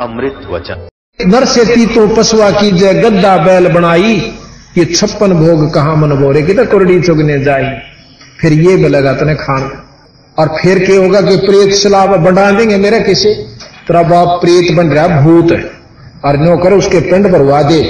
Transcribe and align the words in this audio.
अमृत 0.00 0.34
वचन। 0.52 0.88
नर 1.26 1.44
से 1.44 1.86
तो 1.86 2.08
पशुआ 2.08 2.50
की 2.50 2.70
जय, 2.70 2.94
गद्दा 2.94 3.36
बैल 3.36 3.68
बनाई। 3.68 4.32
ये 4.78 4.84
छप्पन 4.84 5.32
भोग 5.32 5.74
कहा 5.74 5.94
मन 5.94 6.10
बोरे 6.10 6.42
की 6.42 6.54
कुरड़ी 6.54 7.00
चुगने 7.00 7.38
जाई। 7.38 7.64
फिर 8.40 8.52
ये 8.52 8.76
मिलेगा 8.76 9.12
तने 9.12 9.34
खान। 9.34 9.72
और 10.38 10.48
फिर 10.62 10.78
क्या 10.78 11.00
होगा 11.00 11.20
कि 11.20 11.36
प्रेत 11.36 11.74
सलाब 11.74 12.16
बढ़ा 12.16 12.50
देंगे 12.50 12.76
मेरे 12.76 13.00
किसे? 13.00 13.34
तेरा 13.88 14.02
बाप 14.02 14.28
प्रेत 14.28 14.72
बन 14.72 14.86
रहा, 14.86 15.08
भूत 15.08 15.48
है। 15.52 15.70
और 16.24 16.36
नौकर 16.36 16.72
उसके 16.72 17.00
पिंड 17.00 17.28
भरवा 17.28 17.62
दे। 17.62 17.80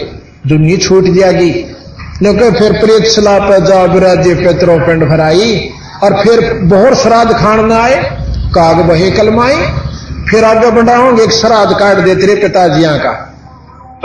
दुनिया 0.46 0.76
छूट 0.76 1.04
जाएगी। 1.04 1.76
नौकर 2.22 2.58
फिर 2.58 2.72
प्रेत 2.72 3.04
सलाब 3.04 3.42
पे 3.42 3.66
जा 3.66 3.84
विराजे 3.84 4.34
पेतरों 4.34 4.80
पिंड 4.80 5.04
भराई। 5.04 5.70
और 6.02 6.22
फिर 6.22 6.52
बहुत 6.54 6.94
श्राद्ध 6.94 7.32
खान 7.32 7.66
ना 7.66 7.76
आए, 7.76 8.18
काग 8.54 8.76
बहे 8.76 9.10
कलमाए। 9.10 9.72
फिर 10.30 10.44
आगे 10.44 10.70
बढ़ाओगे 10.70 11.22
एक 11.22 11.32
श्राद्ध 11.32 11.78
काट 11.78 11.96
दे 11.96 12.14
तेरे 12.14 12.34
पिताजिया 12.34 12.96
का। 12.96 13.12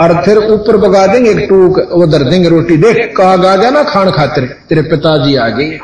और 0.00 0.22
फिर 0.24 0.38
ऊपर 0.38 0.76
बगा 0.76 1.06
देंगे, 1.06 1.30
एक 1.30 1.46
टूक 1.48 1.78
वो 1.92 2.06
दर 2.06 2.22
देंगे 2.22 2.48
रोटी। 2.48 2.76
देख, 2.76 3.14
काग 3.16 3.46
आ 3.46 3.56
गया 3.56 3.70
ना 3.70 3.82
खान 3.82 4.10
खातिर, 4.10 4.44
तेरे 4.68 4.82
पिताजी 4.82 5.36
आ 5.36 5.48
गए। 5.48 5.78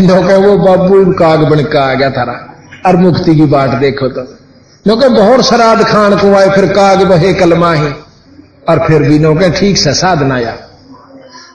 नौके 0.00 0.36
वो 0.36 0.56
बाबू 0.58 1.12
काग 1.12 1.40
बन 1.40 1.62
का 1.64 1.82
आ 1.82 1.94
गया 1.94 2.10
थारा। 2.10 2.34
और 2.86 2.96
मुक्ति 2.96 3.34
की 3.34 3.44
बात 3.46 3.70
देखो 3.70 4.08
तो। 4.08 4.22
नौके 4.86 5.08
बहुत 5.08 5.44
श्राद्ध 5.48 5.84
खान 5.84 6.16
को 6.16 6.34
आए, 6.34 6.50
फिर 6.50 6.66
काग 6.66 7.02
बहे 7.02 7.32
कलमाही 7.34 7.92
और 8.68 8.84
फिर 8.88 9.02
भी 9.02 9.18
नौके 9.18 9.50
ठीक 9.50 9.78
से 9.78 9.94
साधन 9.94 10.32
आया 10.32 10.56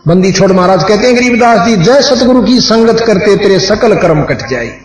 बंदी 0.08 0.32
छोड़ 0.32 0.52
महाराज 0.52 0.84
कहते 0.84 1.08
हैं 1.08 1.16
गरीबदास 1.16 1.68
जी, 1.68 1.76
जय 1.78 2.02
सतगुरु 2.02 2.42
की 2.42 2.60
संगत 2.62 3.00
करते, 3.00 3.36
तेरे 3.36 3.60
सकल 3.60 3.96
कर्म 3.96 4.22
कट 4.24 4.48
जाए। 4.48 4.85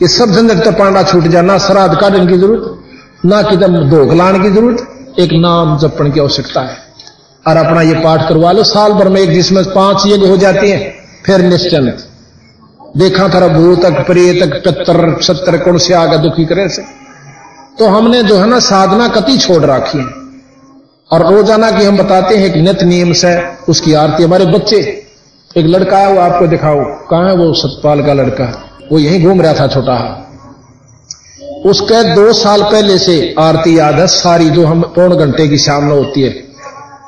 ये 0.00 0.08
सब 0.08 0.30
झंझट 0.30 0.64
तो 0.64 0.70
पांडा 0.72 1.02
छूट 1.02 1.24
जाए 1.24 1.42
ना 1.42 1.56
श्राद्ध 1.58 1.94
काटने 1.94 2.26
की 2.26 2.36
ज़रूरत, 2.38 2.78
ना 3.24 3.40
किदम 3.42 3.74
धोख 3.90 4.12
लाने 4.14 4.38
की 4.38 4.50
ज़रूरत, 4.50 4.86
एक 5.18 5.32
नाम 5.40 5.76
जपण 5.78 6.10
की 6.12 6.20
आवश्यकता 6.20 6.60
है। 6.60 6.76
और 7.44 7.56
अपना 7.56 7.82
ये 7.82 7.94
पाठ 7.94 8.28
करवा 8.28 8.52
लो, 8.52 8.62
साल 8.64 8.92
भर 8.92 9.08
में 9.08 9.20
एक 9.20 9.30
जिसमें 9.30 9.64
पाँच 9.64 10.06
यज्ञ 10.06 10.26
हो 10.26 10.36
जाती 10.36 10.70
हैं, 10.70 10.94
फिर 11.26 11.42
निश्चिंत 11.42 12.06
देखा 12.96 13.28
थारा 13.28 13.48
भूतक 13.48 14.00
प्रेतक 14.06 14.54
पितर 14.58 15.20
सत्तर 15.22 15.58
कौन 15.58 15.78
से 15.78 15.94
आगे 15.94 16.18
दुखी 16.18 16.44
करे 16.44 16.68
से। 16.68 16.82
तो 17.78 17.88
हमने 17.88 18.22
जो 18.22 18.38
है 18.38 18.48
ना, 18.48 18.58
साधना 18.60 19.08
कति 19.08 19.36
छोड़ 19.38 19.62
रखी 19.64 19.98
है। 19.98 20.08
और 21.10 21.26
रोज़ाना 21.26 21.70
की 21.70 21.84
हम 21.84 21.96
बताते 21.96 22.36
हैं 22.36 22.52
कि 22.52 22.60
नित 22.62 22.82
नियम 22.84 23.12
से 23.12 23.36
उसकी 23.68 23.92
आरती। 23.94 24.22
हमारे 24.22 24.46
बच्चे, 24.46 24.80
एक 25.56 25.66
लड़का 25.66 25.98
है 25.98 26.12
वो 26.12 26.20
आपको 26.20 26.46
दिखाओ 26.46 26.84
कहा 27.10 27.28
है 27.28 27.36
वो 27.36 27.52
सतपाल 27.54 28.06
का 28.06 28.12
लड़का? 28.14 28.50
वो 28.92 28.98
यहीं 28.98 29.24
घूम 29.24 29.40
रहा 29.42 29.52
था 29.54 29.66
छोटा 29.66 30.26
उसके 31.66 32.02
दो 32.14 32.32
साल 32.32 32.62
पहले 32.62 32.98
से 32.98 33.34
आरती 33.38 33.78
याद 33.78 33.94
है, 33.94 34.06
सारी 34.06 34.50
जो 34.50 34.64
हम 34.66 34.82
पौन 34.82 35.16
घंटे 35.16 35.48
की 35.48 35.58
शाम 35.58 35.84
में 35.84 35.94
होती 35.96 36.20
है। 36.22 36.30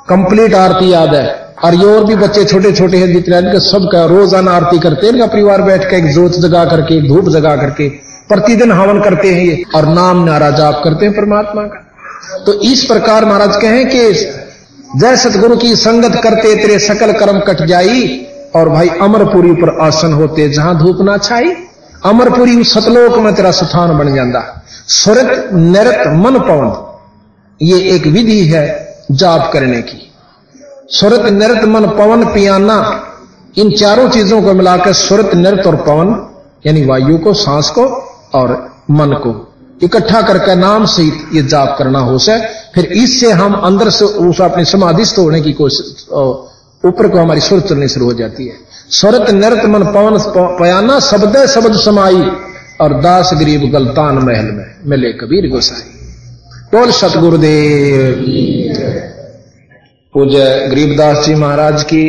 कंप्लीट 0.08 0.54
आरती 0.54 0.92
याद 0.92 1.14
है। 1.14 1.24
और 1.64 1.74
ये 1.74 1.84
और 1.84 2.04
भी 2.04 2.14
बच्चे 2.14 2.44
छोटे 2.44 2.72
छोटे 2.72 2.98
हैं 2.98 3.12
जितने, 3.12 3.38
इनके 3.38 3.60
सब 3.60 3.88
का 3.92 4.04
रोज़ाना 4.04 4.52
आरती 4.52 4.78
करते 4.78 5.06
हैं। 5.06 5.12
इनका 5.14 5.26
परिवार 5.26 5.62
बैठ 5.62 5.90
के 5.90 5.96
एक 5.96 6.06
जोत 6.06 6.32
जगा 6.32 6.64
करके 6.64 7.00
धूप 7.08 7.28
जगा 7.28 7.56
करके, 7.56 7.88
प्रतिदिन 8.28 8.72
हवन 8.72 9.00
करते 9.00 9.34
हैं 9.34 9.44
ये। 9.44 9.62
और 9.74 9.86
नाम 9.86 10.24
नारा 10.24 10.50
जाप 10.50 10.80
करते 10.84 11.06
हैं 11.06 11.14
परमात्मा 11.14 11.62
का। 11.62 11.88
तो 12.46 12.52
इस 12.52 12.84
प्रकार 12.84 13.24
महाराज 13.24 13.56
कहें 13.56 13.88
कि, 13.88 14.12
जय 14.98 15.16
सतगुरु 15.16 15.56
की 15.56 15.76
संगत 15.76 16.20
करते, 16.22 16.54
तेरे 16.56 16.78
सकल 16.78 17.12
कर्म 17.12 17.38
कट 17.38 17.66
जाई, 17.66 18.26
और 18.56 18.68
भाई 18.68 18.88
अमरपुरी 18.88 19.52
पर 19.52 19.78
आसन 19.80 20.12
होते, 20.12 20.48
जहाँ 20.48 20.78
धूप 20.78 20.98
ना 21.00 21.16
छाई 21.18 21.52
अमरपुरी 22.02 22.62
सतलोक 22.64 23.18
में 23.18 23.34
तेरा 23.34 23.50
स्थान 23.52 23.96
बन 23.98 24.14
जाता 24.14 24.40
सुरत 24.90 25.50
नृत 25.54 26.06
मन 26.16 26.38
पवन 26.40 26.70
ये 27.60 27.78
एक 27.90 28.06
विधि 28.06 28.38
है 28.46 28.64
जाप 29.12 29.50
करने 29.52 29.80
की। 29.82 29.98
सुरत 30.90 31.26
नृत 31.32 31.64
मन 31.64 31.86
पवन, 31.88 32.24
पियाना, 32.24 32.78
इन 33.58 33.70
चारों 33.70 34.08
चीज़ों 34.08 34.42
को 34.42 34.54
मिलाकर 34.54 34.92
सुरत 34.94 35.34
नृत 35.34 35.66
और 35.66 35.76
पवन, 35.76 36.08
यानी 36.66 36.84
वायु 36.86 37.18
को, 37.18 37.34
सांस 37.34 37.70
को 37.70 37.84
और 38.34 38.50
मन 38.90 39.12
को 39.22 39.32
इकट्ठा 39.82 40.20
करके 40.22 40.54
नाम 40.54 40.84
से 40.86 41.02
ये 41.34 41.42
जाप 41.44 41.74
करना 41.78 41.98
हो 41.98 42.18
से 42.18 42.38
फिर 42.74 42.84
इससे 42.94 43.30
हम 43.32 43.54
अंदर 43.62 43.90
से 43.90 44.04
उस 44.04 44.40
अपनी 44.40 44.64
समाधि 44.64 45.04
होने 45.18 45.40
की 45.40 45.52
कोशिश 45.52 46.06
ऊपर 46.84 47.08
को 47.08 47.18
हमारी 47.18 47.40
सुर 47.40 47.60
चलनी 47.60 47.88
शुरू 47.88 48.06
हो 48.06 48.12
जाती 48.14 48.46
है। 48.46 48.54
स्वरत 48.92 49.30
नृत 49.30 49.64
मन 49.64 49.82
पवन 49.84 50.16
पयाना, 50.58 51.00
शब्द 51.00 51.36
शब्द 51.46 51.76
समाई, 51.76 52.22
और 52.80 53.00
दास 53.00 53.30
गरीब 53.34 53.70
गलतान 53.72 54.14
महल 54.14 54.50
में 54.50 54.74
मिले 54.86 55.12
कबीर 55.12 55.48
गोसाई। 55.50 55.90
बोल 56.72 56.90
सतगुरुदेव। 56.90 58.14
पूज्य 60.14 60.68
गरीबदास 60.68 61.24
जी 61.26 61.34
महाराज 61.34 61.82
की 61.82 62.02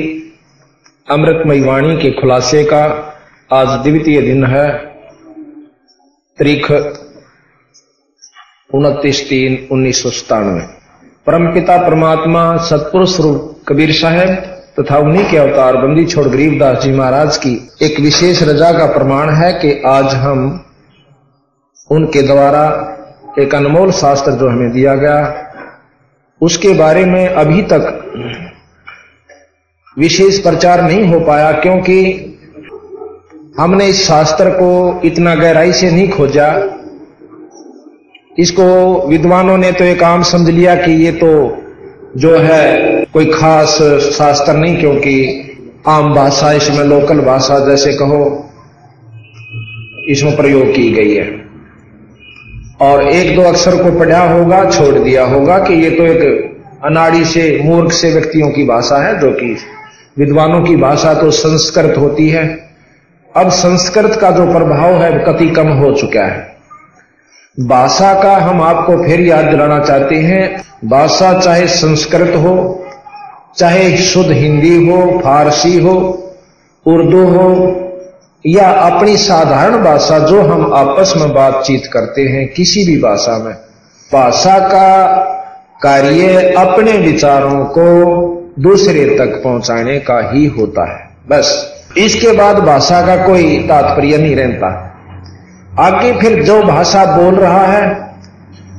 अमृतमय 1.12 1.62
वाणी 1.62 1.98
के 1.98 2.12
खुलासे 2.12 2.64
का 2.64 2.84
आज 3.54 3.68
द्वितीय 3.84 4.22
दिन 4.22 4.46
है। 4.46 4.72
तारीख 6.40 6.72
उनतीस 8.74 9.30
तीन 9.30 9.68
उन्नीस 9.72 10.04
सौ 10.04 10.10
सतानवे 10.10 10.62
परम 11.26 11.54
पिता 11.54 11.78
परमात्मा 11.78 12.58
सतपुरुष 12.58 13.20
रूप 13.20 13.62
कबीर 13.68 13.92
साहब 13.92 14.53
तथा 14.78 14.98
उन्हीं 14.98 15.24
के 15.32 15.38
अवतार 15.38 15.76
बंदी 15.78 16.06
छोड़ 16.06 16.26
गरीबदास 16.28 16.78
जी 16.84 16.92
महाराज 16.92 17.38
की 17.38 17.52
एक 17.82 18.00
विशेष 18.00 18.42
रजा 18.44 18.72
का 18.72 18.86
प्रमाण 18.94 19.30
है 19.30 19.52
कि 19.54 19.74
आज 19.88 20.14
हम 20.16 20.40
उनके 21.90 22.22
द्वारा 22.22 22.64
एक 23.40 23.56
अनमोल 23.56 23.92
शास्त्र 23.92 24.32
जो 24.32 24.50
हमें 24.50 24.72
दिया 24.72 24.96
गया, 24.96 25.20
उसके 26.42 26.74
बारे 26.74 27.06
में 27.06 27.28
अभी 27.28 27.62
तक 27.74 27.84
विशेष 29.98 30.40
प्रचार 30.40 30.82
नहीं 30.82 31.08
हो 31.08 31.20
पाया 31.20 31.52
क्योंकि 31.62 32.00
हमने 33.60 33.88
इस 33.88 34.06
शास्त्र 34.08 34.50
को 34.52 35.02
इतना 35.06 35.36
गहराई 35.36 35.74
से 35.74 35.92
नहीं 35.92 36.10
खोजा। 36.10 36.48
इसको 38.40 38.66
विद्वानों 39.08 39.58
ने 39.58 39.72
तो 39.72 39.84
एक 39.84 40.04
आम 40.04 40.24
समझ 40.24 40.50
लिया 40.50 40.76
कि 40.76 40.92
ये 41.06 41.12
तो 41.12 41.30
जो 42.18 42.38
है, 42.38 42.90
कोई 43.14 43.26
खास 43.26 43.78
शास्त्र 44.18 44.54
नहीं, 44.54 44.78
क्योंकि 44.78 45.40
आम 45.88 46.14
भाषा, 46.14 46.52
इसमें 46.52 46.86
लोकल 46.86 47.20
भाषा, 47.20 47.60
जैसे 47.60 47.94
कहो, 47.94 48.50
इसमें 50.08 50.36
प्रयोग 50.36 50.76
की 50.76 50.92
गई 50.92 51.16
है। 51.16 51.46
और 52.82 53.08
एक 53.08 53.36
दो 53.36 53.42
अक्षर 53.42 53.84
को 53.84 54.00
पढ़ा 54.00 54.34
होगा, 54.34 54.70
छोड़ 54.70 55.00
दिया 55.00 55.26
होगा, 55.26 55.60
कि 55.60 55.74
ये 55.74 55.90
तो 55.90 56.04
एक 56.04 56.50
अनाड़ी 56.86 57.26
से, 57.26 57.62
मूर्ख 57.64 57.92
से 57.92 58.12
व्यक्तियों 58.12 58.50
की 58.50 58.64
भाषा 58.64 58.98
है, 58.98 59.20
जो 59.20 59.32
कि 59.32 59.58
विद्वानों 60.18 60.62
की 60.62 60.76
भाषा 60.76 61.14
तो 61.14 61.32
संस्कृत 61.32 61.98
होती 61.98 62.30
है। 62.30 62.70
अब 63.36 63.50
संस्कृत 63.50 64.18
का 64.22 64.32
जो 64.32 64.46
प्रभाव 64.46 65.04
है 65.04 65.24
कति 65.28 65.50
कम 65.50 65.68
हो 65.68 65.94
चुका 65.94 66.26
है। 66.26 66.53
भाषा 67.60 68.24
का 68.24 68.38
हम 68.38 68.62
आपको 68.62 69.04
फिर 69.04 69.22
याद 69.22 69.46
दिलाना 69.46 69.80
चाहते 69.80 70.16
हैं। 70.16 70.64
भाषा 70.86 71.40
चाहे 71.40 71.68
संस्कृत 71.68 72.36
हो, 72.36 72.86
चाहे 73.58 73.98
शुद्ध 73.98 74.32
हिंदी 74.32 74.88
हो, 74.88 75.22
फारसी 75.24 75.80
हो, 75.80 75.94
उर्दू 76.86 77.26
हो, 77.26 77.76
या 78.46 78.70
अपनी 78.70 79.18
साधारण 79.18 79.84
भाषा 79.84 80.20
जो 80.20 80.42
हम 80.42 80.74
आपस 80.74 81.14
में 81.18 81.34
बातचीत 81.34 81.84
करते 81.94 82.22
हैं 82.22 82.54
किसी 82.54 82.86
भी 82.86 82.98
भाषा 82.98 83.38
में। 83.38 83.54
भाषा 84.14 84.60
का 84.60 85.08
कार्य 85.82 86.56
अपने 86.58 86.92
विचारों 86.92 87.66
को 87.66 88.06
दूसरे 88.60 89.18
तक 89.18 89.42
पहुँचाने 89.44 90.00
का 90.00 90.32
ही 90.34 90.46
होता 90.46 90.94
है। 90.94 91.10
बस, 91.30 91.74
इसके 91.98 92.32
बाद 92.32 92.58
भाषा 92.60 93.02
का 93.02 93.28
कोई 93.28 93.58
तात्पर्य 93.58 94.18
नहीं 94.18 94.36
रहता। 94.36 94.90
आगे 95.80 96.14
फिर 96.14 96.44
जो 96.44 96.64
भाषा 96.64 97.06
बोल 97.06 97.36
रहा 97.36 97.66
है, 97.66 98.16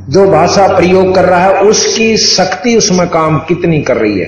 जो 0.08 0.30
भाषा 0.30 0.66
प्रयोग 0.66 1.14
कर 1.14 1.24
रहा 1.24 1.40
है, 1.40 1.60
उसकी 1.60 2.16
शक्ति 2.16 2.76
उसमें 2.76 3.08
काम 3.08 3.38
कितनी 3.38 3.82
कर 3.82 3.96
रही 3.96 4.18
है? 4.18 4.26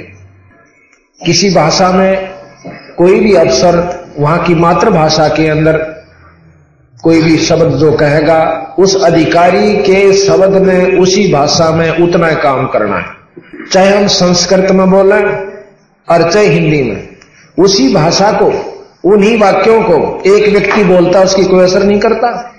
किसी 1.26 1.50
भाषा 1.50 1.92
में 1.92 2.30
कोई 2.98 3.20
भी 3.20 3.34
अवसर 3.34 4.06
वहाँ 4.18 4.38
की 4.38 4.54
मातृभाषा 4.54 5.28
के 5.28 5.48
अंदर 5.48 5.76
कोई 7.02 7.22
भी 7.22 7.38
शब्द 7.38 7.72
जो 7.74 7.92
कहेगा, 7.92 8.74
उस 8.78 9.04
अधिकारी 9.04 9.76
के 9.76 10.12
शब्द 10.12 10.62
में, 10.62 10.98
उसी 10.98 11.32
भाषा 11.32 11.70
में 11.70 11.98
उतना 11.98 12.32
काम 12.34 12.66
करना 12.66 12.96
है। 12.96 13.06
चाहे 13.72 13.96
हम 13.96 14.06
संस्कृत 14.06 14.70
में 14.70 14.90
बोलें 14.90 15.24
और 16.08 16.30
चाहे 16.32 16.46
हिंदी 16.46 16.82
में, 16.82 17.08
उसी 17.58 17.94
भाषा 17.94 18.32
को, 18.32 18.46
उन्हीं 19.04 19.40
वाक्यों 19.40 19.82
को 19.82 20.22
एक 20.26 20.52
व्यक्ति 20.52 20.84
बोलता, 20.84 21.20
उसकी 21.20 21.44
कोई 21.44 21.64
असर 21.64 21.82
नहीं 21.82 22.00
करता। 22.00 22.52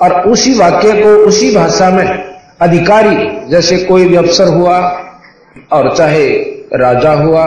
और 0.00 0.12
उसी 0.28 0.52
वाक्य 0.54 0.92
को 0.92 1.08
उसी 1.26 1.54
भाषा 1.54 1.90
में 1.90 2.06
अधिकारी, 2.60 3.16
जैसे 3.50 3.76
कोई 3.78 4.06
भी 4.08 4.16
अफसर 4.16 4.48
हुआ 4.48 4.78
और 5.72 5.94
चाहे 5.96 6.26
राजा 6.74 7.12
हुआ, 7.14 7.44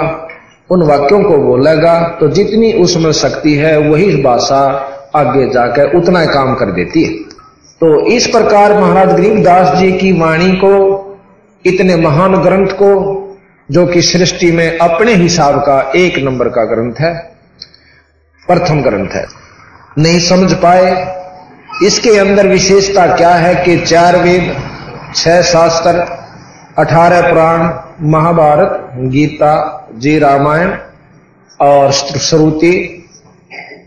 उन 0.70 0.84
वाक्यों 0.84 1.22
को 1.24 1.38
बोलेगा 1.38 2.00
तो 2.20 2.28
जितनी 2.30 2.72
उसमें 2.74 3.12
शक्ति 3.14 3.54
है, 3.56 3.78
वही 3.80 4.22
भाषा 4.24 4.62
आगे 5.16 5.50
जाकर 5.50 5.96
उतना 5.98 6.26
काम 6.26 6.54
कर 6.56 6.72
देती 6.72 7.04
है। 7.04 7.14
तो 7.82 8.00
इस 8.08 8.28
प्रकार 8.28 8.74
महाराज 8.80 9.14
गरीबदास 9.14 9.78
जी 9.78 9.92
की 9.92 10.12
वाणी 10.12 10.52
को, 10.56 10.74
इतने 11.66 11.96
महान 11.98 12.36
ग्रंथ 12.36 12.68
को, 12.74 12.92
जो 13.70 13.86
कि 13.86 14.02
सृष्टि 14.02 14.52
में 14.52 14.78
अपने 14.78 15.14
हिसाब 15.14 15.60
का 15.60 15.80
एक 15.96 16.18
नंबर 16.24 16.50
का 16.50 16.64
ग्रंथ 16.66 17.00
है, 17.00 17.14
प्रथम 18.44 18.82
ग्रंथ 18.82 19.16
है, 19.16 19.26
नहीं 19.98 20.20
समझ 20.20 20.54
पाए 20.54 20.92
इसके 21.84 22.18
अंदर 22.20 22.48
विशेषता 22.48 23.06
क्या 23.16 23.34
है 23.34 23.54
कि 23.56 23.78
चार 23.80 24.18
वेद, 24.18 24.56
छह 25.16 25.42
शास्त्र, 25.42 26.00
अठारह 26.78 27.22
पुराण, 27.22 27.70
महाभारत, 28.12 28.92
गीता, 29.12 29.54
जी 29.96 30.18
रामायण 30.20 30.74
और 31.60 31.92
श्रुति 31.92 32.74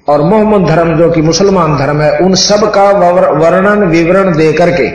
और 0.08 0.22
मोहम्मद 0.22 0.66
धर्म 0.68 0.96
जो 0.98 1.10
कि 1.10 1.22
मुसलमान 1.22 1.76
धर्म 1.78 2.00
है, 2.02 2.18
उन 2.18 2.34
सब 2.36 2.70
का 2.72 2.90
वर्णन, 2.90 3.84
विवरण 3.84 4.32
दे 4.36 4.52
करके 4.52 4.88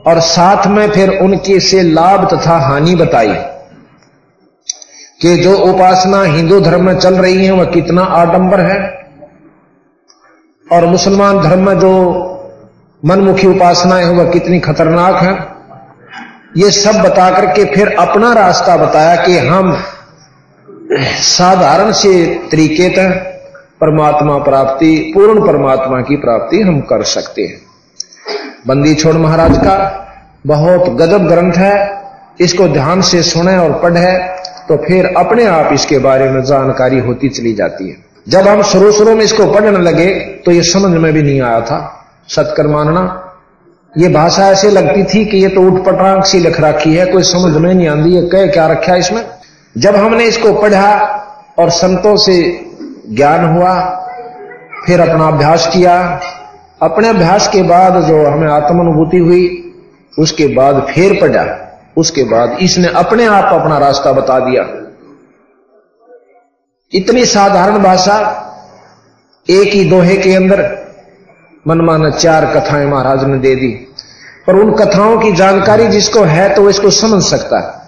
और 0.00 0.20
साथ 0.22 0.66
में 0.66 0.88
फिर 0.90 1.18
उनके 1.18 1.58
से 1.60 1.82
लाभ 1.82 2.28
तथा 2.34 2.58
हानि 2.58 2.94
बताई 2.94 3.34
कि 5.20 5.36
जो 5.36 5.56
उपासना 5.64 6.22
हिंदू 6.24 6.60
धर्म 6.60 6.84
में 6.86 6.98
चल 6.98 7.14
रही 7.14 7.44
है, 7.46 7.52
वह 7.52 7.64
कितना 7.64 8.02
आडंबर 8.02 8.60
है। 8.60 9.03
और 10.74 10.86
मुसलमान 10.86 11.40
धर्म 11.40 11.66
में 11.66 11.78
जो 11.78 11.90
मनमुखी 13.02 13.46
उपासनाएँ 13.46 14.04
हैं, 14.04 14.12
वह 14.12 14.30
कितनी 14.30 14.60
खतरनाक 14.60 15.22
है। 15.22 15.32
ये 16.56 16.70
सब 16.70 17.00
बता 17.02 17.30
करके 17.30 17.64
फिर 17.64 17.94
अपना 17.98 18.32
रास्ता 18.32 18.76
बताया 18.76 19.16
कि 19.16 19.38
हम 19.38 19.76
साधारण 21.18 21.92
से 21.92 22.12
तरीके 22.52 22.88
तक 22.88 23.30
परमात्मा 23.80 24.38
प्राप्ति, 24.38 25.12
पूर्ण 25.14 25.46
परमात्मा 25.46 26.00
की 26.00 26.16
प्राप्ति 26.16 26.60
हम 26.60 26.80
कर 26.80 27.02
सकते 27.02 27.42
हैं। 27.42 27.60
बंदी 28.66 28.94
छोड़ 28.94 29.14
महाराज 29.16 29.56
का 29.58 29.76
बहुत 30.46 30.88
गजब 30.90 31.26
ग्रंथ 31.28 31.52
है। 31.52 32.02
इसको 32.40 32.68
ध्यान 32.68 33.00
से 33.00 33.22
सुने 33.22 33.56
और 33.58 33.72
पढ़े 33.82 34.12
तो 34.68 34.76
फिर 34.76 35.06
अपने 35.16 35.44
आप 35.46 35.72
इसके 35.72 35.98
बारे 35.98 36.30
में 36.30 36.42
जानकारी 36.44 36.98
होती 36.98 37.28
चली 37.28 37.52
जाती 37.54 37.88
है। 37.88 38.03
जब 38.26 38.46
हम 38.48 38.62
शुरू 38.62 38.90
शुरू 38.92 39.14
में 39.14 39.24
इसको 39.24 39.46
पढ़ने 39.52 39.78
लगे 39.80 40.08
तो 40.44 40.50
ये 40.50 40.62
समझ 40.64 41.00
में 41.00 41.12
भी 41.12 41.22
नहीं 41.22 41.40
आया 41.42 41.60
था। 41.60 41.78
सत्कर 42.28 42.66
मानना 42.66 43.20
ये 43.94 44.08
भाषा 44.08 44.46
ऐसे 44.50 44.70
लगती 44.70 45.02
थी 45.04 45.24
कि 45.24 45.38
ये 45.38 45.48
तो 45.48 45.62
उठ 45.62 45.84
पटांग 45.84 46.22
सी 46.22 46.38
लिख 46.38 46.60
रखी 46.60 46.94
है, 46.94 47.06
कोई 47.06 47.22
समझ 47.22 47.52
में 47.52 47.72
नहीं 47.74 47.88
आती 47.88 48.14
है 48.14 48.22
कह 48.28 48.46
क्या 48.46 48.66
रखा 48.66 48.94
इसमें? 48.96 49.24
जब 49.76 49.96
हमने 49.96 50.24
इसको 50.24 50.52
पढ़ा 50.52 50.94
और 51.58 51.70
संतों 51.70 52.16
से 52.16 52.36
ज्ञान 53.10 53.44
हुआ, 53.46 53.74
फिर 54.86 55.00
अपना 55.00 55.26
अभ्यास 55.28 55.66
किया, 55.72 55.98
अपने 56.82 57.08
अभ्यास 57.08 57.48
के 57.48 57.62
बाद 57.62 58.00
जो 58.02 58.24
हमें 58.26 58.48
आत्मानुभूति 58.48 59.18
हुई, 59.18 59.44
उसके 60.18 60.46
बाद 60.46 60.86
फिर 60.90 61.18
पढ़ा, 61.20 61.44
उसके 61.96 62.24
बाद 62.24 62.56
इसने 62.60 62.88
अपने 62.96 63.26
आप 63.26 63.52
अपना 63.52 63.78
रास्ता 63.78 64.12
बता 64.12 64.38
दिया। 64.40 64.62
इतनी 66.94 67.24
साधारण 67.26 67.78
भाषा 67.78 68.16
एक 69.46 69.72
ही 69.74 69.84
दोहे 69.84 70.16
के 70.16 70.34
अंदर 70.34 70.60
मनमाना 71.66 72.10
चार 72.10 72.44
कथाएँ 72.46 72.86
महाराज 72.86 73.24
ने 73.24 73.38
दे 73.38 73.54
दी। 73.56 73.68
पर 74.46 74.56
उन 74.56 74.72
कथाओं 74.72 75.18
की 75.18 75.32
जानकारी 75.32 75.88
जिसको 75.88 76.22
है 76.24 76.48
तो 76.54 76.68
इसको 76.70 76.90
समझ 76.90 77.22
सकता 77.22 77.60
है। 77.60 77.82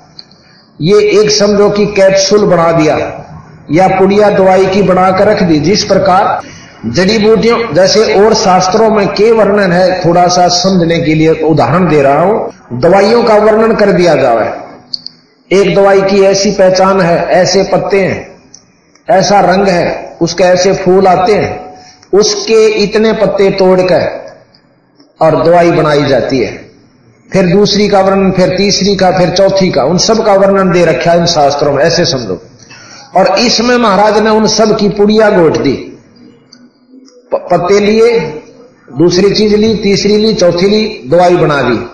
ये 0.81 1.00
एक 1.20 1.31
समझो 1.31 1.70
कि 1.70 1.87
कैप्सूल 1.87 2.47
बना 2.47 2.70
दिया 2.73 2.97
या 3.73 3.88
पुड़िया 3.88 4.31
दवाई 4.31 4.67
की 4.67 4.82
बनाकर 4.82 5.26
रख 5.26 5.43
दी। 5.43 5.58
जिस 5.61 5.85
प्रकार 5.85 6.41
जड़ी 6.87 7.19
बूटियों 7.19 7.58
जैसे 7.75 8.12
और 8.14 8.35
शास्त्रों 8.35 8.91
में 8.91 9.06
के 9.08 9.32
वर्णन 9.32 9.73
है 9.73 10.05
थोड़ा 10.05 10.26
सा 10.29 10.49
समझने 10.49 10.99
के 10.99 11.14
लिए 11.14 11.41
उदाहरण 11.44 11.88
दे 11.88 12.03
रहा 12.03 12.20
हूँ। 12.20 12.81
दवाइयों 12.81 13.23
का 13.25 13.35
वर्णन 13.35 13.75
कर 13.76 13.93
दिया 13.93 14.14
जाए 14.14 14.55
एक 15.50 15.75
दवाई 15.75 16.00
की 16.03 16.23
ऐसी 16.25 16.50
पहचान 16.50 17.00
है, 17.00 17.17
ऐसे 17.19 17.62
पत्ते 17.62 18.00
हैं। 18.00 18.36
ऐसा 19.11 19.41
रंग 19.41 19.67
है, 19.69 20.17
उसके 20.20 20.44
ऐसे 20.44 20.73
फूल 20.73 21.06
आते 21.06 21.35
हैं, 21.35 21.75
उसके 22.12 22.67
इतने 22.69 23.12
पत्ते 23.12 23.50
तोड़कर 23.50 24.26
और 25.20 25.44
दवाई 25.44 25.70
बनाई 25.70 26.05
जाती 26.05 26.38
है। 26.38 26.70
फिर 27.32 27.47
दूसरी 27.47 27.88
का 27.88 28.00
वर्णन, 28.00 28.31
फिर 28.31 28.49
तीसरी 28.49 28.97
का, 28.97 29.19
फिर 29.19 29.31
चौथी 29.31 29.70
का, 29.70 29.85
उन 29.85 29.99
सब 29.99 30.25
का 30.25 30.35
वर्णन 30.35 30.73
दे 30.73 30.85
रखा 30.85 31.12
है 31.12 31.19
इन 31.19 31.26
शास्त्रों 31.26 31.73
में, 31.73 31.85
ऐसे 31.85 32.05
समझो। 32.05 32.43
और 33.17 33.38
इसमें 33.38 33.76
महाराज 33.76 34.19
ने 34.19 34.31
उन 34.31 34.47
सब 34.47 34.79
की 34.79 34.88
पुड़िया 34.88 35.31
गोट 35.31 35.56
दी। 35.56 35.99
पत्ते 37.35 37.81
लिए, 37.81 38.20
दूसरी 38.99 39.31
चीज़ 39.31 39.56
ली, 39.56 39.75
तीसरी 39.75 40.17
ली, 40.17 40.35
चौथी 40.35 40.69
ली, 40.69 41.11
दवाई 41.11 41.37
बना 41.37 41.62
दी। 41.62 41.87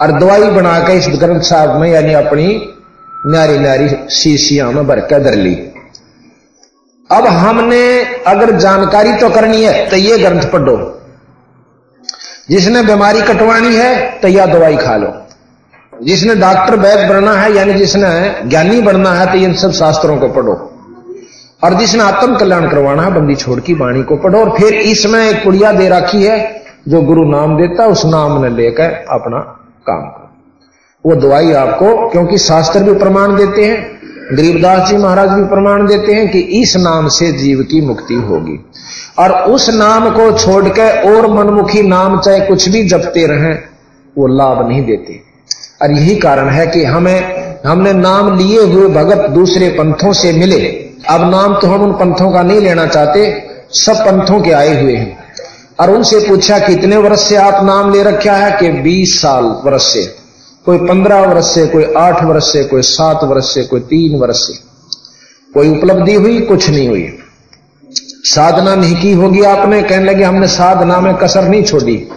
और 0.00 0.20
दवाई 0.20 0.42
बनाकर 0.42 0.92
इस 0.92 1.06
ग्रंथ 1.08 1.40
साहब 1.40 1.80
में 1.80 1.90
यानी 1.90 2.12
अपनी 2.12 2.68
न्यारी 3.26 3.58
न्यारी 3.58 3.88
शीशिया 4.10 4.70
में 4.70 4.86
भर 4.86 5.00
कर 5.00 5.22
धर 5.22 5.34
ली। 5.34 5.70
अब 7.14 7.26
हमने 7.26 8.04
अगर 8.26 8.50
जानकारी 8.50 9.12
तो 9.12 9.30
करनी 9.30 9.62
है 9.64 9.88
तो 9.88 9.96
ये 9.96 10.18
ग्रंथ 10.18 10.42
पढ़ो। 10.42 11.00
जिसने 12.50 12.82
बीमारी 12.82 13.22
कटवानी 13.22 13.74
है 13.76 14.10
तो 14.12 14.28
यह 14.28 14.46
दवाई 14.46 14.76
खा 14.76 14.96
लो। 14.96 15.12
जिसने 16.02 16.34
डॉक्टर 16.34 16.76
वैद 16.76 17.08
बनना 17.08 17.32
है, 17.32 17.52
यानी 17.52 17.74
जिसने 17.74 18.42
ज्ञानी 18.48 18.80
बनना 18.80 19.12
है 19.12 19.26
तो 19.26 19.38
इन 19.38 19.54
सब 19.54 19.72
शास्त्रों 19.72 20.16
को 20.16 20.28
पढ़ो। 20.28 20.70
और 21.64 21.74
जिसने 21.74 22.02
आत्म 22.02 22.36
कल्याण 22.36 22.68
करवाना 22.68 23.02
है, 23.02 23.14
बंदी 23.14 23.34
छोड़ 23.34 23.60
की 23.60 23.74
वाणी 23.74 24.02
को 24.02 24.16
पढ़ो। 24.16 24.40
और 24.40 24.50
फिर 24.50 24.74
इसमें 24.74 25.30
एक 25.30 25.44
पुड़िया 25.44 25.72
दे 25.72 25.88
रखी 25.88 26.22
है, 26.22 26.64
जो 26.88 27.00
गुरु 27.02 27.24
नाम 27.24 27.56
देता 27.56 27.86
उस 27.86 28.04
नाम 28.04 28.44
ने 28.44 28.50
लेकर 28.50 28.90
अपना 29.10 29.38
काम 29.86 30.00
करो। 30.00 30.20
वो 31.06 31.16
दवाई 31.16 31.52
आपको, 31.52 32.08
क्योंकि 32.08 32.38
शास्त्र 32.38 32.80
भी 32.80 32.94
प्रमाण 32.94 33.36
देते 33.36 33.64
हैं 33.64 33.93
गरीबदास 34.32 34.88
जी 34.88 34.96
महाराज 34.96 35.30
भी 35.30 35.44
प्रमाण 35.44 35.86
देते 35.86 36.12
हैं 36.12 36.30
कि 36.30 36.38
इस 36.38 36.76
नाम 36.76 37.08
से 37.08 37.32
जीव 37.32 37.60
की 37.60 37.80
मुक्ति 37.80 38.14
होगी। 38.14 38.70
और 39.18 39.32
उस 39.32 39.70
नाम 39.70 40.10
को 40.10 40.38
छोड़कर 40.38 41.14
और 41.14 41.26
मनमुखी 41.26 41.82
नाम 41.82 42.20
चाहे 42.20 42.40
कुछ 42.40 42.68
भी 42.68 42.88
जपते 42.88 43.26
रहें, 43.26 43.58
वो 44.18 44.26
लाभ 44.26 44.68
नहीं 44.68 44.86
देते। 44.86 45.20
और 45.82 45.92
यही 45.92 46.16
कारण 46.16 46.48
है 46.48 46.66
कि 46.66 46.84
हमें, 46.84 47.44
हमने 47.66 47.92
नाम 47.92 48.38
लिए 48.38 48.60
हुए 48.60 48.88
भगत 48.88 49.30
दूसरे 49.30 49.68
पंथों 49.68 50.12
से 50.12 50.32
मिले। 50.32 50.58
अब 51.08 51.30
नाम 51.30 51.54
तो 51.54 51.66
हम 51.66 51.82
उन 51.82 51.92
पंथों 51.92 52.30
का 52.30 52.42
नहीं 52.42 52.60
लेना 52.60 52.86
चाहते, 52.86 53.46
सब 53.70 53.94
पंथों 53.94 54.40
के 54.40 54.50
आए 54.50 54.82
हुए 54.82 54.96
हैं। 54.96 55.18
और 55.80 55.90
उनसे 55.90 56.28
पूछा, 56.28 56.58
कितने 56.58 56.96
वर्ष 56.96 57.28
से 57.28 57.36
आप 57.36 57.64
नाम 57.64 57.92
ले 57.92 58.02
रखा 58.02 58.32
है? 58.32 58.58
कि 58.60 58.82
20 58.82 59.22
साल 59.22 59.44
वर्ष 59.44 59.82
से। 59.82 60.23
कोई 60.64 60.78
15 60.78 61.20
वर्ष 61.20 61.44
से, 61.44 61.66
कोई 61.66 61.92
आठ 61.96 62.24
वर्ष 62.24 62.52
से, 62.52 62.64
कोई 62.64 62.82
सात 62.82 63.24
वर्ष 63.24 63.54
से, 63.54 63.62
कोई 63.62 63.80
तीन 63.80 64.20
वर्ष 64.20 64.36
से। 64.36 64.54
कोई 65.54 65.78
उपलब्धि 65.78 66.14
हुई, 66.14 66.40
कुछ 66.40 66.70
नहीं 66.70 66.88
हुई। 66.88 67.18
साधना 68.24 68.74
नहीं 68.74 68.96
की 68.96 69.12
होगी 69.12 69.42
आपने, 69.42 69.82
कहने 69.82 70.04
लगे 70.04 70.24
हमने 70.24 70.48
साधना 70.48 71.00
में 71.00 71.16
कसर 71.16 71.48
नहीं 71.48 71.62
छोड़ी। 71.62 72.08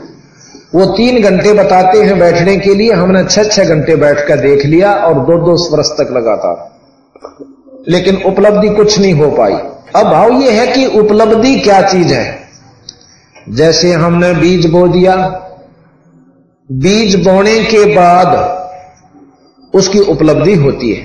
वो 0.76 0.86
तीन 0.86 1.22
घंटे 1.22 1.54
बताते 1.54 2.04
हैं 2.04 2.20
बैठने 2.20 2.58
के 2.58 2.76
लिए, 2.76 2.92
हमने 2.92 3.24
छह 3.24 3.44
छह 3.44 3.64
घंटे 3.64 3.96
बैठकर 3.96 4.38
देख 4.40 4.66
लिया 4.66 4.94
और 4.94 5.14
दो 5.14 5.46
दो 5.46 5.76
वर्ष 5.76 5.88
तक 5.88 6.10
लगातार। 6.12 6.78
लेकिन 7.90 8.22
उपलब्धि 8.26 8.70
कुछ 8.70 9.00
नहीं 9.00 9.14
हो 9.14 9.32
पाई। 9.32 9.54
अब 9.96 10.04
भाव 10.04 10.32
ये 10.32 10.52
है 10.52 10.68
कि 10.68 11.00
उपलब्धि 11.00 11.60
क्या 11.60 11.82
चीज़ 11.82 12.14
है? 12.14 12.50
जैसे 13.50 13.94
हमने 13.94 14.34
बीज 14.34 14.66
बो 14.66 14.88
दिया 14.88 15.44
बीज 16.72 17.16
बोने 17.16 17.64
के 17.64 17.86
बाद 17.86 18.58
उसकी 19.74 20.00
उपलब्धि 20.00 20.56
होती 20.56 20.94
है। 20.94 21.04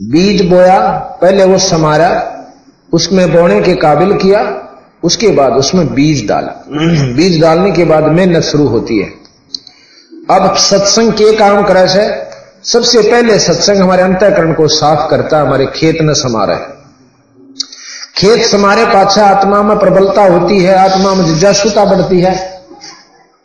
बीज 0.00 0.50
बोया, 0.50 0.80
पहले 1.22 1.44
वो 1.44 1.58
समारा, 1.58 2.32
उसमें 2.92 3.32
बोने 3.32 3.60
के 3.60 3.74
काबिल 3.74 4.16
किया, 4.16 4.68
उसके 5.04 5.28
बाद 5.28 5.52
उसमें 5.52 5.94
बीज 5.94 6.28
डाला। 6.28 6.64
बीज 7.16 7.40
डालने 7.40 7.70
के 7.70 7.84
बाद 7.84 8.04
मेहनत 8.04 8.42
शुरू 8.42 8.66
होती 8.66 8.98
है। 8.98 9.12
अब 10.30 10.56
सत्संग 10.56 11.12
के 11.12 11.36
काम 11.36 11.62
करे 11.62 11.88
से 11.88 12.32
सबसे 12.72 13.10
पहले 13.10 13.38
सत्संग 13.38 13.76
हमारे 13.76 14.02
अंतकरण 14.02 14.52
को 14.52 14.68
साफ़ 14.68 15.10
करता 15.10 15.38
है 15.38 15.46
हमारे 15.46 15.66
खेत 15.66 15.98
न 16.02 16.12
समारा 16.12 16.54
है। 16.54 16.68
खेत 18.16 18.46
समारे 18.46 18.84
पाछा 18.84 19.26
आत्मा 19.26 19.62
में 19.62 19.78
प्रबलता 19.78 20.24
होती 20.24 20.58
है, 20.58 20.74
आत्मा 20.74 21.14
में 21.14 21.24
जिज्ञासुता 21.24 21.84
बढ़ती 21.84 22.20
है। 22.20 22.51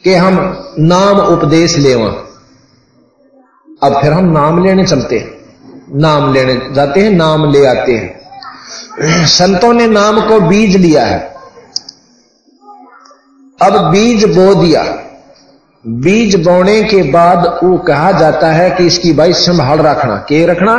कि 0.08 0.16
हम 0.16 0.66
नाम 0.80 1.20
उपदेश 1.20 1.78
लेवा। 1.78 2.10
अब 3.84 4.02
फिर 4.02 4.14
हम 4.14 4.26
नाम 4.26 4.64
लेने 4.64 4.86
चलते 4.86 5.18
हैं। 5.18 5.56
नाम 6.00 6.34
लेने 6.34 6.74
जाते 6.74 7.00
हैं, 7.00 7.10
नाम 7.10 7.52
ले 7.52 7.66
आते 7.66 7.92
हैं। 7.92 8.20
संतों 9.26 9.74
ने 9.74 9.88
नाम 9.88 10.22
को 10.22 10.40
बीज 10.40 10.76
लिया 10.76 11.06
है। 11.06 11.36
अब 13.62 13.90
बीज 13.92 14.26
बो 14.26 14.56
दिया। 14.56 14.84
बीज 15.88 16.48
बोने 16.48 16.84
के 16.84 17.04
बाद 17.04 17.60
वो 17.64 17.78
कहा 17.78 18.12
जाता 18.12 18.52
है 18.52 18.70
कि 18.70 18.88
इसकी 18.88 19.14
भाई 19.14 19.34
संभाल 19.34 19.80
रखना। 19.80 20.16
के 20.16 20.46
रखना? 20.46 20.78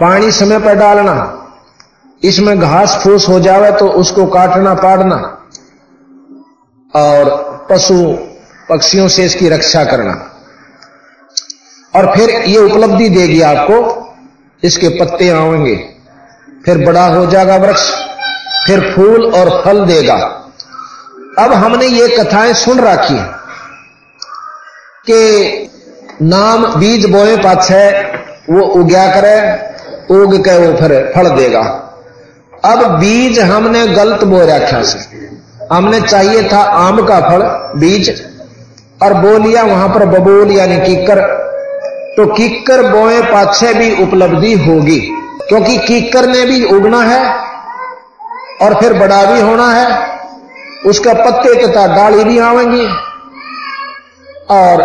पानी 0.00 0.32
समय 0.32 0.58
पर 0.58 0.74
डालना। 0.74 1.46
इसमें 2.24 2.60
घास 2.60 3.00
फूस 3.04 3.28
हो 3.28 3.40
जावे 3.40 3.72
तो 3.72 3.88
उसको 3.88 4.26
काटना, 4.26 4.74
पाड़ना। 4.74 5.38
और 6.94 7.26
पशु 7.70 8.18
पक्षियों 8.68 9.08
से 9.08 9.24
इसकी 9.24 9.48
रक्षा 9.48 9.84
करना। 9.84 10.28
और 11.96 12.16
फिर 12.16 12.30
ये 12.30 12.58
उपलब्धि 12.58 13.08
देगी 13.08 13.40
आपको, 13.40 13.98
इसके 14.64 14.88
पत्ते 14.88 15.28
आएँगे। 15.28 15.76
फिर 16.64 16.78
बड़ा 16.78 17.06
हो 17.06 17.26
जाएगा 17.26 17.56
वृक्ष, 17.56 17.92
फिर 18.66 18.92
फूल 18.96 19.34
और 19.34 19.62
फल 19.64 19.84
देगा। 19.84 20.16
अब 21.38 21.52
हमने 21.52 21.86
ये 21.86 22.08
कथाएँ 22.08 22.54
सुन 22.54 22.80
रखी 22.80 23.18
कि 25.10 25.70
नाम 26.22 26.66
बीज 26.66 27.06
बोए 27.10 27.36
पाछे 27.36 28.02
वो 28.52 28.62
उग्या 28.62 29.06
करे, 29.06 29.58
उग 30.14 30.40
के 30.40 30.58
वो 30.58 30.76
फिर 30.76 31.12
फल 31.16 31.28
देगा। 31.28 31.60
अब 32.64 32.98
बीज 32.98 33.40
हमने 33.40 33.86
गलत 33.86 34.24
बो 34.24 34.40
रखा 34.40 34.82
से। 34.82 35.31
हमने 35.72 36.00
चाहिए 36.00 36.42
था 36.48 36.60
आम 36.78 37.02
का 37.06 37.20
फल, 37.20 37.42
बीज, 37.80 38.10
और 39.02 39.14
बो 39.14 39.36
लिया 39.38 39.62
वहाँ 39.64 39.88
पर 39.88 40.04
बबूल, 40.08 40.50
यानी 40.50 40.78
कीकर। 40.78 41.20
तो 42.16 42.26
कीकर 42.28 42.82
बोए 42.88 43.20
पाछे 43.22 43.72
भी 43.74 43.90
उपलब्धि 44.02 44.52
होगी, 44.58 44.98
क्योंकि 45.48 45.76
कीकर 45.78 46.26
ने 46.26 46.44
भी 46.46 46.64
उगना 46.66 47.02
है, 47.02 47.22
और 48.62 48.74
फिर 48.80 48.92
बड़ा 48.94 49.24
भी 49.24 49.40
होना 49.40 49.66
है, 49.68 49.86
उसका 50.86 51.12
पत्ते 51.14 51.54
तथा 51.56 51.86
डाली 51.96 52.24
भी 52.24 52.38
आवेंगी, 52.40 52.86
और 54.50 54.84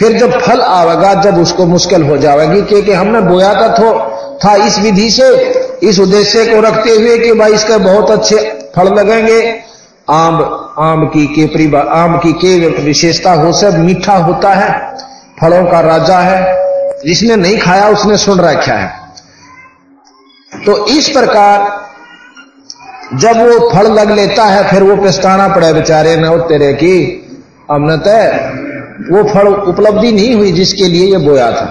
फिर 0.00 0.16
जब 0.18 0.38
फल 0.40 0.60
आवेगा, 0.60 1.12
जब 1.22 1.38
उसको 1.38 1.66
मुश्किल 1.66 2.02
हो 2.02 2.16
जाएगी 2.18 2.62
क्योंकि 2.62 2.92
हमने 2.92 3.20
बोया 3.22 3.52
था 3.54 3.68
तो 3.68 3.92
था 4.44 4.54
इस 4.64 4.78
विधि 4.78 5.10
से, 5.10 5.28
इस 5.82 6.00
उद्देश्य 6.00 6.44
को 6.46 6.60
रखते 6.60 6.90
हुए 6.90 7.18
कि 7.18 7.32
भाई 7.34 7.52
इसके 7.52 7.76
बहुत 7.84 8.10
अच्छे 8.10 8.36
फल 8.76 8.92
लगेंगे 8.94 9.40
आम 10.08 10.34
आम 10.78 11.06
की 11.06 11.26
केपरी 11.26 11.66
आम 11.76 12.18
की 12.18 12.32
के 12.32 12.68
विशेषता 12.82 13.32
हो 13.32 13.52
सब 13.52 13.78
मीठा 13.78 14.16
होता 14.16 14.52
है, 14.54 14.96
फलों 15.40 15.64
का 15.64 15.80
राजा 15.80 16.18
है, 16.18 16.54
जिसने 17.06 17.36
नहीं 17.36 17.58
खाया 17.58 17.88
उसने 17.88 18.16
सुन 18.16 18.40
रखा 18.40 18.74
है। 18.74 20.64
तो 20.66 20.86
इस 20.86 21.08
प्रकार 21.08 21.74
जब 23.14 23.36
वो 23.38 23.70
फल 23.70 23.92
लग 23.92 24.10
लेता 24.10 24.44
है, 24.44 24.70
फिर 24.70 24.82
वो 24.82 24.96
पछताना 24.96 25.48
पड़े 25.48 25.72
बेचारे, 25.72 26.16
न 26.16 26.38
तेरे 26.38 26.72
की 26.72 27.22
हमने 27.70 27.96
तय 27.96 28.52
वो 29.10 29.22
फल 29.24 29.46
उपलब्धि 29.46 30.12
नहीं 30.12 30.34
हुई 30.34 30.52
जिसके 30.52 30.84
लिए 30.84 31.06
ये 31.06 31.18
बोया 31.18 31.50
था। 31.50 31.66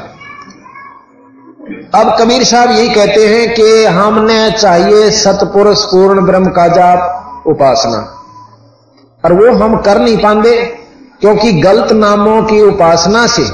अब 1.95 2.15
कबीर 2.19 2.43
साहब 2.43 2.71
यही 2.71 2.89
कहते 2.89 3.27
हैं 3.27 3.53
कि 3.55 3.85
हमने 3.85 4.51
चाहिए 4.51 5.09
सतपुरुष 5.11 5.83
पूर्ण 5.85 6.25
ब्रह्म 6.25 6.49
का 6.49 6.67
जाप 6.67 7.43
उपासना। 7.47 8.14
और 9.25 9.33
वो 9.33 9.51
हम 9.55 9.77
कर 9.77 9.99
नहीं 10.01 10.17
पाते 10.17 10.65
क्योंकि 11.21 11.51
गलत 11.53 11.91
नामों 11.91 12.43
की 12.43 12.61
उपासना 12.61 13.27
से, 13.27 13.45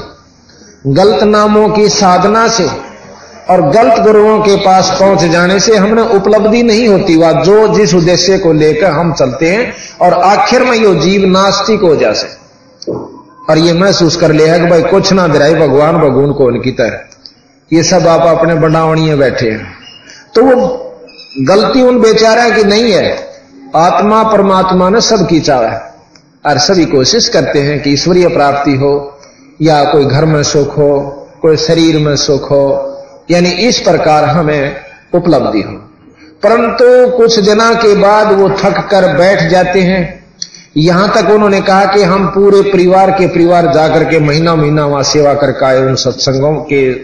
गलत 0.86 1.22
नामों 1.22 1.68
की 1.68 1.88
साधना 1.88 2.48
से 2.48 2.68
और 3.50 3.60
गलत 3.62 4.00
गुरुओं 4.00 4.38
के 4.38 4.56
पास 4.56 4.96
पहुँच 5.00 5.24
जाने 5.24 5.60
से 5.60 5.76
हमने 5.76 6.02
उपलब्धि 6.02 6.62
नहीं 6.62 6.88
होती 6.88 7.16
वह 7.16 7.32
जो 7.32 7.74
जिस 7.74 7.94
उद्देश्य 7.94 8.38
को 8.38 8.52
लेकर 8.52 8.90
हम 8.90 9.12
चलते 9.12 9.50
हैं 9.50 9.72
और 10.00 10.12
आखिर 10.14 10.64
में 10.64 10.78
यो 10.78 10.94
जीव 10.94 11.26
नास्तिक 11.26 11.80
हो 11.80 11.96
जा 11.96 12.12
सके 12.12 12.92
और 13.50 13.58
ये 13.58 13.72
महसूस 13.72 14.16
कर 14.16 14.32
लिया 14.32 14.58
कि 14.58 14.66
भाई 14.66 14.82
कुछ 14.82 15.12
ना 15.12 15.28
दिराई 15.28 15.54
भगवान 15.54 15.96
भगवान 15.96 16.32
को 16.32 16.46
उनकी 16.46 16.70
तरह। 16.70 17.00
ये 17.72 17.82
सब 17.82 18.06
आप 18.06 18.38
अपने 18.38 18.54
बनावणीय 18.54 19.16
बैठे 19.16 19.50
हैं। 19.50 19.74
तो 20.34 20.42
वो 20.42 20.68
गलती 21.40 21.82
उन 21.82 22.00
बेचारा 22.00 22.48
की 22.50 22.64
नहीं 22.64 22.92
है? 22.92 23.31
आत्मा 23.76 24.22
परमात्मा 24.22 24.88
ने 24.88 25.00
सबकी 25.00 25.40
चाह 25.40 25.62
है। 25.62 25.94
और 26.46 26.58
सभी 26.58 26.84
कोशिश 26.84 27.28
करते 27.28 27.58
हैं 27.58 27.82
कि 27.82 27.90
ईश्वरीय 27.90 28.28
प्राप्ति 28.28 28.76
हो, 28.76 29.18
या 29.62 29.84
कोई 29.84 30.04
घर 30.04 30.24
में 30.24 30.42
सुख 30.42 30.78
हो, 30.78 31.00
कोई 31.42 31.56
शरीर 31.56 31.98
में 31.98 32.16
सुख 32.16 32.50
हो, 32.50 32.88
यानी 33.30 33.48
इस 33.48 33.80
प्रकार 33.80 34.24
हमें 34.24 34.76
उपलब्धि 35.14 35.62
हो। 35.62 35.72
परंतु 36.42 37.16
कुछ 37.16 37.38
दिना 37.38 37.74
के 37.74 37.94
बाद 37.94 38.32
वो 38.32 38.48
थक 38.48 38.88
कर 38.90 39.16
बैठ 39.16 39.50
जाते 39.50 39.80
हैं। 39.80 40.24
यहाँ 40.76 41.12
तक 41.14 41.30
उन्होंने 41.30 41.60
कहा 41.60 41.84
कि 41.84 42.02
हम 42.02 42.26
पूरे 42.26 42.62
परिवार 42.62 43.10
के 43.10 43.26
परिवार 43.26 43.72
जाकर 43.74 44.04
के 44.04 44.18
महीना 44.18 44.54
महीना 44.54 44.86
वहाँ 44.86 45.02
सेवा 45.02 45.34
करके 45.34 45.66
आए। 45.66 45.82
उन 45.82 45.94
सत्संगों 45.94 46.54
के 46.54 46.94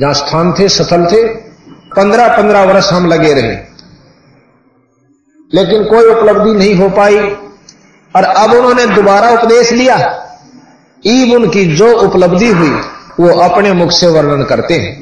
जहाँ 0.00 0.14
स्थान 0.14 0.54
थे, 0.58 0.68
सफल 0.68 1.06
थे। 1.06 1.26
पंद्रह 1.96 2.28
पंद्रह 2.28 2.62
वर्ष 2.62 2.92
हम 2.92 3.06
लगे 3.06 3.32
रहे। 3.32 3.73
लेकिन 5.54 5.84
कोई 5.84 6.06
उपलब्धि 6.06 6.52
नहीं 6.52 6.74
हो 6.74 6.88
पाई। 6.90 7.18
और 8.14 8.24
अब 8.24 8.52
उन्होंने 8.52 8.86
दोबारा 8.86 9.30
उपदेश 9.30 9.72
लिया। 9.72 9.96
ईब 11.02 11.32
उनकी 11.32 11.64
जो 11.76 11.92
उपलब्धि 11.98 12.48
हुई, 12.48 12.70
वो 13.20 13.28
अपने 13.40 13.72
मुख 13.72 13.90
से 13.92 14.06
वर्णन 14.06 14.42
करते 14.44 14.74
हैं। 14.74 14.92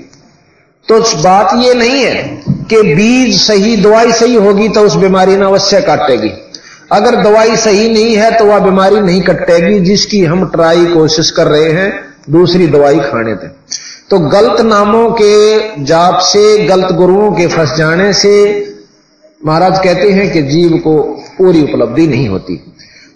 तो 0.89 1.01
बात 1.23 1.51
ये 1.57 1.75
नहीं 1.75 2.01
है 2.01 2.23
कि 2.71 2.83
बीज 2.95 3.41
सही, 3.41 3.77
दवाई 3.77 4.13
सही 4.13 4.35
होगी 4.35 4.69
तो 4.69 4.81
उस 4.81 4.95
बीमारी 4.95 5.37
ने 5.37 5.45
अवश्य 5.45 5.81
काटेगी। 5.81 6.31
अगर 6.93 7.17
दवाई 7.23 7.57
सही 7.57 7.89
नहीं 7.89 8.17
है 8.17 8.31
तो 8.39 8.45
वह 8.45 8.59
बीमारी 8.59 9.01
नहीं 9.01 9.21
कटेगी, 9.23 9.79
जिसकी 9.81 10.25
हम 10.25 10.45
ट्राई 10.49 10.85
कोशिश 10.87 11.31
कर 11.31 11.47
रहे 11.47 11.71
हैं, 11.73 11.93
दूसरी 12.31 12.67
दवाई 12.67 12.99
खाने 13.01 13.35
थे 13.35 13.49
तो 14.11 14.19
गलत 14.19 14.61
नामों 14.61 15.09
के 15.11 15.85
जाप 15.85 16.19
से, 16.19 16.59
गलत 16.59 16.93
गुरुओं 16.93 17.31
के 17.33 17.47
फंस 17.47 17.75
जाने 17.75 18.13
से 18.13 18.35
महाराज 19.47 19.79
कहते 19.85 20.11
हैं 20.11 20.33
कि 20.33 20.43
जीव 20.43 20.77
को 20.79 21.03
पूरी 21.39 21.63
उपलब्धि 21.63 22.07
नहीं 22.07 22.29
होती। 22.29 22.57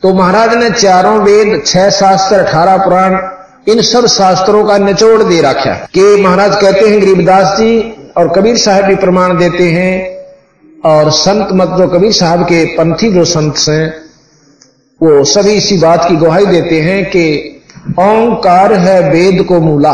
तो 0.02 0.14
महाराज 0.14 0.54
ने 0.54 0.71
चारों 0.71 1.18
वेद, 1.18 1.62
छह 1.66 1.90
शास्त्र, 1.90 2.37
अठारह 2.37 2.76
पुराण, 2.76 3.18
इन 3.68 3.83
सब 3.83 4.06
शास्त्रों 4.06 4.64
का 4.64 4.78
निचोड़ 4.78 5.23
दे 5.23 5.40
रखा 5.40 5.73
कि 5.95 6.23
महाराज 6.23 6.56
कहते 6.56 6.88
हैं, 6.88 7.00
गरीबदास 7.02 7.59
जी 7.59 7.78
और 8.16 8.28
कबीर 8.28 8.56
साहब 8.56 8.85
भी 8.85 8.95
प्रमाण 8.95 9.38
देते 9.38 9.71
हैं 9.71 10.16
और 10.85 11.11
संत 11.11 11.49
मत 11.52 11.68
जो 11.68 11.88
कबीर 11.88 12.12
साहब 12.12 12.42
के 12.42 12.64
पंथी 12.64 13.11
जो 13.12 13.25
संत 13.25 13.54
हैं, 13.68 13.95
वो 15.00 15.25
सभी 15.25 15.52
इसी 15.52 15.78
बात 15.78 16.09
की 16.09 16.16
गुहाई 16.16 16.47
देते 16.47 16.80
हैं 16.80 17.04
कि 17.06 17.26
ओंकार 18.00 18.73
है 18.73 19.00
वेद 19.11 19.42
को 19.42 19.61
मूला। 19.61 19.92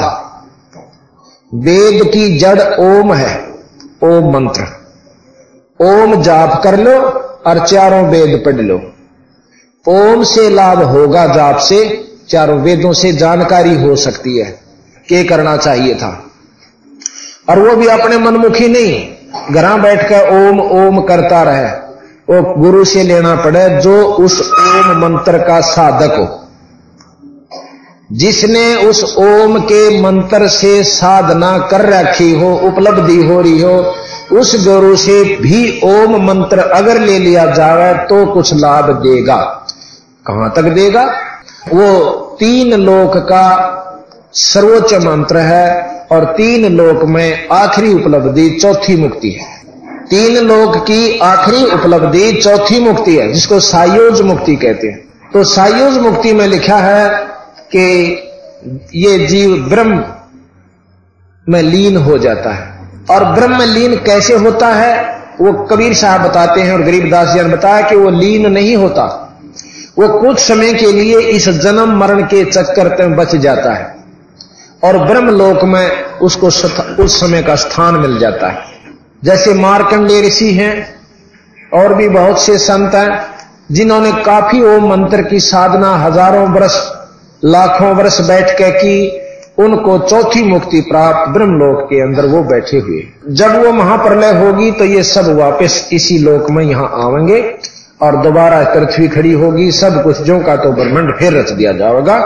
वेद 1.55 2.05
की 2.05 2.39
जड़ 2.39 2.61
ओम 2.61 3.13
है, 3.15 3.35
ओम 4.05 4.33
मंत्र। 4.35 4.82
ओम 5.83 6.23
जाप 6.23 6.63
कर 6.65 6.81
लो 6.81 6.99
और 7.47 7.67
चारों 7.67 8.09
वेद 8.09 8.43
पढ़ 8.47 8.55
लो। 8.55 8.81
ओम 9.89 10.23
से 10.23 10.51
लाभ 10.51 10.83
होगा 10.83 11.27
जाप 11.27 11.57
से, 11.57 12.05
चारों 12.29 12.59
वेदों 12.59 12.93
से 12.93 13.13
जानकारी 13.13 13.75
हो 13.83 13.97
सकती 13.97 14.39
है, 14.39 14.61
के 15.09 15.25
करना 15.25 15.57
चाहिए 15.57 15.95
था। 15.95 16.25
और 17.49 17.59
वो 17.59 17.77
भी 17.77 17.87
अपने 17.87 18.19
मनमुखी 18.19 18.69
नहीं, 18.69 19.09
घर 19.55 19.81
बैठकर 19.81 20.49
ओम 20.49 20.61
ओम 20.61 21.01
करता 21.01 21.43
रहे। 21.43 21.83
वो 22.31 22.55
गुरु 22.55 22.85
से 22.85 23.03
लेना 23.03 23.35
पड़े 23.35 23.81
जो 23.81 24.05
उस 24.05 24.53
ओम 24.59 24.99
मंत्र 24.99 25.39
का 25.39 25.61
साधक 25.61 26.15
हो। 26.15 26.39
जिसने 28.13 28.77
उस 28.77 29.17
ओम 29.19 29.59
के 29.59 30.03
मंत्र 30.03 30.49
से 30.49 30.85
साधना 30.85 31.59
कर 31.59 31.81
रखी 31.81 32.41
हो, 32.41 32.57
उपलब्धि 32.57 33.25
हो 33.25 33.41
रही 33.41 33.61
हो 33.61 33.95
उस 34.31 34.55
गुरु 34.67 34.97
से 34.97 35.23
भी 35.37 35.81
ओम 35.85 36.17
मंत्र 36.27 36.59
अगर 36.59 37.01
ले 37.01 37.19
लिया 37.19 37.47
जाए 37.47 37.93
तो 38.07 38.25
कुछ 38.27 38.55
लाभ 38.55 38.91
देगा। 38.97 39.37
कहाँ 40.27 40.53
तक 40.57 40.63
देगा? 40.63 41.05
वो 41.69 42.11
तीन 42.41 42.73
लोक 42.75 43.17
का 43.17 43.49
सर्वोच्च 44.33 44.95
मंत्र 44.95 45.39
है 45.39 46.07
और 46.13 46.25
तीन 46.25 46.73
लोक 46.73 47.05
में 47.05 47.49
आखिरी 47.49 47.93
उपलब्धि 47.95 48.49
चौथी 48.51 48.97
मुक्ति 48.97 49.31
है। 49.31 49.51
तीन 50.11 50.37
लोक 50.37 50.77
की 50.77 51.19
आखिरी 51.19 51.65
उपलब्धि 51.65 52.33
चौथी 52.33 52.81
मुक्ति 52.81 53.17
है, 53.17 53.33
जिसको 53.33 53.61
सायोज 53.61 54.21
मुक्ति 54.21 54.57
कहते 54.57 54.87
हैं। 54.87 55.31
तो 55.33 55.45
सायोज 55.45 55.99
मुक्ति 55.99 56.33
में 56.33 56.47
लिखा 56.47 56.77
है 56.77 57.09
कि 57.77 57.87
ये 58.95 59.27
जीव 59.27 59.57
ब्रह्म 59.69 60.05
में 61.47 61.63
लीन 61.63 61.97
हो 61.97 62.19
जाता 62.19 62.51
है। 62.51 62.72
और 63.13 63.25
ब्रह्म 63.35 63.63
लीन 63.65 63.97
कैसे 64.05 64.35
होता 64.37 64.67
है, 64.69 64.95
वो 65.41 65.53
कबीर 65.67 65.95
साहब 65.95 66.23
बताते 66.23 66.61
हैं 66.61 66.73
और 66.73 66.83
गरीबदास 66.83 67.29
जी 67.29 67.41
ने 67.41 67.49
बताया 67.49 67.89
कि 67.89 67.97
वो 67.97 68.11
लीन 68.13 68.51
नहीं 68.53 68.77
होता। 68.77 69.05
वो 69.99 70.09
कुछ 70.21 70.39
समय 70.39 70.73
के 70.75 70.93
लिए 70.93 71.19
इस 71.31 71.49
जन्म 71.63 71.97
मरण 71.97 72.23
के 72.25 72.45
चक्कर 72.45 72.97
में 72.99 73.17
बच 73.17 73.35
जाता 73.39 73.73
है 73.73 73.95
और 74.83 74.99
ब्रह्म 75.07 75.31
लोक 75.31 75.65
में 75.65 76.19
उसको 76.21 76.47
उस 77.05 77.21
समय 77.21 77.43
का 77.43 77.55
स्थान 77.57 77.97
मिल 77.97 78.19
जाता 78.19 78.49
है। 78.49 78.71
जैसे 79.23 79.55
मार्कंडे 79.55 80.21
ऋषि 80.23 80.53
हैं, 80.53 80.75
और 81.73 81.95
भी 81.95 82.09
बहुत 82.11 82.41
से 82.43 82.57
संत 82.59 82.95
हैं, 82.95 83.21
जिन्होंने 83.73 84.13
काफ़ी 84.23 84.63
ओम 84.67 84.89
मंत्र 84.91 85.23
की 85.23 85.41
साधना 85.41 85.95
हज़ारों 85.97 86.47
वर्ष 86.51 86.81
लाखों 87.43 87.95
वर्ष 87.95 88.21
बैठ 88.21 88.51
के 88.53 88.71
की 88.73 88.97
उनको 89.59 89.99
चौथी 90.01 90.43
मुक्ति 90.45 90.81
प्राप्त 90.81 91.31
ब्रह्मलोक 91.31 91.83
के 91.87 92.01
अंदर 92.03 92.27
वो 92.27 92.43
बैठे 92.43 92.79
हुए। 92.79 93.01
जब 93.31 93.57
वो 93.65 93.73
महाप्रलय 93.73 94.33
होगी 94.35 94.71
तो 94.71 94.85
ये 94.85 95.03
सब 95.05 95.27
वापस 95.39 95.89
इसी 95.93 96.19
लोक 96.19 96.51
में 96.51 96.65
यहाँ 96.65 96.91
आवेंगे 97.05 97.41
और 98.03 98.17
दोबारा 98.23 98.63
पृथ्वी 98.75 99.09
खड़ी 99.09 99.33
होगी। 99.33 99.71
सब 99.73 100.03
कुछ 100.05 100.21
जो 100.21 100.39
का 100.41 100.57
तो 100.57 100.73
ब्रह्मंड 100.73 101.15
फिर 101.19 101.33
रच 101.33 101.51
दिया 101.51 101.73
जाएगा। 101.73 102.17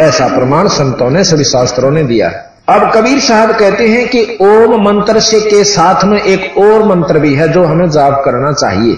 ऐसा 0.00 0.28
प्रमाण 0.28 0.68
संतों 0.68 1.10
ने, 1.10 1.24
सभी 1.24 1.44
शास्त्रों 1.44 1.90
ने 1.90 2.02
दिया। 2.04 2.28
अब 2.68 2.90
कबीर 2.94 3.20
साहब 3.20 3.52
कहते 3.52 3.88
हैं 3.88 4.08
कि 4.08 4.22
ओम 4.40 4.74
मंत्र 4.82 5.20
से 5.20 5.40
के 5.40 5.62
साथ 5.64 6.04
में 6.04 6.20
एक 6.20 6.58
और 6.58 6.84
मंत्र 6.86 7.18
भी 7.18 7.34
है 7.34 7.48
जो 7.48 7.64
हमें 7.64 7.88
जाप 7.90 8.22
करना 8.24 8.52
चाहिए। 8.52 8.96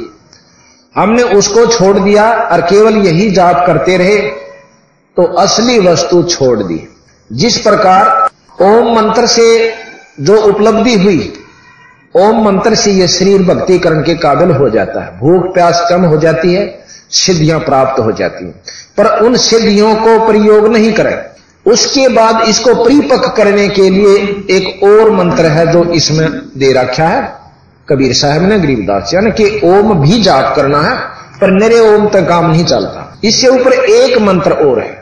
हमने 0.95 1.23
उसको 1.35 1.67
छोड़ 1.67 1.99
दिया 1.99 2.31
और 2.53 2.61
केवल 2.61 2.97
यही 2.99 3.31
जाप 3.31 3.65
करते 3.67 3.97
रहे 3.97 4.17
तो 5.17 5.23
असली 5.39 5.79
वस्तु 5.79 6.23
छोड़ 6.23 6.59
दी। 6.59 6.81
जिस 7.33 7.59
प्रकार 7.59 8.31
ओम 8.63 8.97
मंत्र 8.97 9.27
से 9.27 9.75
जो 10.21 10.37
उपलब्धि 10.37 10.95
हुई, 10.95 11.33
ओम 12.17 12.45
मंत्र 12.45 12.75
से 12.75 12.93
यह 12.93 13.07
शरीर 13.07 13.43
भक्तिकरण 13.43 14.03
के 14.03 14.15
काबिल 14.15 14.51
हो 14.51 14.71
जाता 14.71 15.05
है। 15.05 15.19
भूख 15.19 15.55
प्यास 15.55 15.87
कम 15.91 16.03
हो 16.03 16.17
जाती 16.17 16.55
है, 16.55 16.85
सिद्धियाँ 17.11 17.61
प्राप्त 17.61 18.01
हो 18.01 18.13
जाती 18.13 18.45
हैं। 18.45 18.55
पर 18.97 19.07
उन 19.07 19.37
सिद्धियों 19.37 19.95
को 19.95 20.27
प्रयोग 20.27 20.69
नहीं 20.69 20.93
करें। 20.93 21.25
उसके 21.73 22.09
बाद 22.09 22.49
इसको 22.49 22.85
परिपक्व 22.85 23.29
करने 23.29 23.69
के 23.69 23.91
लिए 23.91 24.17
एक 24.51 24.85
और 24.85 25.11
मंत्र 25.11 25.47
है 25.47 25.73
जो 25.73 25.85
इसमें 25.85 26.33
दे 26.33 26.73
रखा 26.73 27.05
है। 27.05 27.33
कबीर 27.89 28.15
साहब 28.15 28.43
ने, 28.43 28.59
गरीबदास 28.59 29.11
यानी 29.15 29.31
कि 29.31 29.61
ओम 29.65 29.95
भी 29.95 30.23
जाप 30.23 30.57
करना 30.57 30.83
है, 30.83 30.97
पर 31.41 31.51
मेरे 31.51 31.81
ओम 31.81 32.09
तक 32.09 32.29
काम 32.29 32.51
नहीं 32.51 32.65
चलता। 32.65 33.19
इससे 33.25 33.49
ऊपर 33.49 33.73
एक 33.73 34.19
मंत्र 34.19 34.53
और 34.53 34.81
है। 34.81 35.02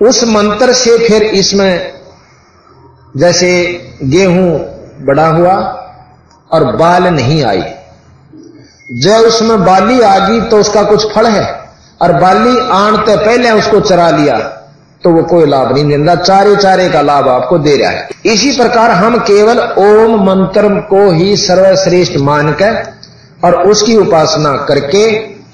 उस 0.00 0.22
मंत्र 0.26 0.72
से 0.74 0.96
फिर 0.98 1.22
इसमें 1.22 1.92
जैसे 3.14 3.50
गेहूँ 4.04 4.50
बड़ा 5.06 5.26
हुआ 5.28 5.54
और 6.50 6.64
बाल 6.76 7.06
नहीं 7.06 7.42
आई। 7.44 7.62
जब 9.02 9.26
उसमें 9.26 9.64
बाली 9.64 10.00
आ 10.00 10.18
गई 10.18 10.40
तो 10.50 10.58
उसका 10.58 10.82
कुछ 10.82 11.06
फल 11.12 11.26
है 11.26 11.44
और 12.02 12.12
बाली 12.12 12.58
आनते 12.72 13.16
पहले 13.16 13.50
उसको 13.50 13.80
चरा 13.80 14.10
लिया 14.10 14.38
तो 15.04 15.10
वो 15.10 15.22
कोई 15.22 15.46
लाभ 15.46 15.72
नहीं 15.74 15.84
देता। 15.88 16.14
चारे 16.14 16.56
चारे 16.56 16.88
का 16.88 17.00
लाभ 17.02 17.28
आपको 17.28 17.58
दे 17.58 17.76
रहा 17.76 17.90
है। 17.90 18.08
इसी 18.26 18.50
प्रकार 18.56 18.90
हम 18.92 19.18
केवल 19.20 19.60
ओम 19.78 20.16
मंत्र 20.24 20.68
को 20.90 21.10
ही 21.10 21.36
सर्वश्रेष्ठ 21.36 22.16
मानकर 22.20 22.82
और 23.44 23.60
उसकी 23.70 23.96
उपासना 23.96 24.56
करके 24.68 25.04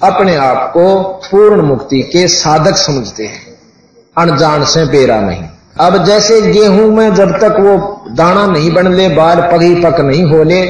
अपने 0.03 0.35
आप 0.37 0.69
को 0.73 0.97
पूर्ण 1.25 1.61
मुक्ति 1.61 2.01
के 2.03 2.27
साधक 2.27 2.77
समझते 2.77 3.25
हैं। 3.25 3.46
अनजान 4.17 4.65
से 4.65 4.85
बेरा 4.85 5.19
नहीं। 5.21 5.43
अब 5.79 6.05
जैसे 6.05 6.41
गेहूँ 6.41 6.91
में 6.91 7.15
जब 7.15 7.31
तक 7.31 7.55
वो 7.59 8.03
दाना 8.11 8.45
नहीं 8.45 8.73
बन 8.73 8.93
ले, 8.93 9.09
बाल 9.09 9.41
पगी 9.41 9.75
पक 9.75 9.99
नहीं 9.99 10.23
हो 10.23 10.43
ले, 10.43 10.65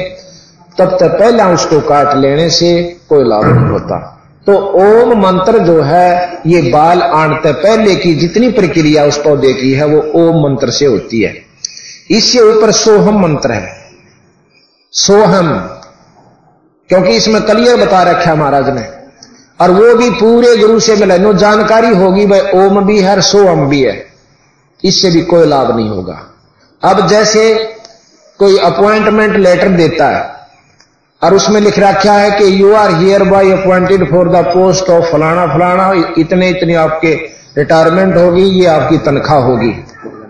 तब 0.78 0.96
तक 1.00 1.18
पहला 1.18 1.48
उसको 1.48 1.80
काट 1.80 2.16
लेने 2.16 2.50
से 2.50 2.96
कोई 3.08 3.24
लाभ 3.24 3.44
नहीं 3.44 3.70
होता। 3.70 4.14
तो 4.46 4.54
ओम 4.54 5.22
मंत्र 5.22 5.58
जो 5.58 5.82
है, 5.82 6.38
ये 6.46 6.62
बाल 6.62 7.02
आनते 7.02 7.52
पहले 7.52 7.96
की 7.96 8.14
जितनी 8.14 8.48
प्रक्रिया 8.48 9.04
उस 9.04 9.18
पौधे 9.18 9.52
की 9.52 9.72
है, 9.72 9.84
वो 9.84 10.00
ओम 10.14 10.42
मंत्र 10.42 10.70
से 10.70 10.86
होती 10.86 11.20
है। 11.20 11.34
इससे 12.10 12.40
ऊपर 12.40 12.70
सोहम 12.70 13.22
मंत्र 13.22 13.52
है। 13.52 13.78
सोहम, 14.92 15.52
क्योंकि 16.88 17.10
इसमें 17.10 17.42
क्लियर 17.42 17.76
बता 17.76 18.02
रखा 18.02 18.30
है 18.30 18.36
महाराज 18.36 18.68
ने। 18.68 18.97
और 19.60 19.70
वो 19.70 19.94
भी 19.94 20.10
पूरे 20.10 20.56
गुरु 20.56 20.80
से 20.80 20.96
मिले 20.96 21.18
नो 21.18 21.32
जानकारी 21.32 21.96
होगी, 21.96 22.26
भाई, 22.26 22.40
ओम 22.40 22.84
भी 22.84 23.00
है 23.00 23.20
सो 23.20 23.48
ओम 23.48 23.66
भी 23.66 23.82
है। 23.82 24.06
इससे 24.84 25.10
भी 25.10 25.22
कोई 25.22 25.46
लाभ 25.46 25.76
नहीं 25.76 25.88
होगा। 25.88 26.22
अब 26.84 27.08
जैसे 27.08 27.74
कोई 28.38 28.58
अपॉइंटमेंट 28.58 29.36
लेटर 29.36 29.68
देता 29.68 30.06
है 30.06 30.30
और 31.22 31.34
उसमें 31.34 31.60
लिख 31.60 31.78
रखा 31.78 32.12
है 32.12 32.30
कि 32.30 32.62
you 32.62 32.74
are 32.74 32.94
hereby 33.24 33.50
appointed 33.50 34.10
for 34.10 34.28
the 34.28 34.36
post 34.36 34.90
of 34.90 35.04
फलाना 35.04 35.46
फलाना, 35.46 36.12
इतने 36.18 36.48
इतने 36.48 36.74
आपके 36.74 37.14
रिटायरमेंट 37.58 38.16
होगी, 38.16 38.42
ये 38.42 38.66
आपकी 38.66 38.98
तनख्वाह 38.98 39.38
होगी। 39.38 39.84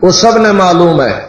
वो 0.04 0.12
सबने 0.12 0.52
मालूम 0.52 1.02
है। 1.02 1.28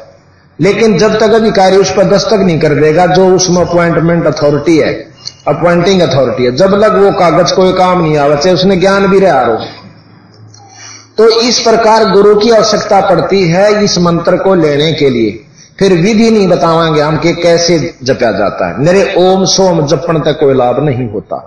लेकिन 0.61 0.97
जब 0.97 1.19
तक 1.19 1.31
अधिकारी 1.33 1.77
उस 1.77 1.91
पर 1.91 2.03
दस्तक 2.03 2.33
नहीं 2.33 2.59
कर 2.59 2.69
देगा, 2.69 3.05
जो 3.05 3.35
उसमें 3.35 3.61
अपॉइंटमेंट 3.61 4.27
अथॉरिटी 4.27 4.77
है 4.77 5.08
अपॉइंटिंग 5.47 6.01
अथॉरिटी 6.01 6.45
है 6.45 6.55
जब 6.55 6.73
लग 6.75 6.97
वो 6.97 7.11
कागज़ 7.11 7.53
कोई 7.53 7.73
काम 7.73 8.01
नहीं 8.01 8.17
आवे, 8.17 8.35
चाहे 8.35 8.55
उसने 8.55 8.75
ज्ञान 8.75 9.07
भी 9.07 9.19
रहा 9.19 9.45
हो 9.45 9.57
तो 11.17 11.29
इस 11.41 11.59
प्रकार 11.59 12.09
गुरु 12.11 12.35
की 12.35 12.49
आवश्यकता 12.49 12.99
पड़ती 13.09 13.41
है 13.49 13.83
इस 13.83 13.97
मंत्र 13.97 14.37
को 14.37 14.53
लेने 14.55 14.91
के 14.93 15.09
लिए। 15.09 15.31
फिर 15.79 15.93
विधि 15.93 16.29
नहीं 16.31 16.47
बतावांगे 16.47 17.01
हम 17.01 17.17
कि 17.17 17.33
कैसे 17.33 17.77
जपया 18.03 18.31
जाता 18.31 18.67
है। 18.67 18.79
मेरे 18.79 19.13
ओम 19.17 19.43
सोम 19.45 19.85
जपण 19.87 20.19
तक 20.19 20.39
कोई 20.39 20.53
लाभ 20.53 20.79
नहीं 20.79 21.09
होता। 21.09 21.37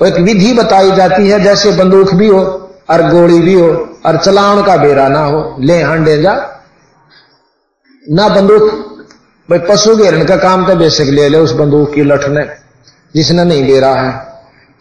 तो 0.00 0.06
एक 0.06 0.14
विधि 0.14 0.52
बताई 0.52 0.90
जाती 0.90 1.28
है, 1.28 1.40
जैसे 1.40 1.72
बंदूक 1.72 2.14
भी 2.14 2.28
हो, 2.28 2.42
और 2.90 3.02
गोली 3.08 3.40
भी 3.40 3.54
हो, 3.54 3.68
और 4.06 4.16
चलान 4.16 4.62
का 4.62 4.76
बेरा 4.76 5.08
ना 5.08 5.24
हो, 5.24 5.56
ले 5.60 5.82
हंडे 5.82 6.16
जा। 6.22 6.34
ना 8.06 8.28
बंदूक, 8.28 8.70
भाई 9.48 9.58
पशु 9.58 9.96
घेरने 9.96 10.24
का 10.24 10.36
काम 10.36 10.66
तो 10.66 10.74
बेसिक 10.76 11.08
ले 11.08 11.28
ले 11.28 11.38
उस 11.38 11.52
बंदूक 11.52 11.94
की 11.94 12.02
लठ 12.02 12.28
ने। 12.28 12.42
जिसने 13.14 13.44
नहीं 13.44 13.66
दे 13.66 13.80
रहा 13.80 14.00
है। 14.02 14.12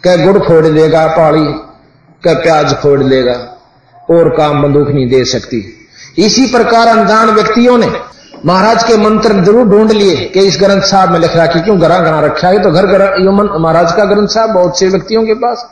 कह 0.04 0.26
गुड़ 0.26 0.38
फोड़ 0.38 0.66
देगा 0.66 1.06
पहाड़ी 1.08 1.46
कह 2.24 2.34
प्याज 2.34 2.74
फोड़ 2.74 3.04
लेगा 3.04 3.34
और 4.10 4.30
काम 4.30 4.62
बंदूक 4.64 4.88
नहीं 4.88 5.10
दे 5.10 5.24
सकती। 5.26 5.64
इसी 6.18 6.46
प्रकार 6.52 6.88
अनजान 6.88 7.30
व्यक्तियों 7.30 7.78
ने 7.78 7.92
महाराज 8.46 8.84
के 8.84 8.98
मंत्र 8.98 9.44
ज़रूर 9.44 9.68
ढूंढ 9.68 9.92
लिए 9.92 10.16
कि 10.16 10.40
इस 10.40 10.58
ग्रंथ 10.60 10.82
साहब 10.82 11.12
में 11.12 11.20
लिख 11.20 11.36
रहा 11.36 11.46
कि 11.46 11.60
क्यों 11.60 11.80
घरा 11.80 12.00
घरा 12.00 12.20
रखा 12.20 12.48
है? 12.48 12.64
तो 12.64 12.72
घर 12.72 12.86
घर 12.86 13.58
महाराज 13.60 13.92
का 13.92 14.06
ग्रंथ 14.06 14.28
साहब, 14.28 14.50
बहुत 14.50 14.80
से 14.80 14.88
व्यक्तियों 14.88 15.26
के 15.26 15.34
पास। 15.34 15.66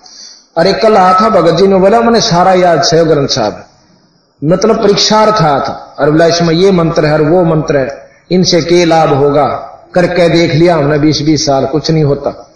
अरे 0.57 0.73
कल 0.73 0.97
आया 0.97 1.13
था 1.13 1.29
भगत 1.29 1.53
जी 1.53 1.67
ने, 1.67 1.75
बोला, 1.75 2.01
मैंने 2.01 2.21
सारा 2.21 2.53
याद 2.53 2.83
है 2.93 3.05
ग्रंथ 3.05 3.27
साहब। 3.27 3.63
मतलब 4.43 4.83
परीक्षार्थ 4.83 5.41
आया 5.41 5.59
था। 5.59 5.95
और 5.99 6.11
बोला, 6.11 6.25
इसमें 6.25 6.53
ये 6.53 6.71
मंत्र 6.71 7.05
है 7.05 7.13
और 7.13 7.21
वो 7.21 7.43
मंत्र 7.43 7.77
है। 7.77 8.09
इनसे 8.31 8.61
के 8.61 8.85
लाभ 8.85 9.13
होगा? 9.13 9.45
करके 9.95 10.29
देख 10.29 10.53
लिया, 10.53 10.75
हमने 10.75 10.99
बीस 10.99 11.21
बीस 11.21 11.45
साल 11.45 11.65
कुछ 11.65 11.91
नहीं 11.91 12.03
होता। 12.03 12.51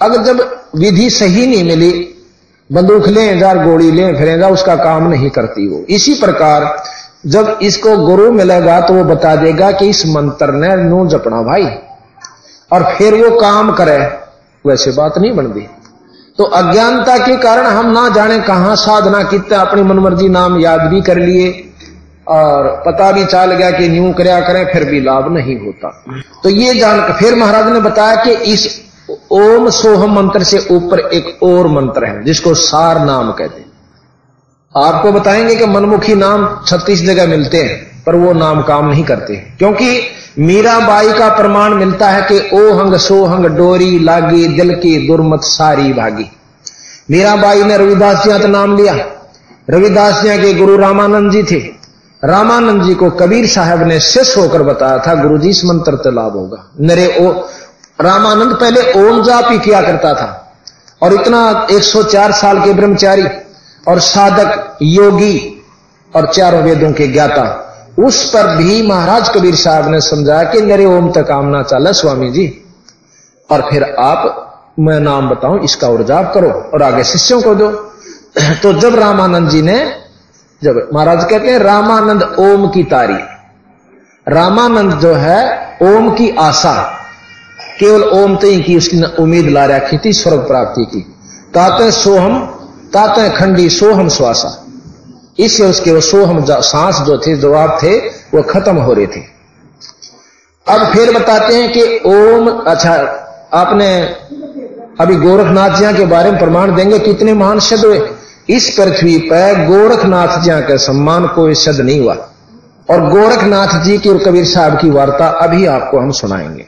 अगर 0.00 0.22
जब 0.22 0.40
विधि 0.76 1.10
सही 1.10 1.46
नहीं 1.46 1.64
मिली, 1.64 1.92
बंदूक 2.72 3.08
ले, 3.08 3.38
जा 3.38 3.54
गोली 3.54 3.90
ले 3.92 4.12
फिरेगा 4.12 4.48
उसका 4.48 4.76
काम 4.76 5.08
नहीं 5.08 5.30
करती 5.30 5.68
वो। 5.68 5.84
इसी 5.88 6.14
प्रकार, 6.14 6.82
जब 7.26 7.58
इसको 7.62 7.96
गुरु 7.96 8.32
मिलेगा 8.32 8.80
तो 8.80 8.94
वो 8.94 9.04
बता 9.04 9.36
देगा 9.36 9.70
कि 9.72 9.88
इस 9.88 10.06
मंत्र 10.06 10.52
ने 10.52 10.76
नू 10.76 11.06
जपना 11.06 11.42
भाई। 11.42 11.66
और 12.72 12.94
फिर 12.98 13.14
वो 13.14 13.40
काम 13.40 13.72
करे, 13.72 13.98
वैसे 14.66 14.90
बात 14.90 15.18
नहीं 15.18 15.32
बनती। 15.32 15.68
तो 16.38 16.44
अज्ञानता 16.44 17.16
के 17.18 17.36
कारण 17.36 17.66
हम 17.66 17.90
ना 17.90 18.08
जाने 18.08 18.40
कहाँ 18.40 18.76
साधना 18.76 19.22
कितना 19.22 19.58
अपनी 19.58 19.82
मनमर्जी, 19.82 20.28
नाम 20.28 20.60
याद 20.60 20.80
भी 20.80 21.00
कर 21.00 21.18
लिए। 21.18 21.71
और 22.28 22.82
पता 22.86 23.12
भी 23.12 23.24
चल 23.24 23.52
गया 23.52 23.70
कि 23.70 23.88
न्यू 23.88 24.12
करया 24.12 24.40
करें, 24.40 24.72
फिर 24.72 24.84
भी 24.84 25.00
लाभ 25.00 25.34
नहीं 25.34 25.58
होता। 25.58 26.04
तो 26.42 26.48
ये 26.48 26.74
जान 26.74 27.12
फिर 27.12 27.34
महाराज 27.34 27.72
ने 27.72 27.80
बताया 27.80 28.24
कि 28.24 28.30
इस 28.30 28.80
ओम 29.30 29.70
सोहम 29.70 30.14
मंत्र 30.14 30.42
से 30.42 30.66
ऊपर 30.70 30.98
एक 30.98 31.42
और 31.42 31.68
मंत्र 31.68 32.04
है, 32.04 32.24
जिसको 32.24 32.54
सार 32.54 33.04
नाम 33.04 33.32
कहते 33.32 33.60
हैं। 33.60 33.72
आपको 34.76 35.12
बताएँगे 35.12 35.56
कि 35.56 35.66
मनमुखी 35.66 36.14
नाम 36.14 36.60
छत्तीस 36.66 37.04
जगह 37.04 37.26
मिलते 37.26 37.56
हैं, 37.56 38.04
पर 38.06 38.14
वो 38.14 38.32
नाम 38.32 38.62
काम 38.62 38.88
नहीं 38.88 39.04
करते। 39.04 39.36
क्योंकि 39.36 40.02
मीराबाई 40.38 41.12
का 41.12 41.28
प्रमाण 41.28 41.74
मिलता 41.74 42.08
है 42.08 42.22
कि 42.22 42.56
ओ 42.56 42.74
हंग 42.74 42.94
सो 42.94 43.24
हंग 43.24 43.46
डोरी 43.46 43.98
लागी, 43.98 44.48
दिल 44.48 44.74
की 44.74 45.08
दुर्मत 45.08 45.40
सारी 45.40 45.92
भागी। 45.92 46.26
मीराबाई 47.10 47.62
ने 47.62 47.76
रविदास 47.76 48.24
जी 48.24 48.30
का 48.30 48.48
नाम 48.48 48.76
लिया। 48.76 48.94
रविदास 49.70 50.22
जी 50.22 50.38
के 50.38 50.54
गुरु 50.54 50.76
रामानंद 50.76 51.32
जी 51.32 51.42
थे। 51.42 51.81
रामानंद 52.24 52.82
जी 52.82 52.94
को 52.94 53.10
कबीर 53.10 53.46
साहब 53.46 53.82
ने 53.82 54.00
शिष्य 54.00 54.40
होकर 54.40 54.62
बताया 54.62 54.98
था 54.98 55.14
गुरु 55.14 55.38
जी 55.38 55.48
इस 55.48 55.64
मंत्र 55.64 55.96
से 55.96 56.14
लाभ 56.14 56.32
होगा। 56.32 56.70
नरे 56.80 57.16
ओ, 57.20 57.30
रामानंद 58.00 58.54
पहले 58.54 59.08
ओम 59.08 59.22
जाप 59.22 59.48
ही 59.50 59.58
किया 59.58 59.82
करता 59.82 60.14
था, 60.14 60.54
और 61.02 61.12
इतना 61.12 61.66
104 61.70 62.32
साल 62.32 62.60
के 62.60 62.72
ब्रह्मचारी, 62.72 63.24
और 63.88 64.00
साधक, 64.00 64.78
योगी, 64.82 65.64
और 66.16 66.32
चारों 66.32 66.62
वेदों 66.62 66.92
के 66.92 67.06
ज्ञाता, 67.06 67.74
उस 67.98 68.30
पर 68.30 68.56
भी 68.56 68.82
महाराज 68.82 69.28
कबीर 69.28 69.54
साहब 69.54 69.88
ने 69.88 70.00
समझाया 70.00 70.44
कि 70.44 70.60
नरे 70.60 70.86
ओम 70.86 71.12
तक 71.12 71.28
काम 71.28 71.46
ना 71.46 71.62
चला, 71.62 71.92
स्वामी 71.92 72.30
जी। 72.30 72.64
और 73.50 73.60
फिर 73.70 73.96
आप, 73.98 74.48
मैं 74.78 75.00
नाम 75.00 75.28
बताऊँ, 75.28 75.60
इसका 75.60 75.88
और 75.88 76.02
जाप 76.02 76.34
करो, 76.34 76.70
और 76.74 76.82
आगे 76.82 77.04
शिष्यों 77.04 77.42
को 77.42 77.54
दो। 77.54 77.70
तो 78.62 78.72
जब 78.72 78.94
रामानंद 78.94 79.48
जी 79.48 79.62
ने 79.62 80.01
जब 80.62 80.88
महाराज 80.94 81.24
कहते 81.24 81.50
हैं, 81.50 81.58
रामानंद 81.58 82.22
ओम 82.38 82.68
की 82.68 82.82
तारी। 82.82 83.18
रामानंद 84.28 84.92
जो 84.92 85.14
है, 85.14 85.38
ओम 85.82 86.10
की 86.10 86.30
आशा। 86.30 86.74
केवल 87.80 88.02
ओम 88.02 88.36
तई 88.36 88.60
की 88.60 88.76
उसकी 88.76 89.02
उम्मीद 89.22 89.48
ला 89.48 89.64
रखी 89.64 89.98
थी, 89.98 90.12
स्वर्ग 90.12 90.38
प्राप्ति 90.38 90.84
की। 90.84 91.00
ताते 91.54 91.90
सोहम, 91.90 92.38
ताते 92.92 93.28
खंडी 93.30 93.68
सोहम 93.70 94.08
श्वासा 94.08 94.58
इससे 95.38 95.64
उसके 95.64 95.92
वो 95.92 96.00
सोहम 96.00 96.44
सांस 96.50 96.98
जो 96.98 97.18
थे, 97.18 97.36
जवाब 97.36 97.78
थे, 97.82 97.98
वो 98.34 98.42
खत्म 98.42 98.76
हो 98.76 98.92
रहे 98.92 99.06
थे। 99.06 99.20
अब 100.66 100.86
फिर 100.92 101.18
बताते 101.18 101.54
हैं 101.56 101.72
कि 101.72 102.00
ओम 102.06 102.48
अच्छा 102.48 102.94
आपने 103.54 104.02
अभी 105.00 105.16
गोरखनाथ 105.16 105.70
जी 105.70 105.98
के 105.98 106.04
बारे 106.04 106.30
में 106.30 106.38
प्रमाण 106.40 106.74
देंगे 106.74 106.98
कितने 106.98 107.34
महान 107.34 107.60
शब्द 107.60 107.84
हुए। 107.84 107.98
इस 108.48 108.74
पृथ्वी 108.76 109.18
पर 109.18 109.66
गोरखनाथ 109.66 110.40
जी 110.40 110.50
का 110.50 110.76
सम्मान 110.76 111.26
कोई 111.26 111.54
शब्द 111.54 111.80
नहीं 111.80 112.00
हुआ। 112.00 112.14
और 112.90 113.08
गोरखनाथ 113.10 113.84
जी 113.84 113.98
की 113.98 114.08
और 114.08 114.18
कबीर 114.18 114.44
साहब 114.44 114.80
की 114.80 114.90
वार्ता 114.90 115.26
अभी 115.26 115.66
आपको 115.66 115.98
हम 115.98 116.10
सुनाएँगे। 116.10 116.66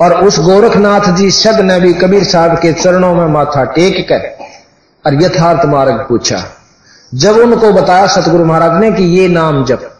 और 0.00 0.24
उस 0.24 0.38
गोरखनाथ 0.38 1.12
जी 1.12 1.30
शब्द 1.30 1.60
ने 1.60 1.80
भी 1.80 1.94
कबीर 1.94 2.24
साहब 2.24 2.58
के 2.58 2.72
चरणों 2.72 3.14
में 3.14 3.26
माथा 3.26 3.64
टेक 3.64 4.08
कर 4.08 4.44
और 5.06 5.22
यथार्थ 5.22 5.64
मार्ग 5.64 6.06
पूछा। 6.08 6.44
जब 7.14 7.36
उनको 7.36 7.72
बताया 7.72 8.06
सतगुरु 8.06 8.44
महाराज 8.44 8.80
ने 8.80 8.92
कि 8.92 9.04
ये 9.04 9.28
नाम 9.28 9.64
जप 9.64 9.98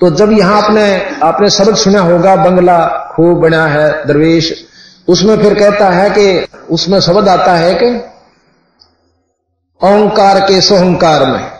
तो 0.00 0.10
जब 0.10 0.32
यहाँ 0.32 0.62
आपने 0.62 1.10
आपने 1.22 1.50
शब्द 1.50 1.76
सुना 1.76 2.00
होगा, 2.00 2.36
बंगला 2.36 3.08
खूब 3.12 3.38
बना 3.38 3.66
है, 3.66 4.06
दरवेश, 4.06 4.66
उसमें 5.08 5.42
फिर 5.42 5.54
कहता 5.54 5.90
है 5.90 6.10
कि, 6.10 6.46
उसमें 6.70 7.00
शब्द 7.00 7.28
आता 7.28 7.54
है 7.54 7.74
कि 7.74 8.09
ओंकार 9.84 10.40
के 10.40 10.60
सोहंकार 10.60 11.26
में। 11.26 11.52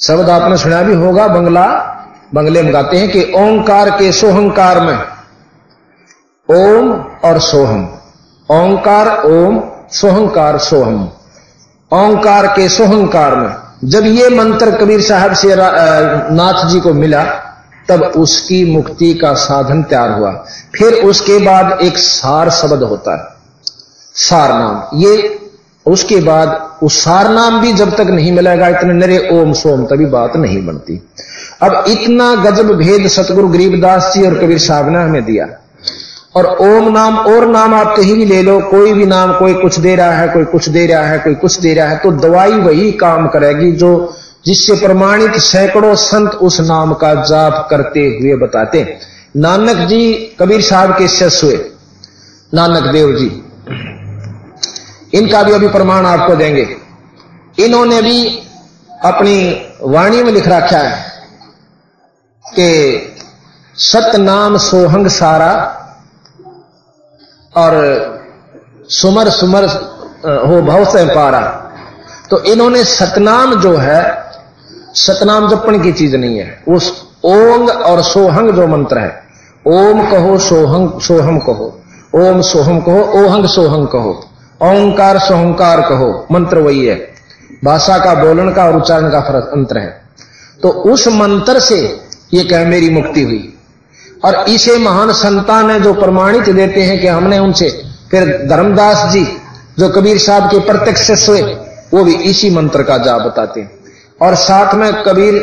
शब्द 0.00 0.30
आपने 0.30 0.58
सुना 0.58 0.82
भी 0.82 0.94
होगा, 0.94 1.28
बंगला, 1.28 1.66
बंगले 2.34 2.62
में 2.62 2.74
गाते 2.74 2.96
हैं 2.96 3.10
कि 3.10 3.22
ओंकार 3.22 3.90
के 3.90 4.12
सोहंकार 4.12 4.80
में। 4.80 4.98
ओम 6.50 6.92
और 7.24 7.38
सोहम। 7.40 7.84
ओंकार, 8.50 9.22
ओम, 9.24 9.62
सोहंकार, 9.90 10.58
सोहम। 10.58 11.04
ओंकार 11.92 12.46
के 12.46 12.68
सोहंकार 12.68 13.36
में। 13.36 13.56
जब 13.84 14.04
ये 14.04 14.28
मंत्र 14.28 14.70
कबीर 14.70 15.02
साहब 15.02 15.32
से 15.32 15.56
नाथ 16.34 16.68
जी 16.68 16.80
को 16.80 16.92
मिला, 16.92 17.24
तब 17.88 18.02
उसकी 18.16 18.76
मुक्ति 18.76 19.14
का 19.14 19.34
साधन 19.34 19.82
तैयार 19.82 20.10
हुआ। 20.10 20.44
फिर 20.78 20.94
उसके 20.94 21.38
बाद 21.38 21.78
एक 21.82 21.98
सार 21.98 22.50
शब्द 22.50 22.82
होता 22.82 23.16
है। 23.16 23.34
सार 24.14 24.48
नाम। 24.48 24.98
ये 24.98 25.40
उसके 25.86 26.20
बाद 26.20 26.78
उस 26.82 26.98
सार 27.04 27.28
नाम 27.30 27.60
भी 27.60 27.72
जब 27.72 27.96
तक 27.96 28.06
नहीं 28.10 28.32
मिलेगा, 28.32 28.68
इतने 28.68 28.92
नरे 28.92 29.18
ओम 29.32 29.52
सोम 29.52 29.84
तभी 29.84 30.06
बात 30.06 30.36
नहीं 30.36 30.66
बनती। 30.66 31.00
अब 31.62 31.84
इतना 31.88 32.34
गजब 32.34 32.72
भेद 32.76 33.06
सतगुरु 33.08 33.48
गरीबदास 33.48 34.12
जी 34.14 34.26
और 34.26 34.38
कबीर 34.38 34.58
साहब 34.58 34.88
ने 34.88 35.02
हमें 35.02 35.24
दिया। 35.24 35.46
और 36.36 36.46
ओम 36.46 36.88
नाम, 36.92 37.16
और 37.16 37.46
नाम 37.48 37.74
आप 37.74 37.96
कहीं 37.96 38.14
भी 38.14 38.24
ले 38.24 38.42
लो, 38.42 38.58
कोई 38.60 38.92
भी 38.92 39.06
नाम, 39.06 39.32
कोई 39.38 39.54
कुछ 39.54 39.78
दे 39.78 39.94
रहा 39.96 40.12
है, 40.12 40.28
कोई 40.28 40.44
कुछ 40.44 40.68
दे 40.68 40.86
रहा 40.86 41.06
है, 41.06 41.18
कोई 41.18 41.34
कुछ 41.34 41.58
दे 41.60 41.74
रहा 41.74 41.88
है 41.88 41.96
तो 41.96 42.10
दवाई 42.10 42.52
वही 42.52 42.90
काम 42.92 43.28
करेगी 43.28 43.72
जो 43.72 43.92
जिससे 44.46 44.74
प्रमाणित 44.74 45.36
सैकड़ों 45.36 45.94
संत 45.94 46.30
उस 46.42 46.60
नाम 46.60 46.92
का 46.94 47.14
जाप 47.24 47.66
करते 47.70 48.00
हुए 48.20 48.34
बताते। 48.36 48.86
नानक 49.36 49.76
जी, 49.88 50.12
कबीर 50.40 50.62
साहब 50.62 50.96
के 50.98 51.08
शिष्य 51.08 51.46
हुए। 51.46 51.58
नानक 52.54 52.92
देव 52.92 53.16
जी 53.16 53.30
इनका 55.14 55.42
भी 55.42 55.52
अभी 55.52 55.68
प्रमाण 55.68 56.06
आपको 56.06 56.36
देंगे। 56.36 56.76
इन्होंने 57.58 58.02
भी 58.02 58.38
अपनी 59.04 59.66
वाणी 59.82 60.22
में 60.22 60.32
लिख 60.32 60.48
रखा 60.48 60.78
है 60.78 61.04
कि 62.46 62.68
सतनाम 63.74 64.56
सोहंग 64.56 65.08
सारा 65.08 65.52
और 67.56 67.74
सुमर 68.88 69.28
सुमर 69.28 69.64
हो 70.46 70.62
भव 70.62 70.84
से 70.84 71.04
पारा। 71.14 71.40
तो 72.30 72.42
इन्होंने 72.42 72.84
सतनाम 72.84 73.54
जो 73.54 73.76
है, 73.76 74.24
सतनाम 74.94 75.48
जपन 75.48 75.82
की 75.82 75.92
चीज़ 75.92 76.16
नहीं 76.16 76.38
है। 76.38 76.64
उस 76.68 77.04
ओंग 77.24 77.70
और 77.70 78.02
सोहंग 78.02 78.50
जो 78.50 78.66
मंत्र 78.66 78.98
है, 78.98 79.22
ओम 79.66 80.10
कहो 80.10 80.38
सोहंग, 80.38 81.00
सोहम 81.00 81.38
कहो, 81.38 81.80
ओम 82.14 82.40
सोहम 82.40 82.80
कहो, 82.80 83.24
ओहंग 83.24 83.46
सोहंग 83.46 83.88
कहो। 83.88 84.28
ओंकार 84.64 85.18
सोहंकार 85.18 85.80
कहो, 85.80 86.26
मंत्र 86.32 86.58
वही 86.58 86.84
है। 86.86 86.94
भाषा 87.64 87.98
का 87.98 88.14
बोलन 88.14 88.52
का 88.52 88.64
और 88.64 88.76
उच्चारण 88.76 89.10
का 89.10 89.20
फ़र्क 89.20 89.50
अंतर 89.52 89.78
है। 89.78 90.02
तो 90.62 90.68
उस 90.68 91.06
मंत्र 91.08 91.60
से 91.60 91.78
ये 92.34 92.44
कह 92.44 92.64
मेरी 92.64 92.90
मुक्ति 92.90 93.22
हुई। 93.22 93.50
और 94.24 94.44
इसे 94.48 94.76
महान 94.78 95.12
संतान 95.12 95.70
है 95.70 95.80
जो 95.80 95.92
प्रमाणित 95.94 96.48
देते 96.50 96.82
हैं 96.82 97.00
कि 97.00 97.06
हमने 97.06 97.38
उनसे, 97.38 97.68
फिर 98.10 98.46
धर्मदास 98.50 99.04
जी, 99.12 99.26
जो 99.78 99.88
कबीर 99.88 100.18
साहब 100.18 100.50
के 100.50 100.58
प्रत्यक्ष 100.60 101.28
हुए 101.28 101.42
वो 101.94 102.04
भी 102.04 102.14
इसी 102.24 102.50
मंत्र 102.50 102.82
का 102.82 102.96
जाप 102.98 103.20
बताते 103.20 103.60
हैं। 103.60 103.70
और 104.22 104.34
साथ 104.34 104.74
में 104.74 104.92
कबीर 105.02 105.34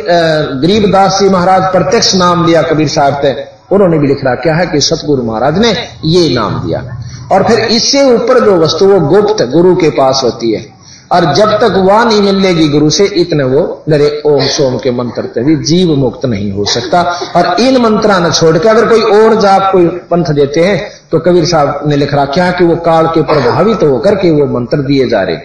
गरीबदास 0.62 1.18
जी 1.20 1.28
महाराज 1.28 1.62
प्रत्यक्ष 1.72 2.14
नाम 2.14 2.44
लिया 2.46 2.62
कबीर 2.62 2.88
साहब 2.88 3.20
थे 3.24 3.32
उन्होंने 3.72 3.98
भी 3.98 4.06
लिख 4.06 4.24
रहा 4.24 4.34
क्या 4.34 4.54
है 4.54 4.66
कि 4.66 4.80
सतगुरु 4.80 5.22
महाराज 5.22 5.58
ने 5.58 5.72
ये 6.06 6.34
नाम 6.34 6.60
दिया। 6.66 6.84
और 7.32 7.42
फिर 7.42 7.58
इससे 7.70 8.02
ऊपर 8.14 8.44
जो 8.44 8.56
वस्तु 8.56 8.86
वो 8.86 9.00
गुप्त 9.08 9.42
गुरु 9.50 9.74
के 9.76 9.90
पास 9.90 10.20
होती 10.24 10.52
है। 10.52 10.70
और 11.12 11.24
जब 11.34 11.50
तक 11.60 11.74
वह 11.78 12.04
नहीं 12.04 12.20
मिलेगी 12.22 12.68
गुरु 12.68 12.88
से, 12.90 13.04
इतने 13.04 13.44
वो 13.44 13.82
नरे 13.88 14.22
ओम 14.26 14.46
सोम 14.48 14.76
के 14.78 14.90
मंत्र 14.90 15.28
से 15.34 15.42
भी 15.42 15.56
जीव 15.64 15.94
मुक्त 15.96 16.24
नहीं 16.26 16.52
हो 16.52 16.64
सकता। 16.64 17.02
और 17.36 17.60
इन 17.60 17.80
मंत्रा 17.82 18.18
न 18.18 18.30
छोड़ 18.30 18.56
के 18.58 18.68
अगर 18.68 18.88
कोई 18.88 19.02
और 19.18 19.40
जाप 19.40 19.70
कोई 19.72 19.86
पंथ 20.10 20.32
देते 20.34 20.64
हैं 20.64 20.90
तो 21.10 21.18
कबीर 21.18 21.44
साहब 21.44 21.80
ने 21.86 21.96
लिख 21.96 22.14
रहा 22.14 22.24
क्या 22.24 22.50
कि 22.50 22.64
वो 22.64 22.76
काल 22.76 23.06
के 23.06 23.22
प्रभावित 23.22 23.80
तो 23.80 23.90
होकर 23.90 24.14
के 24.14 24.30
वो 24.30 24.46
मंत्र 24.50 24.78
दिए 24.82 25.08
जा 25.08 25.22
रहे 25.22 25.36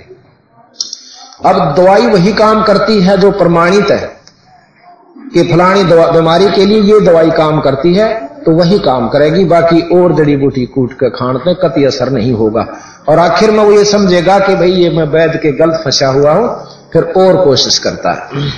अब 1.46 1.76
दवाई 1.78 2.06
वही 2.08 2.34
काम 2.34 2.64
करती 2.64 3.00
है 3.02 3.18
जो 3.18 3.32
प्रमाणित 3.32 3.92
है। 3.92 4.17
कि 5.34 5.44
फलानी 5.44 5.84
बीमारी 5.84 6.50
के 6.52 6.66
लिए 6.66 6.82
ये 6.84 7.00
दवाई 7.02 7.32
काम 7.32 7.60
करती 7.62 7.94
है 7.96 8.10
तो 8.46 8.52
वही 8.52 8.78
काम 8.80 9.08
करेगी, 9.10 9.44
बाकी 9.46 9.82
और 9.94 10.14
जड़ी 10.16 10.36
बूटी 10.38 10.66
कूट 10.66 10.94
कर 10.94 11.10
खाने 11.10 11.54
कति 11.54 11.84
असर 11.86 12.10
नहीं 12.10 12.34
होगा। 12.34 12.66
और 13.10 13.20
आखिर 13.20 13.52
में 13.52 13.64
वो 13.64 13.72
ये 13.72 13.84
समझेगा 13.86 14.38
कि 14.40 14.56
भाई 14.56 14.72
ये 14.74 14.90
मैं 14.90 15.04
वैद 15.10 15.36
के 15.42 15.52
गलत 15.54 15.82
फंसा 15.86 16.08
हुआ 16.10 16.32
हूँ, 16.32 16.48
फिर 16.94 17.04
और 17.18 17.44
कोशिश 17.46 17.80
करता 17.80 18.12
है। 18.12 18.52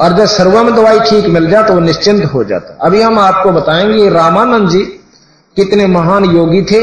और 0.00 0.12
जब 0.12 0.26
सर्वम 0.28 0.70
दवाई 0.70 1.00
ठीक 1.00 1.26
मिल 1.28 1.50
जाए 1.50 1.64
तो 1.64 1.74
वो 1.74 1.80
निश्चिंत 1.80 2.24
हो 2.24 2.44
जाता 2.44 2.76
अभी 2.86 3.02
हम 3.02 3.18
आपको 3.18 3.50
बताएँगे, 3.52 4.08
रामानंद 4.10 4.68
जी 4.68 4.82
कितने 5.56 5.86
महान 5.88 6.24
योगी 6.26 6.62
थे। 6.62 6.82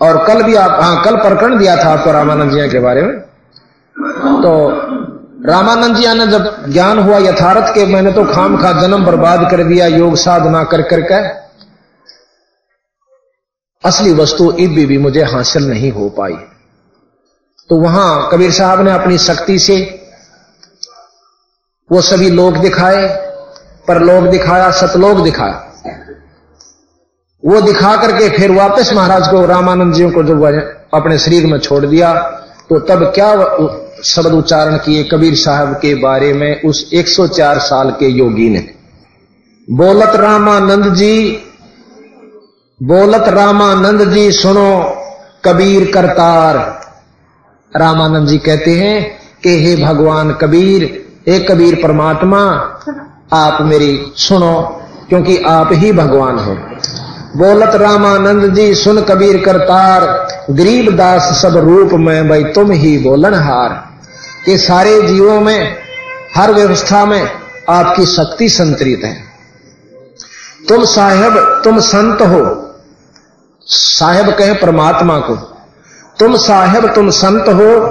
और 0.00 0.24
कल 0.26 0.42
भी 0.42 0.54
आप 0.56 0.78
हाँ 0.82 1.04
कल 1.04 1.16
प्रकरण 1.18 1.58
दिया 1.58 1.76
था 1.76 1.88
आपको 1.88 2.12
रामानंद 2.12 2.50
जी 2.50 2.68
के 2.68 2.80
बारे 2.80 3.02
में। 3.02 3.18
तो 4.40 4.50
रामानंद 5.44 5.96
जी 5.96 6.06
ने 6.14 6.26
जब 6.26 6.44
ज्ञान 6.72 6.98
हुआ 6.98 7.18
यथार्थ 7.18 7.74
के, 7.74 7.84
मैंने 7.86 8.12
तो 8.12 8.24
खाम 8.24 8.56
खा 8.56 8.72
जन्म 8.72 9.04
बर्बाद 9.06 9.50
कर 9.50 9.62
दिया, 9.64 9.86
योग 9.88 10.16
साधना 10.16 10.62
कर 10.64 10.82
करके 10.82 11.22
असली 13.84 14.12
वस्तु 14.14 14.50
इब 14.58 14.74
भी 14.88 14.98
मुझे 14.98 15.22
हासिल 15.24 15.68
नहीं 15.70 15.90
हो 15.92 16.08
पाई। 16.08 16.36
तो 17.70 17.76
वहाँ 17.80 18.28
कबीर 18.32 18.52
साहब 18.52 18.80
ने 18.80 18.92
अपनी 18.92 19.18
शक्ति 19.18 19.58
से 19.58 19.76
वो 21.90 22.00
सभी 22.02 22.30
लोग 22.30 22.56
दिखाए, 22.58 23.06
पर 23.88 24.02
लोग 24.02 24.30
दिखाया 24.30 24.70
सतलोक 24.72 25.18
दिखाया। 25.20 25.60
वो 27.42 27.60
दिखा 27.62 27.96
करके 27.96 28.28
फिर 28.30 28.52
वापस 28.52 28.92
महाराज 28.92 29.28
को, 29.28 29.44
रामानंद 29.46 29.94
जी 29.94 30.10
को 30.10 30.22
जब 30.24 30.44
अपने 30.94 31.18
शरीर 31.18 31.46
में 31.46 31.58
छोड़ 31.60 31.84
दिया 31.86 32.14
तो 32.68 32.78
तब 32.80 33.04
क्या 33.14 33.32
शब्द 34.04 34.26
उच्चारण 34.26 34.76
किए 34.76 35.04
कबीर 35.04 35.34
साहब 35.34 35.72
के 35.72 35.94
बारे 35.94 36.32
में 36.32 36.62
उस 36.62 36.90
104 36.92 37.58
साल 37.58 37.90
के 37.90 38.08
योगी 38.08 38.48
ने। 38.48 38.70
बोलत 39.70 40.12
रामानंद 40.16 40.94
जी, 40.94 41.38
बोलत 42.82 43.24
रामानंद 43.28 44.12
जी 44.12 44.32
सुनो 44.32 44.96
कबीर 45.44 45.90
करतार। 45.94 46.56
रामानंद 47.76 48.28
जी 48.28 48.38
कहते 48.38 48.70
हैं 48.70 49.18
कि 49.42 49.64
हे 49.64 49.76
भगवान 49.76 50.32
कबीर, 50.32 51.06
हे 51.28 51.38
कबीर 51.38 51.74
परमात्मा, 51.74 52.40
आप 53.32 53.58
मेरी 53.62 54.12
सुनो, 54.16 54.80
क्योंकि 55.08 55.38
आप 55.38 55.68
ही 55.72 55.92
भगवान 55.92 56.38
हो। 56.38 56.54
बोलत 57.36 57.74
रामानंद 57.74 58.54
जी 58.54 58.74
सुन 58.74 59.00
कबीर 59.00 59.44
करतार, 59.44 60.28
गरीब 60.50 60.96
दास 60.96 61.42
सब 61.42 61.56
रूप 61.56 61.90
में 61.92 62.28
भाई 62.28 62.44
तुम 62.44 62.70
ही 62.72 62.98
बोलन 62.98 63.34
हार 63.34 63.93
कि 64.46 64.58
सारे 64.58 65.02
जीवों 65.02 65.40
में, 65.40 65.76
हर 66.36 66.52
व्यवस्था 66.52 67.04
में 67.04 67.30
आपकी 67.70 68.06
शक्ति 68.06 68.48
संतरित 68.48 69.00
है। 69.04 69.16
तुम 70.68 70.84
साहेब, 70.84 71.60
तुम 71.64 71.80
संत 71.80 72.22
हो। 72.22 72.70
साहेब 73.66 74.34
कहे 74.34 74.52
परमात्मा 74.52 75.18
को। 75.18 75.36
तुम 76.18 76.36
साहेब, 76.36 76.94
तुम 76.94 77.10
संत 77.10 77.42
हो। 77.42 77.86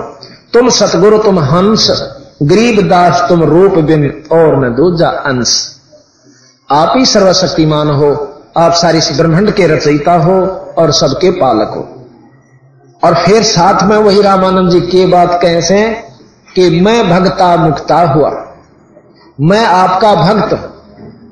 तुम 0.53 0.69
सतगुरु, 0.69 1.17
तुम 1.17 1.39
हंस। 1.39 2.09
गरीब 2.43 2.89
दास, 2.89 3.25
तुम 3.29 3.43
रूप 3.43 3.71
बिन 3.71 4.23
और 4.31 4.65
न 4.65 4.75
दूजा 4.75 5.07
अंश। 5.07 5.77
आप 6.71 6.93
ही 6.97 7.05
सर्वशक्तिमान 7.05 7.89
हो। 7.89 8.41
आप 8.57 8.73
सारी 8.73 8.99
ब्रह्मांड 8.99 9.51
के 9.51 9.67
रचयिता 9.67 10.13
हो 10.13 10.41
और 10.77 10.91
सबके 10.91 11.31
पालक 11.31 11.69
हो। 11.75 12.05
और 13.03 13.15
फिर 13.25 13.43
साथ 13.43 13.83
में 13.83 13.97
वही 13.97 14.21
रामानंद 14.21 14.71
जी 14.71 14.81
की 14.81 15.05
बात 15.05 15.39
कैसे 15.41 16.12
कि 16.55 16.81
मैं 16.81 17.09
भक्ता 17.09 17.55
मुक्ता 17.55 17.95
हुआ। 17.95 18.55
मैं 19.41 19.65
आपका 19.65 20.15
भक्त, 20.15 20.73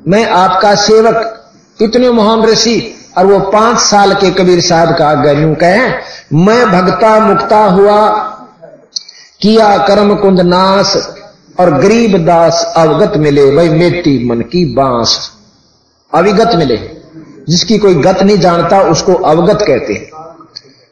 मैं 0.08 0.30
आपका 0.30 0.76
सेवक, 0.76 1.44
इतने 1.82 2.12
महान 2.12 2.44
ऋषि 2.44 2.96
और 3.18 3.26
वो 3.26 3.40
पाँच 3.40 3.80
साल 3.80 4.14
के 4.14 4.32
कबीर 4.32 4.62
साहब 4.62 4.98
का 4.98 5.08
आज्ञा 5.10 5.32
यूँ 5.32 5.56
कहे, 5.56 5.90
मैं 6.34 6.72
भक्ता 6.72 7.20
मुक्ता 7.20 7.66
हुआ, 7.66 8.10
किया 9.42 9.78
कर्म 9.78 10.16
कुंद 10.16 10.42
नाश 10.42 11.10
और 11.60 11.74
गरीब 11.74 12.26
दास 12.26 12.74
अवगत 12.78 13.18
मिले 13.18 13.52
भाई 13.52 13.70
मेटी 13.70 14.30
मन 14.30 14.42
की 14.42 14.74
बाँस। 14.76 15.32
अविगत 16.14 16.50
मिले। 16.56 16.78
जिसकी 17.50 17.78
कोई 17.78 17.96
गत 17.96 18.24
नहीं 18.24 18.38
जानता, 18.38 18.82
उसको 18.82 19.14
अवगत 19.14 19.60
कहते 19.68 19.94
हैं। 19.94 20.10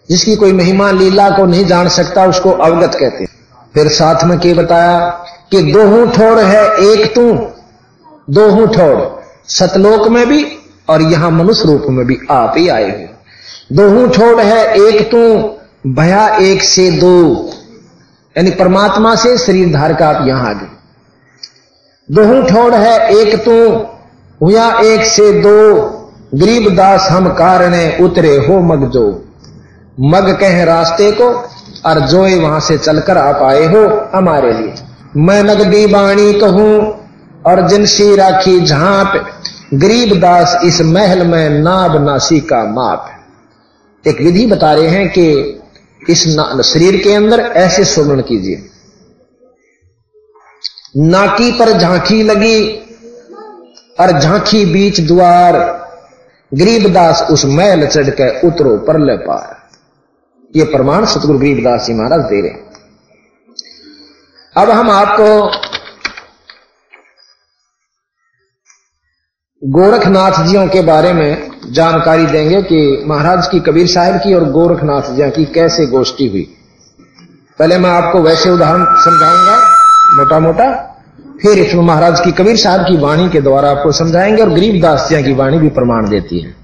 जिसकी 0.09 0.35
कोई 0.35 0.53
महिमा 0.53 0.91
लीला 0.91 1.29
को 1.29 1.45
नहीं 1.45 1.65
जान 1.65 1.89
सकता, 1.89 2.25
उसको 2.25 2.51
अवगत 2.51 2.91
कहते 2.95 3.23
हैं। 3.23 3.38
फिर 3.73 3.87
साथ 3.87 4.23
में 4.23 4.39
के 4.39 4.53
बताया 4.53 5.09
कि 5.51 5.61
दोहू 5.61 6.05
ठोड़ 6.05 6.39
है, 6.39 6.77
एक 6.77 7.15
तू। 7.15 7.33
दोहू 8.29 8.65
ठोड़, 8.65 8.99
सतलोक 9.49 10.07
में 10.07 10.29
भी 10.29 10.45
और 10.89 11.01
यहाँ 11.01 11.31
मनुष्य 11.31 11.63
रूप 11.65 11.85
में 11.89 12.05
भी 12.05 12.17
आप 12.31 12.53
ही 12.57 12.67
आए 12.69 12.91
हुए 12.91 13.09
दोहू 13.71 14.07
ठोड़ 14.07 14.41
है, 14.41 14.75
एक 14.75 15.11
तू, 15.11 15.37
भया 15.89 16.27
एक 16.27 16.63
से 16.63 16.91
दो। 16.91 17.49
यानी 18.37 18.51
परमात्मा 18.51 19.15
से 19.15 19.37
शरीर 19.37 19.73
धार 19.73 19.93
का 19.93 20.09
आप 20.09 20.27
यहाँ 20.27 20.49
आ 20.49 20.53
गए। 20.53 20.67
दोहू 22.11 22.41
ठोड़ 22.41 22.75
है, 22.75 23.15
एक 23.15 23.45
तू 23.45 23.69
हुआ 24.41 24.81
एक 24.81 25.05
से 25.05 25.31
दो। 25.31 25.85
गरीब 26.35 26.75
दास 26.75 27.07
हम 27.11 27.27
कारण 27.29 28.03
उतरे 28.03 28.37
हो 28.37 28.59
मग 28.59 28.89
जो। 28.89 29.25
मग 29.99 30.37
कह 30.39 30.63
रास्ते 30.63 31.11
को 31.11 31.29
और 31.85 31.99
जोए 32.07 32.35
वहाँ 32.35 32.59
से 32.59 32.77
चलकर 32.77 33.17
आप 33.17 33.41
आए 33.43 33.65
हो 33.65 33.85
हमारे 34.13 34.53
लिए। 34.53 34.73
मैं 35.17 35.41
नगदी 35.43 35.85
बाणी 35.87 36.33
कहूँ 36.33 36.73
और 37.45 37.67
जिनसी 37.67 38.15
राखी 38.15 38.59
झांप, 38.61 39.13
गरीब 39.73 40.19
दास 40.19 40.57
इस 40.65 40.81
महल 40.81 41.25
में 41.27 41.49
नाब 41.49 41.95
नासी 42.05 42.39
का 42.41 42.63
माप 42.71 44.07
एक 44.07 44.21
विधि 44.21 44.45
बता 44.45 44.73
रहे 44.73 44.87
हैं 44.87 45.09
कि 45.09 45.27
इस 46.01 46.23
शरीर 46.65 46.97
के 46.97 47.13
अंदर 47.13 47.39
ऐसे 47.39 47.83
सुमरण 47.85 48.21
कीजिए। 48.21 48.65
नाकी 50.97 51.51
पर 51.51 51.71
झांकी 51.71 52.21
लगी 52.23 52.67
और 53.99 54.19
झांकी 54.19 54.65
बीच 54.65 54.99
द्वार 55.01 55.57
गरीबदास 56.51 57.21
उस 57.31 57.45
महल 57.45 57.85
चढ़ 57.87 58.09
के 58.11 58.29
उतरो 58.47 58.77
पर 58.77 58.99
ले 58.99 59.15
पार 59.17 59.57
ये 60.55 60.63
प्रमाण 60.65 61.05
सतगुरु 61.05 61.39
गरीबदास 61.39 61.85
जी 61.85 61.93
महाराज 61.93 62.21
दे 62.21 62.41
रहे 62.41 62.51
अब 64.55 64.69
हम 64.69 64.89
आपको 64.89 65.25
गोरखनाथ 69.61 70.43
जियों 70.45 70.67
के 70.67 70.81
बारे 70.81 71.13
में 71.13 71.51
जानकारी 71.71 72.25
देंगे 72.25 72.61
कि 72.61 72.81
महाराज 73.07 73.47
की 73.47 73.59
कबीर 73.59 73.87
साहब 73.87 74.15
की 74.15 74.33
और 74.33 74.49
गोरखनाथ 74.51 75.13
जिया 75.15 75.29
की 75.29 75.45
कैसे 75.45 75.85
गोष्ठी 75.87 76.27
हुई। 76.27 76.43
पहले 77.59 77.77
मैं 77.77 77.89
आपको 77.89 78.21
वैसे 78.21 78.49
उदाहरण 78.49 78.85
समझाऊँगा 79.01 79.57
मोटा 80.17 80.39
मोटा 80.39 80.69
फिर 81.41 81.59
इसमें 81.59 81.83
महाराज 81.83 82.19
की 82.19 82.31
कबीर 82.31 82.57
साहब 82.57 82.81
की 82.81 82.97
वाणी 82.97 83.29
के 83.29 83.41
द्वारा 83.41 83.69
आपको 83.71 83.91
समझाएँगे 83.91 84.41
और 84.41 84.49
गरीबदास 84.49 85.07
जिया 85.09 85.21
की 85.21 85.33
वाणी 85.33 85.59
भी 85.59 85.69
प्रमाण 85.69 86.09
देती 86.09 86.39
है। 86.39 86.58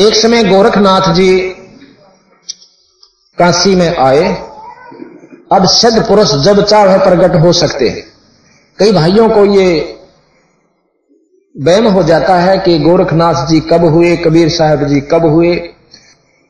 एक 0.00 0.14
समय 0.14 0.44
गोरखनाथ 0.44 1.14
जी 1.14 1.38
काशी 3.38 3.74
में 3.74 3.96
आए। 3.96 4.34
अब 5.52 5.66
सद 5.66 6.04
पुरुष 6.08 6.34
जब 6.34 6.64
चाहे 6.64 6.98
प्रकट 6.98 7.40
हो 7.40 7.52
सकते 7.52 7.88
हैं। 7.88 8.04
कई 8.78 8.92
भाइयों 8.92 9.28
को 9.30 9.44
ये 9.44 9.98
बैम 11.58 11.88
हो 11.88 12.02
जाता 12.02 12.34
है 12.34 12.58
कि 12.58 12.78
गोरखनाथ 12.78 13.46
जी 13.46 13.60
कब 13.60 13.84
हुए, 13.84 14.16
कबीर 14.16 14.48
साहब 14.48 14.88
जी 14.88 15.00
कब 15.00 15.26
हुए। 15.26 15.74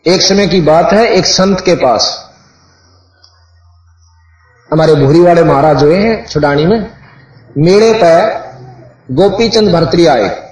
एक 0.06 0.22
समय 0.22 0.46
की 0.46 0.60
बात 0.60 0.92
है, 0.92 1.06
एक 1.06 1.26
संत 1.26 1.60
के 1.60 1.74
पास। 1.74 2.30
हमारे 4.72 4.94
भूरी 4.94 5.20
वाले 5.20 5.44
महाराज 5.44 5.82
हुए 5.82 5.96
हैं 5.96 6.26
छुडानी 6.26 6.66
में। 6.66 6.90
मेरे 7.58 8.00
पे 8.04 8.14
गोपीचंद 9.14 9.72
भरतरी 9.72 10.06
आए। 10.06 10.49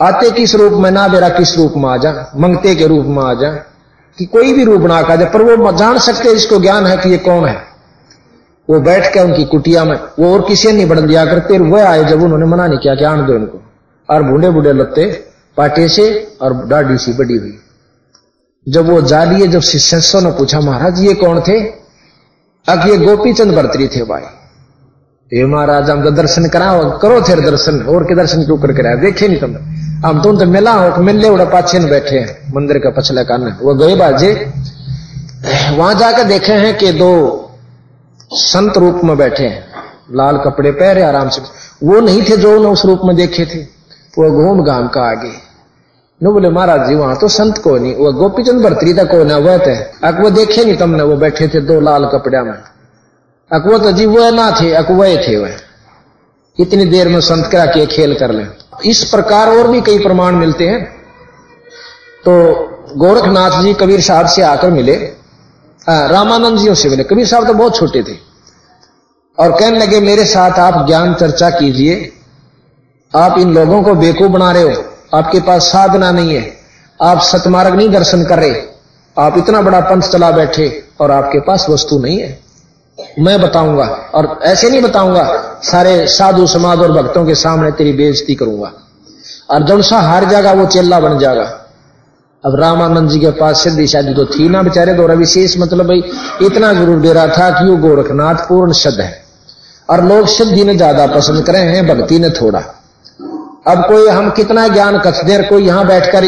आते 0.00 0.30
किस 0.30 0.54
रूप 0.54 0.72
में? 0.72 0.90
ना 0.90 1.08
बेरा 1.08 1.28
किस 1.28 1.56
रूप 1.56 1.74
में 1.76 1.88
आ 1.88 1.96
जा? 1.96 2.32
मंगते 2.36 2.74
के 2.74 2.86
रूप 2.86 3.06
में 3.06 3.22
आ 3.22 3.34
जा। 3.34 3.50
कि 4.18 4.24
कोई 4.24 4.52
भी 4.52 4.64
रूप 4.64 4.82
ना 4.82 4.96
आ 4.96 5.16
जाए 5.16 5.30
पर 5.30 5.42
वो 5.42 5.72
जान 5.72 5.98
सकते 5.98 6.34
जिसको 6.34 6.58
ज्ञान 6.58 6.86
है 6.86 6.96
कि 6.96 7.08
ये 7.08 7.18
कौन 7.18 7.44
है। 7.44 7.62
वो 8.70 8.80
बैठ 8.80 9.14
के 9.14 9.20
उनकी 9.20 9.44
कुटिया 9.44 9.84
में, 9.84 10.00
वो 10.18 10.34
और 10.34 10.40
किसी 10.48 10.72
नहीं 10.72 10.86
बढ़ 10.86 11.00
दिया 11.00 11.26
करते? 11.26 11.58
वह 11.58 11.88
आए 11.88 12.04
जब 12.04 12.22
उन्होंने 12.22 12.46
मना 12.46 12.66
नहीं 12.66 12.78
किया 12.78 12.94
कि 12.94 13.04
आन 13.04 13.26
दो 13.26 13.32
इनको। 13.32 13.62
और 14.10 14.22
बूढ़े 14.22 14.50
बूढ़े 14.50 14.72
लत्ते, 14.72 15.24
पाटे 15.56 15.88
से 15.88 16.36
और 16.42 16.66
डाडी 16.66 16.98
सी 16.98 17.12
बड़ी 17.12 17.36
हुई। 17.36 17.58
जब 18.68 18.88
वो 18.88 19.02
जा 19.02 19.24
लिए 19.24 19.46
जब 19.46 19.60
शिष्यों 19.60 20.22
ने 20.22 20.30
पूछा, 20.30 20.60
महाराज, 20.60 21.00
ये 21.00 21.14
कौन 21.14 21.40
थे? 21.40 21.60
अब 22.68 22.88
ये 22.88 22.96
गोपीचंद 22.96 23.52
भरतरी 23.52 23.88
थे 23.88 24.02
भाई। 24.04 24.22
ये 25.30 25.44
महाराज 25.46 25.88
हम 25.90 26.02
तो 26.04 26.10
दर्शन 26.12 26.48
करा 26.48 26.66
करो 26.98 27.20
थे 27.20 27.34
दर्शन, 27.42 27.80
और 27.84 28.04
के 28.04 28.14
दर्शन 28.14 28.44
क्यों 28.44 28.56
कर 28.58 28.72
कराया 28.72 28.96
देखे 28.96 29.28
नहीं 29.28 29.38
तुम 29.40 29.54
हम 30.04 30.20
तुम 30.22 30.38
तो 30.38 30.46
मिला 30.46 30.72
हो, 30.72 31.02
मिलने 31.02 31.28
उड़ा 31.28 31.44
पाछे 31.46 31.78
में 31.78 31.88
बैठे 31.90 32.18
हैं, 32.18 32.52
मंदिर 32.54 32.78
का 32.78 32.90
पछले 32.90 33.24
कान 33.24 33.56
वो 33.62 33.74
गए 33.76 33.94
बाजे 33.96 34.32
वहाँ 35.76 35.94
जाकर 35.94 36.24
देखे 36.24 36.52
हैं 36.54 36.76
कि 36.78 36.92
दो 36.92 37.10
संत 38.32 38.78
रूप 38.78 39.00
में 39.04 39.16
बैठे 39.18 39.42
हैं, 39.44 39.64
लाल 40.12 40.36
कपड़े 40.44 40.70
पहरे 40.72 41.02
आराम 41.04 41.28
से। 41.28 41.42
वो 41.82 42.00
नहीं 42.00 42.22
थे 42.22 42.36
जो 42.36 42.50
उन्होंने 42.50 42.72
उस 42.72 42.84
रूप 42.84 43.00
में 43.04 43.14
देखे 43.16 43.44
थे। 43.46 43.60
वो 44.14 44.30
घूम 44.32 44.64
घाम 44.64 44.88
का 44.88 45.00
आगे। 45.02 45.32
नो 46.20 46.32
बोले, 46.32 46.50
महाराज 46.50 46.88
जी, 46.88 46.94
वहाँ 46.94 47.16
तो 47.16 47.28
संत 47.30 47.58
को 47.58 47.76
नहीं, 47.76 47.94
वो 47.96 48.12
गोपीचंद 48.14 48.62
भरतरी 48.62 48.94
था 48.94 49.04
को 49.04 49.22
ना 49.24 49.36
वह 49.38 49.58
थे 49.58 49.74
अक 50.04 50.20
वो 50.20 50.30
देखे 50.32 50.64
नहीं 50.64 50.76
तुमने, 50.76 51.02
वो 51.02 51.16
बैठे 51.16 51.48
थे 51.48 51.60
दो 51.62 51.80
लाल 51.80 52.04
कपड़े 52.12 52.42
में। 52.42 52.54
अक 53.50 53.66
वो 53.66 53.78
तो 53.78 53.92
जी 53.92 54.06
वह 54.06 54.30
ना 54.30 54.50
थे 54.60 54.72
अक 54.74 54.90
वह 54.90 55.16
थे 55.16 55.36
वह 55.36 55.56
इतनी 56.60 56.84
देर 56.84 57.08
में 57.08 57.20
संत 57.20 57.46
करा 57.46 57.66
के 57.66 57.86
खेल 57.86 58.14
कर 58.14 58.30
ले। 58.30 58.44
इस 58.90 59.04
प्रकार 59.04 59.48
और 59.48 59.68
भी 59.68 59.80
कई 59.80 59.98
प्रमाण 59.98 60.34
मिलते 60.34 60.64
हैं। 60.64 60.84
तो 62.24 62.32
गोरखनाथ 62.96 63.62
जी, 63.62 63.74
कबीर 63.74 64.00
साहब 64.00 64.26
से 64.26 64.42
आकर 64.42 64.70
मिले। 64.70 64.94
रामानंद 65.88 66.58
जी 66.58 66.74
से 66.74 66.88
मिले। 66.88 67.04
कबीर 67.04 67.26
साहब 67.26 67.46
तो 67.46 67.54
बहुत 67.54 67.76
छोटे 67.76 68.02
थे। 68.02 68.16
और 69.38 69.52
कहने 69.52 69.78
लगे, 69.78 70.00
मेरे 70.00 70.24
साथ 70.24 70.58
आप 70.58 70.86
ज्ञान 70.86 71.14
चर्चा 71.14 71.50
कीजिए। 71.50 72.12
आप 73.16 73.38
इन 73.38 73.54
लोगों 73.54 73.82
को 73.82 73.94
बेकूफ 73.94 74.30
बना 74.30 74.50
रहे 74.52 74.62
हो। 74.62 74.84
आपके 75.14 75.40
पास 75.40 75.62
साधना 75.62 76.10
नहीं 76.12 76.34
है। 76.34 76.56
आप 77.02 77.20
सतमार्ग 77.20 77.74
नहीं 77.74 77.88
दर्शन 77.88 78.24
कर 78.24 78.38
रहे। 78.38 78.62
आप 79.16 79.38
इतना 79.38 79.62
बड़ा 79.62 79.80
पंथ 79.80 80.02
चला 80.02 80.30
बैठे 80.30 80.84
और 81.00 81.10
आपके 81.10 81.40
पास 81.40 81.66
वस्तु 81.70 81.98
नहीं 81.98 82.18
है। 82.20 82.45
मैं 83.18 83.40
बताऊँगा 83.40 83.84
और 84.14 84.38
ऐसे 84.44 84.68
नहीं 84.70 84.80
बताऊँगा, 84.82 85.24
सारे 85.64 86.06
साधु 86.08 86.46
समाज 86.46 86.78
और 86.78 86.92
भक्तों 86.92 87.24
के 87.26 87.34
सामने 87.34 87.70
तेरी 87.72 87.92
बेइज्जती 87.92 88.34
करूँगा। 88.34 88.72
और 89.50 89.66
जब 89.66 89.80
सा 89.82 89.98
हार 90.00 90.24
जाएगा, 90.24 90.52
वो 90.52 90.66
चेला 90.66 91.00
बन 91.00 91.18
जाएगा। 91.18 91.42
अब 92.44 92.54
रामानंद 92.54 93.10
जी 93.10 93.18
के 93.20 93.30
पास 93.32 93.62
सिद्धि 93.64 93.86
शादी 93.86 94.14
तो 94.14 94.24
थी 94.26 94.48
ना 94.48 94.62
बेचारे 94.62 94.94
तो 94.94 95.06
विशेष 95.16 95.56
मतलब 95.58 95.86
भाई, 95.86 96.02
इतना 96.42 96.72
ज़रूर 96.72 97.00
दे 97.00 97.12
रहा 97.12 97.26
था 97.28 97.50
कि 97.50 97.68
वो 97.68 97.76
गोरखनाथ 97.78 98.48
पूर्ण 98.48 98.72
शब्द 98.74 99.00
है। 99.00 99.24
और 99.88 100.04
लोग 100.04 100.26
सिद्धि 100.28 100.64
ने 100.64 100.74
ज़्यादा 100.76 101.06
पसंद 101.08 101.44
करे 101.46 101.58
हैं, 101.60 101.86
भक्ति 101.88 102.18
ने 102.18 102.30
थोड़ा। 102.30 102.58
अब 103.68 103.84
कोई, 103.88 104.08
हम 104.08 104.30
कितना 104.30 104.66
ज्ञान 104.68 104.98
कथ 105.00 105.24
देर, 105.24 105.42
कोई 105.42 105.66
यहाँ 105.66 105.86
बैठकर 105.86 106.24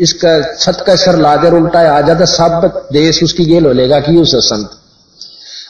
इसका 0.00 0.40
छत 0.54 0.84
का 0.86 0.94
सर 0.96 1.16
ला 1.18 1.36
देर 1.36 1.54
उल्टा 1.54 1.80
आ 1.90 2.00
जाता, 2.00 2.24
सब 2.26 2.88
देश 2.92 3.22
उसकी 3.24 3.44
गेल 3.44 3.66
हो 3.66 3.72
लेगा 3.72 4.00
कि 4.00 4.16
उस 4.16 4.34
संत। 4.44 4.76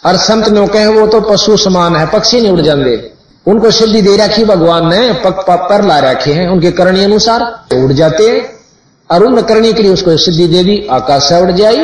और 0.04 0.16
संत 0.16 0.48
नो 0.48 0.66
कहे, 0.66 0.86
वो 0.86 1.06
तो 1.06 1.20
पशु 1.20 1.56
समान 1.56 1.96
है, 1.96 2.06
पक्षी 2.06 2.40
नहीं 2.40 2.52
उड़ 2.52 2.60
जाते 2.60 3.12
उनको 3.46 3.70
सिद्धि 3.70 4.02
दे 4.02 4.16
रखी 4.16 4.44
भगवान 4.44 4.88
ने, 4.88 5.12
पक 5.12 5.44
पर 5.48 5.84
ला 5.84 5.98
रखे 5.98 6.32
हैं। 6.32 6.48
उनके 6.48 6.70
करणी 6.70 7.04
अनुसार 7.04 7.42
उड़ 7.74 7.92
जाते। 7.92 8.28
हैं 8.28 8.42
और 9.10 9.24
उन 9.24 9.40
करने 9.42 9.72
के 9.72 9.82
लिए 9.82 9.92
उसको 9.92 10.16
सिद्धि 10.16 10.46
दे 10.46 10.64
दी, 10.64 10.86
आकाश 10.90 11.22
से 11.22 11.40
उड़ 11.42 11.50
जाई। 11.50 11.76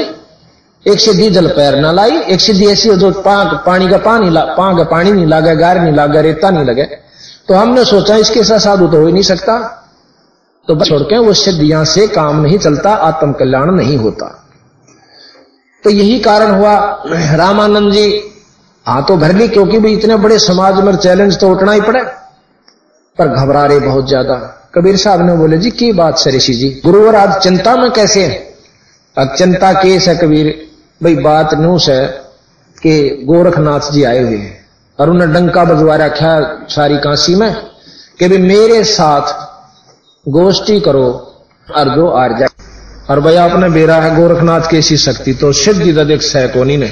एक 0.86 1.00
सिद्धि 1.00 1.30
जल 1.30 1.46
पैर 1.46 1.78
ना 1.80 1.92
लाई। 1.92 2.18
एक 2.18 2.40
सिद्धि 2.40 2.66
ऐसी 2.66 2.94
जो 2.96 3.10
पानी 3.18 3.88
का 3.88 3.96
पानी 3.96 4.30
पा 4.30 4.84
पानी 4.84 5.12
नहीं 5.12 5.26
लगे, 5.26 5.56
गार 5.56 5.80
नहीं 5.80 5.92
लगे, 5.92 6.22
रेता 6.22 6.50
नहीं 6.50 6.64
लगे। 6.64 6.84
तो 7.48 7.54
हमने 7.54 7.84
सोचा, 7.84 8.16
इसके 8.16 8.44
साथ 8.44 8.58
साधु 8.58 8.86
तो 8.86 9.00
हो 9.00 9.06
ही 9.06 9.12
नहीं 9.12 9.22
सकता। 9.22 9.58
तो 10.68 10.84
छोड़ 10.84 11.02
के 11.02 11.18
वो 11.18 11.32
सिद्धियाँ 11.32 11.84
से 11.84 12.06
काम 12.06 12.40
नहीं 12.40 12.58
चलता 12.58 12.90
आत्म 12.90 13.32
कल्याण 13.32 13.70
नहीं 13.70 13.96
होता। 13.96 14.45
तो 15.86 15.90
यही 15.90 16.18
कारण 16.18 16.50
हुआ। 16.50 16.74
रामानंद 17.36 17.92
जी 17.92 18.06
हाँ 18.86 19.04
तो 19.04 19.16
भर 19.16 19.34
ली 19.34 19.46
क्योंकि 19.48 19.78
भी 19.78 19.92
इतने 19.92 20.16
बड़े 20.16 20.38
समाज 20.38 20.80
में 20.80 20.96
चैलेंज 20.96 21.38
तो 21.40 21.50
उठना 21.50 21.72
ही 21.72 21.80
पड़े। 21.80 22.00
पर 23.18 23.28
घबरा 23.28 23.64
रहे 23.66 23.80
बहुत 23.80 24.08
ज़्यादा। 24.08 24.34
कबीर 24.74 24.96
साहब 24.96 25.20
ने 25.26 25.34
बोले, 25.34 25.58
जी, 25.58 25.70
की 25.70 25.92
बात 25.92 26.18
सर 26.18 26.30
ऋषि 26.30 26.54
जी? 26.54 26.68
गुरु 26.84 27.06
और 27.06 27.14
आज 27.14 27.38
चिंता 27.42 27.76
में 27.76 27.90
कैसे 27.90 28.24
है? 28.24 28.34
अब 29.16 29.34
चिंता 29.38 29.72
केस 29.72 30.08
है 30.08 30.16
कबीर। 30.16 30.52
भाई, 31.00 31.14
बात 31.16 31.54
न्यूस 31.54 31.88
है 31.88 32.06
कि 32.76 33.24
गोरखनाथ 33.24 33.92
जी 33.92 34.04
आए 34.04 34.22
हुए 34.22 34.36
हैं। 34.36 34.54
और 34.98 35.10
उन्हें 35.10 35.32
डंका 35.32 35.64
बजवा 35.64 35.96
रखा 35.96 36.34
सारी 36.68 36.98
काशी 36.98 37.34
में 37.34 37.52
कि 38.18 38.28
भाई 38.28 38.38
मेरे 38.38 38.82
साथ 38.86 39.34
गोष्ठी 40.26 40.80
करो 40.80 41.08
और 41.68 41.94
जो 41.94 42.10
आर 42.16 42.38
जाए 42.38 42.48
और 43.10 43.20
भाई 43.20 43.36
आपने 43.36 43.68
बेरा 43.68 43.96
है 43.96 44.16
गोरखनाथ 44.16 44.60
की 44.60 44.78
ऐसी 44.78 44.96
शक्ति 44.96 45.32
तो 45.32 45.52
सिद्धि 45.52 45.92
देख 45.92 46.22
सह 46.22 46.46
कोनी 46.46 46.76
ने। 46.76 46.86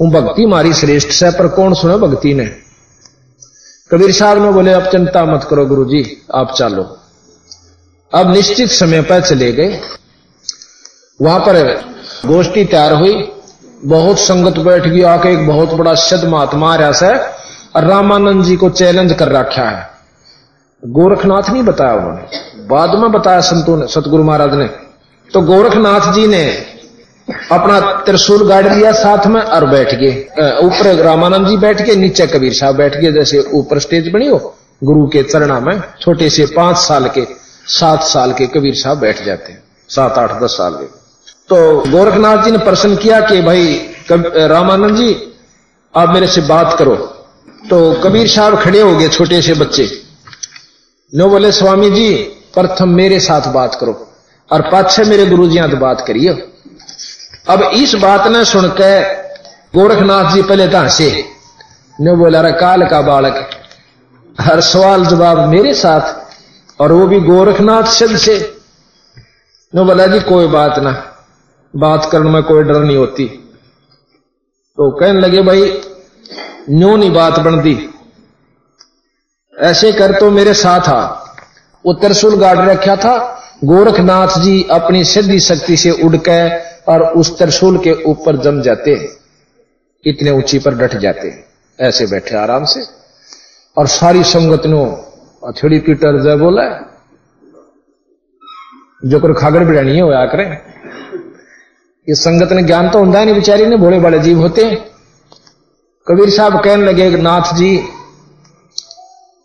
वो 0.00 0.20
भक्ति 0.20 0.46
मारी 0.46 0.72
श्रेष्ठ 0.72 1.08
सह 1.08 1.30
पर 1.30 1.48
कौन 1.48 1.74
सुने 1.74 1.96
भक्ति 1.96 2.34
ने? 2.34 2.44
कबीर 3.90 4.12
साहब 4.12 4.42
ने 4.42 4.52
बोले 4.52 4.72
अब 4.72 4.86
चिंता 4.86 5.24
मत 5.24 5.46
करो 5.50 5.66
गुरु 5.66 5.84
जी 5.84 6.22
आप 6.34 6.54
चलो। 6.58 6.98
अब 8.14 8.32
निश्चित 8.32 8.68
समय 8.68 9.02
पर 9.02 9.20
चले 9.20 9.52
गए। 9.52 9.80
वहाँ 11.22 11.40
पर 11.40 11.84
गोष्ठी 12.26 12.64
तैयार 12.64 12.92
हुई। 12.92 13.30
बहुत 13.84 14.18
संगत 14.18 14.58
बैठ 14.58 14.86
गई, 14.86 15.02
आके 15.02 15.32
एक 15.32 15.46
बहुत 15.46 15.72
बड़ा 15.72 15.94
शद 15.94 16.24
महात्मा 16.24 16.72
आ 16.72 16.76
रहा 16.76 16.92
से, 16.92 17.08
और 17.76 17.84
रामानंद 17.84 18.44
जी 18.44 18.56
को 18.56 18.70
चैलेंज 18.70 19.12
कर 19.12 19.28
रखा 19.28 19.62
है। 19.62 19.90
गोरखनाथ 20.86 21.50
नहीं 21.50 21.62
बताया 21.62 21.94
उन्होंने। 21.94 22.22
बाद 22.66 22.90
में 22.90 23.12
बताया 23.12 23.40
संतों 23.40 23.76
ने, 23.76 23.86
सतगुरु 23.86 24.24
महाराज 24.24 24.54
ने। 24.54 24.83
तो 25.30 25.40
गोरखनाथ 25.42 26.12
जी 26.14 26.26
ने 26.26 26.44
अपना 27.52 27.78
त्रिशूल 28.04 28.46
गाड़ 28.48 28.66
लिया, 28.66 28.90
साथ 28.94 29.26
में 29.26 29.40
और 29.40 29.64
बैठ 29.66 29.94
गए। 29.94 30.58
ऊपर 30.62 30.94
रामानंद 30.96 31.48
जी 31.48 31.56
बैठ 31.56 31.80
गए, 31.82 31.94
नीचे 31.96 32.26
कबीर 32.26 32.52
साहब 32.52 32.76
बैठ 32.76 32.96
गए, 32.96 33.12
जैसे 33.12 33.38
ऊपर 33.52 33.78
स्टेज 33.78 34.08
बनी 34.08 34.28
हो, 34.28 34.38
गुरु 34.82 35.06
के 35.06 35.22
चरणा 35.22 35.58
में 35.60 35.80
छोटे 36.00 36.28
से 36.30 36.46
पाँच 36.46 36.76
साल 36.78 37.08
के, 37.08 37.26
सात 37.70 38.02
साल 38.04 38.32
के 38.32 38.46
कबीर 38.46 38.74
साहब 38.74 38.98
बैठ 38.98 39.24
जाते 39.24 39.52
हैं, 39.52 39.62
सात, 39.90 40.18
आठ, 40.18 40.40
दस 40.42 40.56
साल 40.58 40.74
के। 40.74 40.86
तो 41.48 41.90
गोरखनाथ 41.90 42.44
जी 42.44 42.50
ने 42.50 42.58
प्रश्न 42.60 42.96
किया 42.96 43.20
कि 43.20 43.40
भाई 43.42 43.74
रामानंद 44.48 44.96
जी, 44.96 45.16
आप 45.94 46.08
मेरे 46.08 46.26
से 46.26 46.40
बात 46.42 46.76
करो। 46.78 46.94
तो 47.70 47.78
कबीर 48.02 48.28
साहब 48.28 48.60
खड़े 48.62 48.80
हो 48.80 48.96
गए, 48.96 49.08
छोटे 49.08 49.42
से 49.42 49.54
बच्चे। 49.54 49.90
नो 51.12 51.28
बोले, 51.28 51.52
स्वामी 51.52 51.90
जी, 51.90 52.12
प्रथम 52.54 52.88
मेरे 52.94 53.20
साथ 53.20 53.52
बात 53.52 53.74
करो। 53.74 53.92
और 54.52 54.62
पाछे 54.62 55.04
मेरे 55.04 55.26
गुरु 55.26 55.48
जी 55.48 55.60
तो 55.60 55.76
बात 55.76 56.04
करिए 56.06 56.28
अब 57.48 57.62
इस 57.62 57.94
बात 57.94 58.26
ने 58.26 58.44
सुनकर 58.44 59.24
गोरखनाथ 59.74 60.34
जी 60.34 60.42
पहले 60.42 60.68
तो 60.68 60.78
हंसे। 60.78 61.24
ने 62.00 62.16
बोला 62.16 62.40
रे 62.40 62.52
काल 62.52 62.86
का 62.86 63.02
बालक, 63.02 63.50
हर 64.40 64.60
सवाल 64.60 65.06
जवाब 65.06 65.38
मेरे 65.38 65.74
साथ, 65.74 66.24
और 66.80 66.92
वो 66.92 67.06
भी 67.06 67.20
गोरखनाथ 67.20 67.82
सिद्ध 67.82 68.16
से। 68.16 68.56
ने 69.74 69.84
बोला, 69.84 70.06
जी, 70.06 70.20
कोई 70.20 70.46
बात 70.46 70.78
ना, 70.78 71.16
बात 71.76 72.08
करने 72.12 72.30
में 72.30 72.42
कोई 72.42 72.62
डर 72.62 72.84
नहीं 72.84 72.96
होती। 72.96 73.24
तो 74.76 74.90
कहने 74.90 75.20
लगे, 75.20 75.42
भाई, 75.42 75.80
न्यू 76.70 76.96
नहीं 76.96 77.12
बात 77.12 77.38
बनती। 77.38 77.90
ऐसे 79.60 79.92
कर 79.92 80.12
तो 80.20 80.30
मेरे 80.30 80.54
साथ 80.54 80.80
आ। 80.80 81.06
वो 81.86 81.92
त्रिशूल 81.92 82.44
रखा 82.44 82.96
था 82.96 83.40
गोरखनाथ 83.64 84.38
जी 84.40 84.62
अपनी 84.70 85.04
सिद्धि 85.04 85.38
शक्ति 85.40 85.76
से 85.76 85.90
उड़कर 86.04 86.60
और 86.88 87.02
उस 87.14 87.36
त्रिशूल 87.38 87.78
के 87.78 87.92
ऊपर 88.04 88.36
जम 88.42 88.60
जाते 88.62 88.94
हैं 88.94 89.08
इतने 90.04 90.30
ऊँची 90.30 90.58
पर 90.58 90.74
डट 90.74 90.96
जाते 90.98 91.28
हैं 91.28 91.44
ऐसे 91.78 92.06
बैठे 92.06 92.36
आराम 92.36 92.64
से। 92.64 92.80
और 93.76 93.86
सारी 93.88 94.22
संगत 94.24 94.66
नो 94.66 94.84
अथड़ी 95.42 95.78
पीटर 95.78 96.22
जय 96.22 96.36
बोला, 96.36 96.64
जो 99.02 99.20
कर 99.20 99.32
खागर 99.32 99.64
बिड़ानी 99.64 99.98
हो 99.98 100.10
आ 100.12 100.24
करें 100.26 100.50
ये 102.08 102.14
संगत 102.16 102.52
ने 102.52 102.62
ज्ञान 102.62 102.88
तो 102.90 103.04
होता 103.04 103.18
है 103.18 103.24
नहीं, 103.24 103.34
बेचारी 103.34 103.66
ने, 103.66 103.76
भोले 103.76 103.98
बड़े 104.00 104.18
जीव 104.18 104.38
होते। 104.38 104.64
हैं 104.64 104.76
कबीर 106.06 106.30
साहब 106.30 106.62
कहने 106.64 106.84
लगे, 106.84 107.08
नाथ 107.18 107.54
जी, 107.54 107.72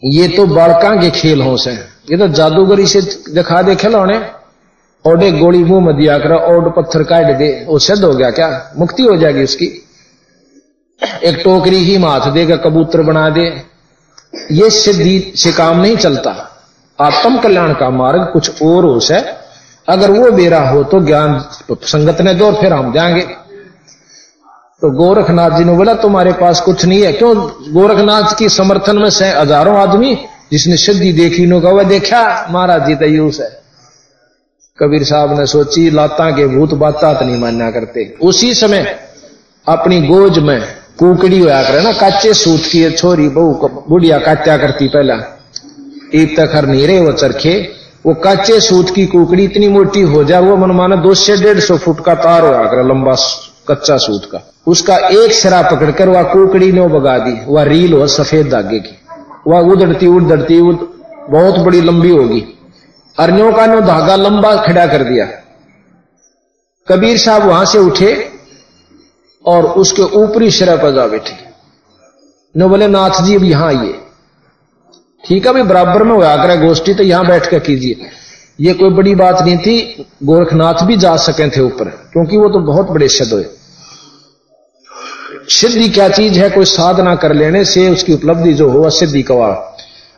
ये 0.04 0.28
तो 0.28 0.46
बालका 0.48 0.96
के 0.96 1.10
खेल 1.12 1.42
हो। 1.42 1.56
से 1.58 1.72
ये 2.10 2.18
तो 2.18 2.28
जादूगरी 2.28 2.86
से 2.88 3.02
दिखा 3.34 3.62
दे 3.62 3.76
खिलौने। 3.76 4.20
ओडे 5.06 5.32
गोली 5.32 5.64
मुँह 5.64 5.86
में 5.86 5.96
दिया 5.98 6.18
कर, 6.18 6.34
ओड 6.46 6.70
पत्थर 6.76 7.04
काट 7.04 7.36
दे, 7.38 7.50
वो 7.68 7.80
सिद्ध 7.80 8.04
हो 8.04 8.14
गया 8.14 8.30
क्या? 8.32 8.50
मुक्ति 8.78 9.04
हो 9.04 9.16
जाएगी 9.18 9.44
उसकी। 9.44 9.66
एक 11.24 11.42
टोकरी 11.44 11.78
ही 11.78 11.98
माथ 11.98 12.30
देगा 12.32 12.56
कबूतर 12.56 13.02
बना 13.02 13.30
दे। 13.30 13.46
ये 14.52 14.70
सिद्धि 14.70 15.34
से 15.36 15.52
काम 15.52 15.82
नहीं 15.82 15.96
चलता। 15.98 16.32
आत्म 17.00 17.38
कल्याण 17.38 17.74
का 17.74 17.90
मार्ग 17.90 18.30
कुछ 18.34 18.62
और 18.64 18.86
हो 18.86 19.00
से 19.00 19.20
अगर 19.88 20.12
वो 20.12 20.32
बेरा 20.32 20.60
हो 20.70 20.84
तो 20.84 21.00
ज्ञान 21.00 21.40
संगत 21.72 22.22
ने 22.22 22.34
दो, 22.34 22.52
फिर 22.52 22.74
हम 22.74 22.92
जाएँगे। 22.94 23.22
तो 24.82 24.92
गोरखनाथ 24.98 25.58
जी 25.58 25.64
ने 25.64 25.74
बोला, 25.74 25.94
तुम्हारे 25.94 26.34
पास 26.34 26.62
कुछ 26.62 26.86
नहीं 26.86 27.02
है। 27.04 27.14
क्यों? 27.14 27.36
गोरखनाथ 27.74 28.38
की 28.38 28.50
समर्थन 28.50 28.98
में 28.98 29.10
से 29.10 29.30
हज़ारों 29.30 29.78
आदमी 29.78 30.14
जिसने 30.52 30.78
सिद्धि 30.78 31.12
देखी 31.14 31.46
नो 31.46 31.60
कहा 31.62 31.84
देखा, 31.86 32.48
महाराज 32.52 32.88
जी 32.88 32.96
तयूस 32.96 33.40
है 33.40 33.58
कबीर 34.80 35.04
साहब 35.04 35.40
ने 35.40 35.46
सोची, 35.46 35.90
लाता 35.90 36.30
के 36.32 36.48
भूत 36.48 36.74
बाता 36.76 37.14
तो 37.14 37.26
नहीं 37.26 37.38
मानना 37.38 37.70
करते। 37.72 38.06
उसी 38.22 38.54
समय 38.54 38.86
अपनी 39.68 40.02
गोज 40.02 40.38
में 40.40 40.62
कुकड़ी 41.00 41.40
होया 41.40 41.62
करे 41.64 41.82
ना, 41.82 41.92
काचे 41.94 42.34
सूत 42.34 42.62
की 42.62 42.90
छोरी 42.92 43.28
बहु 43.30 43.68
बुढ़िया 43.90 44.20
काट्या 44.20 44.58
करती 44.58 44.88
पहला। 44.88 45.16
ईद 46.16 46.34
तक 46.38 46.56
हर 46.56 46.66
नहीं 46.66 46.88
रहे 46.88 47.00
वो 47.00 47.12
चरखे, 47.14 47.54
वो 48.06 48.14
काचे 48.14 48.60
सूत 48.60 48.90
की 48.96 49.06
कुकड़ी 49.06 49.44
इतनी 49.44 49.68
मोटी 49.68 50.02
हो 50.02 50.24
जाए, 50.24 50.42
वो 50.42 50.56
मन 50.58 50.72
माना 50.72 50.96
दो 50.96 51.14
से 51.14 51.38
डेढ़ 51.38 51.60
सौ 51.60 51.78
फुट 51.78 52.04
का 52.06 52.16
तार 52.16 52.46
होया 52.46 52.64
करे, 52.66 52.88
लंबा 52.90 53.16
कच्चा 53.70 53.98
सूत 53.98 54.30
का। 54.32 54.42
उसका 54.68 54.98
एक 54.98 55.34
सिरा 55.34 55.62
पकड़कर 55.62 56.10
वह 56.10 56.24
कुकड़ी 56.24 56.72
ने 56.72 56.88
बगा 56.90 57.18
दी, 57.18 57.34
वह 57.48 57.64
रील 57.64 57.94
हो 57.94 58.08
सफ़ेद 58.08 58.50
धागे 58.50 58.80
की। 58.80 58.99
वह 59.50 59.72
उदड़ती 59.72 60.08
उड़ती 60.08 60.60
उड़ 60.62 60.76
बहुत 61.30 61.60
बड़ी 61.60 61.82
लंबी 61.82 62.10
होगी। 62.12 62.42
अरण्यों 63.18 63.52
का 63.54 63.66
नो 63.66 63.80
धागा 63.82 64.16
लंबा 64.16 64.56
खड़ा 64.64 64.86
कर 64.88 65.04
दिया। 65.04 65.26
कबीर 66.88 67.18
साहब 67.18 67.44
वहाँ 67.44 67.66
से 67.66 67.80
उठे 67.80 68.12
और 69.46 69.66
उसके 69.78 70.04
ऊपरी 70.18 70.50
सिरा 70.52 70.76
पर 70.76 70.92
जा 70.92 71.08
बैठे। 71.08 71.38
नो 72.56 72.70
बोले 72.70 72.88
नाथ 72.88 73.22
जी 73.24 73.36
अब 73.36 73.44
यहाँ 73.44 73.68
आइए। 73.68 73.94
ठीक 75.24 75.46
है 75.48 75.54
भाई 75.54 75.64
बराबर 75.64 76.04
में 76.04 76.12
हुआ 76.12 76.36
कर 76.38 76.60
गोष्ठी 76.62 76.94
तो 76.94 77.04
यहाँ 77.04 77.26
बैठ 77.28 77.48
कर 77.48 77.60
कीजिए। 77.60 78.10
ये 78.60 78.74
कोई 78.74 78.90
बड़ी 78.90 79.14
बात 79.16 79.42
नहीं 79.42 79.58
थी, 79.58 80.06
गोरखनाथ 80.24 80.84
भी 80.86 80.98
जा 80.98 81.16
सके 81.18 81.50
थे 81.50 81.62
ऊपर, 81.62 81.90
क्योंकि 82.14 82.38
वो 82.38 82.50
तो 82.50 82.60
बहुत 82.66 82.90
बड़े 82.90 83.08
शब्द 83.10 83.34
हुए। 83.34 83.44
सिद्धि 85.50 85.90
क्या 85.90 86.10
चीज़ 86.10 86.40
है, 86.40 86.50
कोई 86.50 86.66
साधना 86.66 87.16
कर 87.16 87.34
लेने 87.34 87.66
से 87.66 87.90
उसकी 87.90 88.14
उपलब्धि 88.14 88.54
जो 88.54 88.70
हो 88.70 88.90
सिद्धि 88.90 89.22
कवा। 89.22 89.78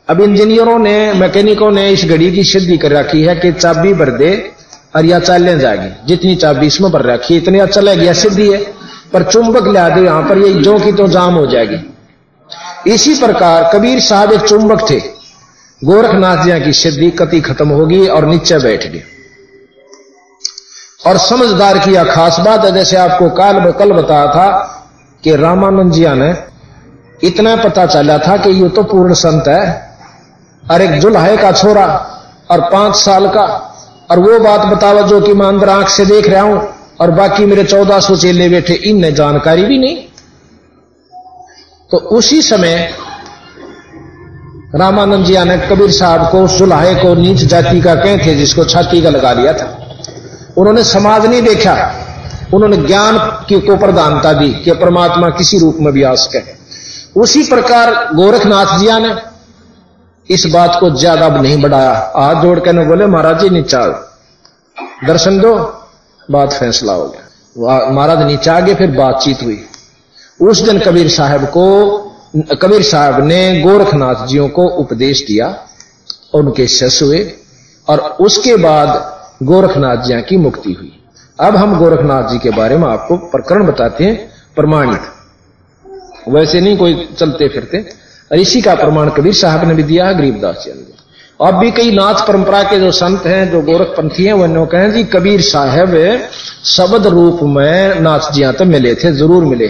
अब 0.10 0.22
इंजीनियरों 0.22 0.80
ने, 0.80 1.14
मैकेनिकों 1.14 1.72
ने 1.72 1.90
इस 1.90 2.06
घड़ी 2.06 2.32
की 2.32 2.44
सिद्धि 2.44 2.78
कर 2.78 2.92
रखी 2.92 3.22
है 3.24 3.36
कि 3.36 3.52
चाबी 3.52 3.94
भर 3.94 4.10
दे 4.10 4.52
और 4.96 5.06
या 5.06 5.20
चालें 5.20 5.60
जाएगी। 5.60 6.08
जितनी 6.08 6.36
चाबी 6.36 6.68
इसमें 6.68 6.92
भर 6.92 7.02
रखी 7.02 7.34
है, 7.34 7.42
इतनी 7.42 7.68
चला 7.68 7.94
गया 7.94 8.14
सिद्धि 8.14 8.52
है। 8.52 8.58
पर 9.14 9.24
चुंबक 9.24 9.68
ला 9.68 9.90
दे 9.90 10.02
यहाँ 10.02 10.30
पर, 10.30 10.38
ये 10.38 10.54
जो 10.54 10.80
की 10.80 10.92
तो 10.92 11.08
जाम 11.08 11.34
हो 11.34 11.48
जाएगी। 11.48 11.94
इसी 12.94 13.16
प्रकार 13.16 13.72
कबीर 13.74 14.00
साहब 14.00 14.32
एक 14.32 14.42
चुंबक 14.42 14.90
थे। 14.90 15.00
गोरखनाथ 15.84 16.46
जी 16.46 16.66
की 16.66 16.74
सिद्धि 16.74 17.12
कति 17.12 17.42
खत्म 17.42 17.70
होगी 17.70 18.08
और 18.08 18.26
नीचे 18.26 18.58
बैठ 18.58 18.88
गए। 18.88 19.04
और 21.08 21.18
समझदार 21.18 21.78
की 21.78 21.92
यह 21.92 22.04
खास 22.04 22.40
बात 22.40 22.66
है, 22.66 22.72
जैसे 22.72 22.98
आपको 22.98 23.30
काल 23.30 23.72
कल 23.72 23.92
बताया 23.92 24.28
था 24.28 24.78
कि 25.24 25.36
रामानंद 25.36 25.92
जी 25.92 26.06
ने 26.08 26.34
इतना 27.24 27.56
पता 27.56 27.86
चला 27.86 28.18
था 28.18 28.38
कि 28.38 28.50
ये 28.50 28.70
तो 28.70 28.84
पूर्ण 28.84 29.14
संत 29.14 29.48
है, 29.48 29.92
और 30.72 30.82
एक 30.82 31.00
जुल्हे 31.00 31.38
का 31.38 31.52
छोरा, 31.52 31.86
और 32.52 32.62
पाँच 32.62 32.96
साल 32.96 33.28
का, 33.28 33.44
और 34.12 34.20
वो 34.20 34.40
बात 34.40 34.66
बतावा 34.66 35.02
जो 35.02 35.22
कि 35.22 35.34
मैं 35.34 35.48
अंदर 35.48 35.70
आँख 35.70 35.90
से 35.90 36.06
देख 36.06 36.30
रहा 36.30 36.42
हूँ, 36.42 36.68
और 37.02 37.12
बाकी 37.12 37.46
मेरे 37.46 37.64
चौदह 37.64 38.00
सौ 38.00 38.16
चेले 38.16 38.50
बैठे, 38.50 38.74
इनने 38.74 39.12
जानकारी 39.12 39.64
भी 39.64 39.78
नहीं। 39.78 39.98
तो 41.92 41.98
उसी 41.98 42.42
समय, 42.42 42.94
रामानंद 44.76 45.26
जी 45.26 45.38
ने 45.38 45.58
कबीर 45.58 45.92
साहब 45.92 46.30
को 46.32 46.48
सुलहे 46.48 46.94
को 46.96 47.14
नीच 47.14 47.38
जाति 47.38 47.82
का 47.82 47.96
कह 47.96 48.26
थे, 48.26 48.36
जिसको 48.36 48.64
छाती 48.64 49.02
का 49.02 49.10
लगा 49.10 49.34
लिया 49.34 49.54
था। 49.54 49.78
उन्होंने 50.58 50.84
समाज 50.84 51.26
नहीं 51.26 51.42
देखा। 51.42 51.74
उन्होंने 52.54 52.78
ज्ञान 52.78 53.18
की 53.50 53.60
को 53.60 53.78
प्रधानता 53.78 54.34
दी 54.34 54.54
कि 54.54 54.72
परमात्मा 54.72 55.30
किसी 55.30 55.60
रूप 55.60 55.78
में 55.80 55.94
भी 55.94 56.04
सके 56.16 56.60
उसी 57.22 57.44
प्रकार 57.44 57.94
गोरखनाथ 58.16 58.80
जिया 58.80 59.00
ने 59.00 59.16
इस 60.30 60.46
बात 60.46 60.78
को 60.80 60.90
ज़्यादा 60.90 61.26
अब 61.26 61.42
नहीं 61.42 61.62
बढ़ाया। 61.62 61.92
हाथ 62.16 62.42
जोड़ 62.42 62.60
के 62.60 62.72
बोले, 62.86 63.06
महाराज 63.06 63.42
जी 63.42 63.50
नीचा 63.50 63.86
दर्शन 65.08 65.40
दो 65.40 65.54
बात 66.32 66.54
फैसला 66.54 66.94
हो 66.94 67.08
गया। 67.08 67.90
महाराज 67.92 68.22
नीचे 68.28 68.50
आगे 68.50 68.76
फिर 68.76 68.92
बातचीत 68.92 69.44
हुई। 69.44 69.60
उस 70.40 70.62
दिन 70.62 70.80
कबीर 70.80 71.10
साहब 71.10 71.46
को, 71.46 71.66
कबीर 72.62 72.84
साहब 72.84 73.24
ने 73.24 73.62
गोरखनाथ 73.62 74.26
जियों 74.28 74.50
को 74.50 74.68
उपदेश 74.68 75.22
दिया, 75.22 75.56
उनके 76.34 76.68
शस 76.68 77.00
हुए, 77.04 77.34
और 77.88 78.00
उसके 78.00 78.56
बाद 78.56 78.90
गोरखनाथ 79.44 79.98
जिया 79.98 80.22
की 80.22 80.38
मुक्ति 80.38 80.74
हुई। 80.74 81.01
अब 81.42 81.56
हम 81.56 81.78
गोरखनाथ 81.78 82.30
जी 82.30 82.38
के 82.40 82.50
बारे 82.52 82.78
में 82.78 82.88
आपको 82.88 83.16
प्रकरण 83.30 83.66
बताते 83.68 84.04
हैं, 84.04 84.16
प्रमाणित। 84.56 85.02
वैसे 86.30 86.62
नहीं 86.62 86.78
कोई 86.78 87.08
चलते 87.20 87.48
फिरते। 87.50 87.86
ऋषि 88.32 88.62
का 88.62 88.76
प्रमाण 88.76 89.10
कबीर 89.12 89.34
साहब 89.36 89.68
ने 89.68 89.74
भी 89.74 89.84
दिया 89.84 90.08
है, 90.08 90.16
गरीबदास 90.18 90.64
जी 90.66 90.72
ने 90.72 90.90
अब 91.40 91.56
भी 91.56 91.72
कई 91.72 91.92
नाथ 91.92 92.26
परंपरा 92.28 92.62
के 92.64 92.80
जो 92.80 92.92
संत 92.94 93.26
हैं, 93.26 93.52
जो 93.52 93.62
गोरखपंथी 93.62 94.26
हैं, 94.26 94.34
वो 94.34 94.66
कहें 94.68 94.92
जी, 94.92 95.04
कबीर 95.06 95.42
साहब 95.44 95.96
शब्द 96.68 97.08
रूप 97.08 97.40
में 97.46 98.00
नाथ 98.02 98.32
जी 98.34 98.52
तो 98.54 98.66
मिले 98.68 98.94
थे, 98.96 99.12
ज़रूर 99.14 99.44
मिले 99.46 99.70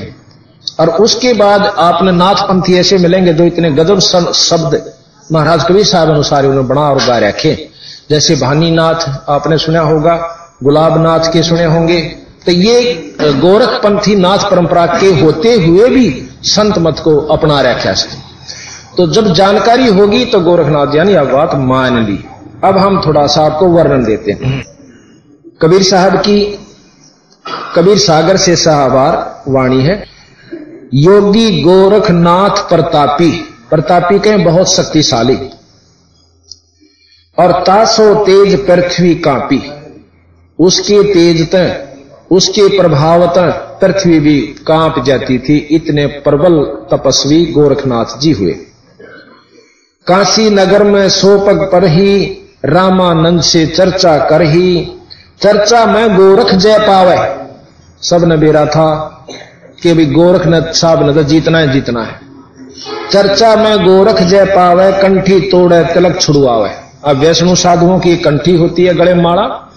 और 0.79 0.89
उसके 0.99 1.33
बाद 1.35 1.61
आपने 1.79 2.11
नाथ 2.13 2.43
पंथी 2.47 2.77
ऐसे 2.79 2.97
मिलेंगे 2.97 3.33
जो 3.33 3.43
इतने 3.45 3.71
गजब 3.73 3.99
शब्द 3.99 4.81
महाराज 5.29 5.63
कबीर 5.63 5.85
साहब 5.85 6.09
अनुसार 6.09 6.45
उन्होंने 6.45 6.67
बना 6.69 6.81
और 6.89 6.97
गा 6.97 7.17
रखे। 7.19 7.55
जैसे 8.09 8.35
भानी 8.37 8.71
नाथ 8.71 9.09
आपने 9.29 9.57
सुना 9.59 9.79
होगा 9.81 10.15
गुलाब 10.61 10.97
नाथ 11.01 11.31
के 11.33 11.43
सुने 11.43 11.65
होंगे। 11.65 11.99
तो 12.45 12.51
ये 12.51 13.15
गोरखपंथी 13.21 14.15
नाथ 14.15 14.49
परंपरा 14.51 14.85
के 14.99 15.07
होते 15.15 15.53
हुए 15.55 15.89
भी 15.89 16.09
संत 16.45 16.77
मत 16.77 16.99
को 16.99 17.15
अपना 17.33 17.59
रखा 17.61 17.93
से 17.93 18.17
तो 18.97 19.07
जब 19.07 19.33
जानकारी 19.33 19.87
होगी 19.89 20.23
तो 20.25 20.39
गोरखनाथ 20.39 20.95
यानी 20.95 21.13
अब 21.13 21.31
बात 21.31 21.55
मान 21.57 22.03
ली। 22.05 22.17
अब 22.63 22.77
हम 22.77 23.01
थोड़ा 23.05 23.25
सा 23.27 23.45
आपको 23.45 23.67
वर्णन 23.67 24.03
देते 24.03 24.31
हैं। 24.31 24.61
कबीर 25.61 25.83
साहब 25.83 26.17
की, 26.17 26.39
कबीर 27.75 27.97
सागर 27.99 28.37
से 28.37 28.55
साहबार 28.55 29.43
वाणी 29.47 29.81
है। 29.83 30.03
योगी 30.93 31.61
गोरखनाथ 31.61 32.67
प्रतापी 32.69 33.31
प्रतापी 33.69 34.19
कहें 34.19 34.43
बहुत 34.43 34.73
शक्तिशाली। 34.73 35.37
और 37.37 37.51
तासो 37.63 38.13
तेज 38.25 38.55
पृथ्वी 38.67 39.13
कापी। 39.19 39.61
उसके 40.61 41.03
तेजत 41.03 41.87
उसके 42.31 42.77
प्रभावत 42.77 43.33
पृथ्वी 43.81 44.19
भी 44.19 44.41
काँप 44.41 45.03
जाती 45.05 45.39
थी। 45.39 45.57
इतने 45.57 46.05
प्रबल 46.05 46.59
तपस्वी 46.91 47.45
गोरखनाथ 47.45 48.19
जी 48.19 48.31
हुए। 48.31 48.51
काशी 50.07 50.49
नगर 50.49 50.83
में 50.83 51.09
सोपग 51.09 51.69
पर 51.71 51.85
ही 51.85 52.37
रामानंद 52.65 53.41
से 53.41 53.65
चर्चा 53.65 54.17
कर 54.17 54.41
ही, 54.41 54.91
चर्चा 55.41 55.85
में 55.85 56.15
गोरख 56.17 56.53
जय 56.55 56.77
पावे। 56.79 57.17
सबने 58.01 58.37
बेरा 58.37 58.65
था 58.65 58.89
कि 59.83 59.93
भी 59.93 60.05
गोरखनाथ 60.05 60.71
साहब 60.73 61.05
ने 61.07 61.13
तो 61.13 61.23
जीतना 61.23 61.57
है 61.57 61.71
जीतना 61.71 62.03
है। 62.03 62.19
चर्चा 63.11 63.55
में 63.55 63.85
गोरख 63.85 64.21
जय 64.21 64.45
पावे, 64.45 64.91
कंठी 64.91 65.39
तोड़े, 65.39 65.83
तिलक 65.83 66.21
छुड़वावे। 66.21 66.69
अब 67.05 67.17
वैष्णु 67.17 67.55
साधुओं 67.55 67.99
की 67.99 68.15
कंठी 68.17 68.55
होती 68.55 68.83
है 68.83 68.93
गले 68.93 69.13
माला 69.13 69.67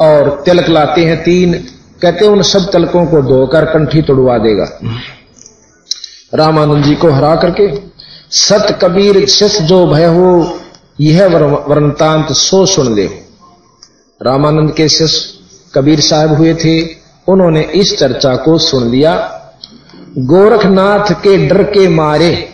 और 0.00 0.42
तिलक 0.44 0.68
लाते 0.68 1.04
हैं 1.04 1.22
तीन, 1.22 1.52
कहते 2.02 2.26
उन 2.26 2.42
सब 2.42 2.70
तिलकों 2.72 3.06
को 3.06 3.22
धोकर 3.22 3.64
कंठी 3.64 4.02
तोड़वा 4.02 4.38
देगा। 4.38 4.78
रामानंद 6.34 6.84
जी 6.84 6.94
को 6.94 7.10
हरा 7.10 7.36
करके, 7.36 7.68
सत 8.30 8.78
कबीर 8.82 9.26
शिष 9.26 9.60
जो 9.60 9.86
भय 9.86 10.04
हो, 10.04 10.60
यह 11.00 11.26
वर्णतांत 11.68 12.32
सो 12.32 12.66
सुन 12.66 12.94
ले। 12.94 13.06
रामानंद 14.20 14.72
के 14.72 14.88
शिष 14.88 15.24
कबीर 15.74 16.00
साहब 16.00 16.34
हुए 16.34 16.54
थे, 16.54 16.82
उन्होंने 17.28 17.60
इस 17.60 17.98
चर्चा 17.98 18.36
को 18.36 18.58
सुन 18.58 18.90
लिया। 18.90 19.36
गोरखनाथ 20.18 21.12
के 21.12 21.36
डर 21.48 21.62
के 21.62 21.88
मारे 21.88 22.48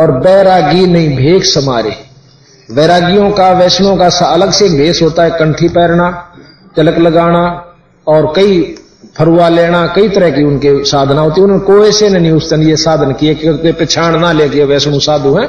और 0.00 0.12
बैरागी 0.12 0.86
नहीं 0.86 1.16
भेख 1.16 1.44
समारे। 1.44 1.96
वैरागियों 2.70 3.30
का, 3.30 3.50
वैष्णों 3.52 3.96
का 3.96 4.06
अलग 4.26 4.50
से 4.50 4.68
भेष 4.68 5.02
होता 5.02 5.22
है 5.22 5.30
कंठी 5.30 5.68
पहनना 5.68 6.30
तिलक 6.76 6.98
लगाना 6.98 7.44
और 8.06 8.32
कई 8.36 8.76
फरुआ 9.16 9.48
लेना, 9.48 9.86
कई 9.86 10.08
तरह 10.08 10.30
की 10.30 10.42
उनके 10.42 10.84
साधना 10.84 11.20
होती 11.20 11.40
है। 11.40 11.44
उन्होंने 11.44 11.64
कोई 11.64 11.92
से 11.92 12.08
नहीं 12.08 12.32
उस 12.32 12.50
दिन 12.50 12.62
ये 12.62 12.76
साधन 12.76 13.12
किए 13.12 13.34
क्योंकि 13.34 13.72
पिछाड़ 13.72 14.16
ना 14.16 14.32
लेके 14.32 14.64
वैष्णु 14.64 15.00
साधु 15.00 15.34
हैं 15.34 15.48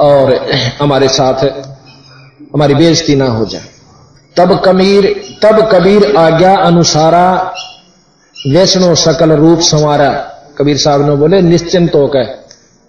और 0.00 0.34
हमारे 0.80 1.08
साथ, 1.08 1.44
हमारी 2.54 2.74
बेजती 2.74 3.16
ना 3.16 3.26
हो 3.26 3.44
जाए। 3.44 3.68
तब 4.36 4.62
कबीर 4.64 5.04
तब 5.42 5.60
कबीर 5.72 6.16
आज्ञा 6.16 6.56
अनुसारा 6.56 7.54
वैष्णो 8.36 8.94
सकल 8.94 9.32
रूप 9.32 9.58
संवारा। 9.60 10.10
कबीर 10.58 10.76
साहब 10.76 11.08
ने 11.08 11.16
बोले, 11.16 11.40
निश्चिंत 11.42 11.94
होकर 11.94 12.44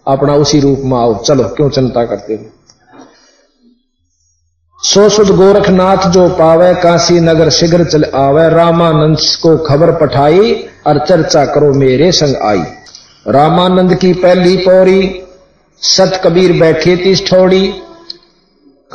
अपना 0.07 0.33
उसी 0.33 0.59
रूप 0.59 0.81
में 0.83 0.97
आओ। 0.97 1.23
चलो, 1.23 1.43
क्यों 1.43 1.69
चिंता 1.69 2.05
करते 2.05 2.33
हो? 2.33 2.45
सो 4.87 5.09
सुध 5.09 5.27
गोरखनाथ 5.27 6.09
जो 6.09 6.29
पावे 6.29 6.73
काशी 6.75 7.19
नगर 7.19 7.49
शीघ्र 7.49 7.83
चल 7.83 8.03
आवे, 8.15 8.49
रामानंद 8.49 9.17
को 9.41 9.57
खबर 9.57 9.91
पठाई 9.91 10.69
और 10.87 11.05
चर्चा 11.05 11.45
करो 11.45 11.73
मेरे 11.73 12.11
संग 12.11 12.35
आई। 12.35 12.61
रामानंद 13.27 13.95
की 13.95 14.13
पहली 14.13 14.57
पौड़ी, 14.57 15.23
सत 15.81 16.21
कबीर 16.23 16.59
बैठे 16.59 16.97
थी 16.97 17.15
ठोड़ी। 17.25 17.73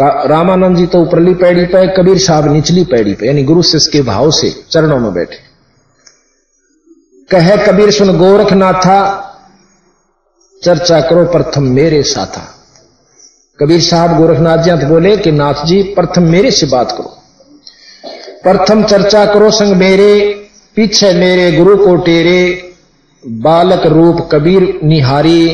रामानंद 0.00 0.76
जी 0.76 0.86
तो 0.86 0.98
ऊपरली 0.98 1.34
पैड़ी 1.34 1.64
पे, 1.64 1.86
कबीर 1.86 2.18
साहब 2.18 2.52
निचली 2.52 2.84
पैड़ी 2.84 3.14
पे, 3.14 3.26
यानी 3.26 3.42
गुरु 3.42 3.62
शिष्य 3.62 3.90
के 3.92 4.02
भाव 4.02 4.30
से 4.30 4.64
चरणों 4.70 4.98
में 4.98 5.14
बैठे। 5.14 5.38
कहे 7.30 7.56
कबीर 7.66 7.90
सुन 7.90 8.18
गोरखनाथा, 8.18 8.98
चर्चा 10.62 11.00
करो 11.00 11.24
प्रथम 11.24 11.62
मेरे 11.62 12.02
साथा। 12.02 12.61
कबीर 13.58 13.80
साहब 13.82 14.16
गोरखनाथ 14.18 14.58
जी 14.58 14.86
बोले 14.86 15.16
कि 15.16 15.30
नाथ 15.32 15.64
जी, 15.66 15.82
प्रथम 15.94 16.22
मेरे 16.24 16.50
से 16.50 16.66
बात 16.66 16.92
करो। 16.92 17.18
प्रथम 18.42 18.82
चर्चा 18.84 19.24
करो 19.26 19.50
संग 19.50 19.76
मेरे, 19.76 20.12
पीछे 20.76 21.12
मेरे 21.14 21.50
गुरु 21.52 21.76
को 21.76 21.96
टेरे, 22.04 22.40
बालक 23.42 23.86
रूप 23.86 24.28
कबीर 24.32 24.62
निहारी, 24.84 25.46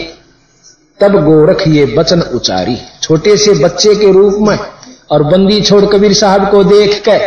तब 1.01 1.19
गोरख 1.25 1.67
ये 1.69 1.85
वचन 1.99 2.21
उचारी। 2.35 2.77
छोटे 3.03 3.37
से 3.37 3.55
बच्चे 3.55 3.95
के 3.95 4.13
रूप 4.13 4.37
में 4.41 4.57
और 5.11 5.23
बंदी 5.25 5.61
छोड़ 5.63 5.85
कबीर 5.87 6.13
साहब 6.15 6.51
को 6.51 6.63
देख 6.67 7.03
के 7.09 7.19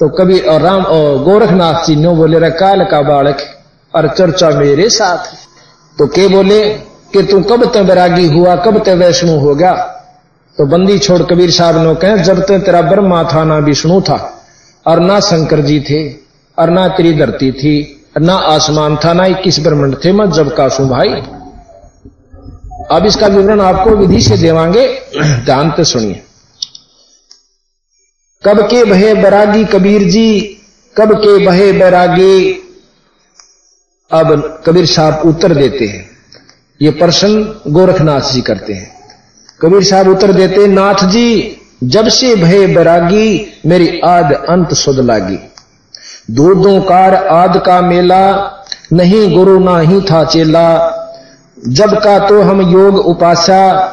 तो 0.00 0.08
कबीर 0.16 0.48
और 0.48 0.60
राम 0.60 0.84
और 0.86 1.22
गोरखनाथ 1.24 1.84
जी 1.86 1.96
नो 1.96 2.14
बोले 2.14 2.38
रहा 2.38 2.50
काल 2.56 2.84
का 2.84 3.02
बालक, 3.02 3.38
और 3.94 4.08
चर्चा 4.08 4.50
मेरे 4.50 4.88
साथ 4.90 5.32
तो 5.96 6.06
के 6.06 6.26
बोले 6.28 6.62
कि 7.16 7.22
तू 7.22 7.40
कब 7.40 7.72
ते 7.72 7.82
बैरागी 7.82 8.26
हुआ, 8.26 8.56
कब 8.56 8.84
ते 8.84 8.94
वैष्णु 8.94 9.32
हो 9.32 9.54
गया? 9.54 9.72
तो 10.58 10.66
बंदी 10.66 10.98
छोड़ 10.98 11.22
कबीर 11.22 11.50
साहब 11.50 11.86
ने 11.86 11.94
कहे, 11.94 12.18
जब 12.18 12.42
ते 12.42 12.58
तेरा 12.58 12.82
ब्रह्मा 12.82 13.24
था, 13.24 13.44
ना 13.44 13.58
विष्णु 13.58 14.00
था, 14.00 14.42
और 14.86 15.00
ना 15.00 15.20
शंकर 15.20 15.60
जी 15.60 15.80
थे, 15.80 16.12
और 16.58 16.70
ना 16.70 16.88
तेरी 16.88 17.12
धरती 17.12 17.52
थी 17.52 18.00
ना 18.18 18.34
आसमान 18.34 18.96
था, 18.96 19.12
ना 19.12 19.26
इक्कीस 19.26 19.60
ब्रह्मंड 19.60 19.96
थे, 20.04 20.12
मैं 20.12 20.30
जब 20.30 20.56
का 20.56 20.68
सू 20.68 20.86
भाई। 20.86 21.08
अब 22.90 23.06
इसका 23.06 23.26
विवरण 23.26 23.60
आपको 23.60 23.90
विधि 23.90 24.20
से 24.20 24.36
देवांगे। 24.36 24.98
ध्यान 25.22 25.70
से 25.70 25.84
सुनिए। 25.84 26.22
कब 28.46 28.60
के 28.60 28.84
बहे 28.84 29.14
बैरागी 29.14 29.64
कबीर 29.64 30.02
जी, 30.02 30.58
कब 30.96 31.18
के 31.18 31.46
बहे 31.46 31.72
बैरागी? 31.72 32.52
अब 34.10 34.62
कबीर 34.66 34.86
साहब 34.86 35.22
उत्तर 35.26 35.54
देते 35.54 35.84
हैं। 35.84 36.13
ये 36.82 36.90
प्रश्न 36.90 37.60
गोरखनाथ 37.68 38.20
जी 38.20 38.40
करते 38.40 38.72
हैं। 38.72 38.94
कबीर 39.60 39.84
साहब 39.84 40.08
उत्तर 40.08 40.32
देते, 40.32 40.66
नाथ 40.66 40.94
जी, 40.94 41.56
जब 41.84 42.08
से 42.08 42.36
भय 42.36 42.66
बैरागी, 42.66 43.46
मेरी 43.66 44.00
आद 44.00 44.32
अंत 44.32 44.74
सुध 44.74 44.98
लागी। 44.98 45.38
दूधों 46.30 46.80
कार 46.80 47.14
आद 47.14 47.62
का 47.66 47.80
मेला, 47.80 48.52
नहीं 48.92 49.36
गुरु 49.36 49.58
ना 49.58 49.78
ही 49.78 50.00
था 50.00 50.24
चेला। 50.24 51.00
जब 51.68 52.02
का 52.02 52.28
तो 52.28 52.42
हम 52.42 52.60
योग 52.60 52.96
उपासा, 52.96 53.90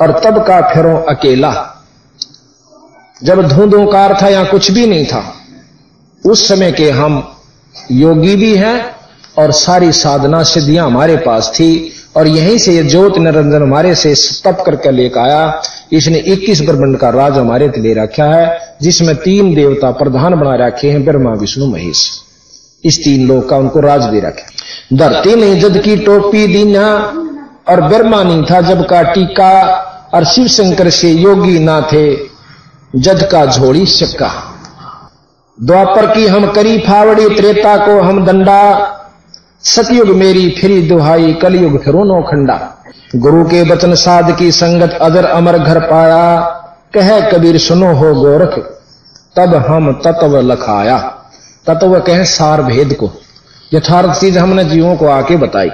और 0.00 0.20
तब 0.24 0.38
का 0.38 0.74
फिरो 0.74 0.96
अकेला। 0.96 1.74
जब 3.24 3.48
धूधों 3.48 3.86
कार 3.86 4.18
था 4.22 4.28
या 4.28 4.44
कुछ 4.44 4.70
भी 4.70 4.86
नहीं 4.86 5.06
था, 5.06 5.34
उस 6.26 6.48
समय 6.48 6.72
के 6.72 6.90
हम 6.90 7.36
योगी 7.90 8.36
भी 8.36 8.56
हैं 8.56 8.97
और 9.38 9.52
सारी 9.52 9.92
साधना 9.92 10.42
सिद्धियाँ 10.42 10.86
हमारे 10.86 11.16
पास 11.16 11.50
थी 11.54 11.70
और 12.16 12.26
यहीं 12.26 12.58
से 12.58 12.72
ये 12.72 12.82
ज्योत 12.82 13.18
निरंजन 13.18 13.62
हमारे 13.62 13.94
से 13.94 14.14
तप 14.44 14.62
करके 14.66 14.90
लेकर 14.90 15.20
आया। 15.20 15.62
इसने 15.92 16.18
21 16.28 16.60
ब्रह्मंड 16.60 16.96
का 16.98 17.10
राज 17.10 17.38
हमारे 17.38 17.72
ले 17.76 17.92
रखा 17.94 18.24
है, 18.24 18.76
जिसमें 18.82 19.14
तीन 19.16 19.54
देवता 19.54 19.90
प्रधान 19.90 20.34
बना 20.34 20.54
रखे 20.66 20.90
हैं, 20.90 21.04
ब्रह्मा, 21.04 21.32
विष्णु, 21.32 21.66
महेश। 21.66 22.08
इस 22.84 22.98
तीन 23.04 23.26
लोग 23.28 23.48
का 23.48 23.56
उनको 23.56 23.80
राज 23.80 24.04
भी 24.04 24.20
रखे 24.20 24.96
धरती 24.96 25.34
नहीं 25.36 25.60
जद 25.60 25.80
की 25.82 25.96
टोपी, 25.96 26.46
दीना 26.46 26.88
और 27.68 27.80
ब्रह्मा 27.80 28.22
नहीं 28.22 28.44
था, 28.44 28.60
जब 28.60 28.86
का 28.86 29.02
टीका 29.02 29.54
और 30.14 30.24
शिव 30.24 30.46
शंकर 30.48 30.90
से 30.90 31.10
योगी 31.10 31.58
ना 31.58 31.80
थे 31.92 32.04
जद 32.96 33.28
का 33.32 33.44
झोड़ी 33.46 33.86
सिक्का। 33.86 34.30
द्वापर 35.58 36.06
की 36.06 36.26
हम 36.26 36.46
करी 36.52 36.78
फावड़ी, 36.78 37.28
त्रेता 37.28 37.76
को 37.76 38.00
हम 38.00 38.24
दंडा 38.26 38.62
सतयुग 39.64 40.08
मेरी, 40.08 40.48
फिरी 40.50 40.80
दुहाई, 40.82 41.32
कलयुग 41.32 41.82
फिरो 41.84 42.04
नो 42.04 42.20
खंडा। 42.22 42.54
गुरु 43.16 43.44
के 43.44 43.62
वचन 43.62 43.94
साध 43.94 44.36
की 44.36 44.50
संगत 44.52 44.98
अजर 45.02 45.24
अमर 45.24 45.58
घर 45.58 45.78
पाया। 45.80 46.38
कह 46.94 47.20
कबीर, 47.30 47.58
सुनो 47.58 47.92
हो 47.94 48.14
गोरख, 48.14 48.58
तब 49.36 49.54
हम 49.68 49.92
तत्व 50.04 50.38
लखाया। 50.42 50.98
तत्व 51.66 51.98
कहें 52.00 52.24
सार 52.24 52.62
भेद 52.62 52.94
को, 52.94 53.10
यथार्थ 53.74 54.20
चीज़ 54.20 54.38
हमने 54.38 54.64
जीवों 54.64 54.96
को 54.96 55.06
आके 55.08 55.36
बताई। 55.36 55.70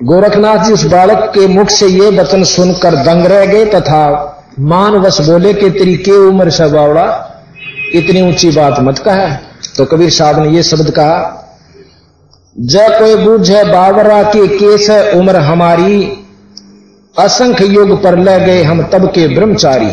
गोरखनाथ 0.00 0.64
जी, 0.64 0.72
उस 0.72 0.84
बालक 0.86 1.30
के 1.34 1.46
मुख 1.48 1.68
से 1.68 1.86
ये 1.86 2.10
वचन 2.10 2.44
सुनकर 2.44 2.96
दंग 3.04 3.26
रह 3.26 3.46
गए 3.46 3.64
तथा 3.64 4.04
मानवश 4.58 5.20
बोले 5.20 5.54
के, 5.54 5.70
तेरी 5.70 5.96
के 5.96 6.12
उम्र 6.28 6.50
से 6.50 6.66
बावड़ा 6.66 7.08
इतनी 7.94 8.22
ऊँची 8.22 8.50
बात 8.50 8.80
मत 8.80 8.98
कहा। 8.98 9.28
तो 9.76 9.84
कबीर 9.84 10.10
साहब 10.10 10.42
ने 10.42 10.48
ये 10.50 10.62
शब्द 10.62 10.90
कहा 10.90 11.44
जय 12.60 12.88
कोई 12.88 13.14
बूझे 13.14 13.64
बावरा 13.64 14.22
के 14.22 14.48
केस 14.48 14.90
है, 14.90 15.12
उम्र 15.12 15.36
हमारी। 15.36 16.24
असंख्य 17.18 17.64
युग 17.64 18.02
पर 18.02 18.18
ले 18.18 18.40
गए 18.40 18.62
हम 18.62 18.82
तब 18.92 19.06
के 19.06 19.34
ब्रह्मचारी। 19.34 19.90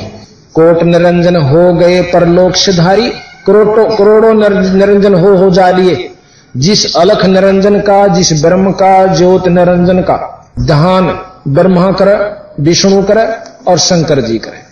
कोट 0.54 0.84
निरंजन 0.84 1.36
हो 1.36 1.74
गए 1.74 2.02
परलोक 2.02 2.56
सिधारी। 2.56 3.10
करोड़ों 3.48 3.98
करोड़ों 3.98 4.34
निरंजन 4.34 5.16
हो 5.16 5.36
हो 5.36 5.50
जा 5.50 5.70
लिए। 5.70 6.12
जिस 6.58 6.98
अलख 6.98 7.26
निरंजन 7.26 7.80
का, 7.80 8.08
जिस 8.08 8.46
ब्रह्म 8.46 8.72
का, 8.72 9.06
ज्योत 9.06 9.48
निरंजन 9.48 10.00
का। 10.00 10.52
दहान 10.60 11.20
ब्रह्मा 11.48 11.92
कर, 11.92 12.38
विष्णु 12.60 13.04
कर 13.04 13.44
और 13.68 13.78
शंकर 13.78 14.22
जी 14.22 14.38
करे। 14.38 14.66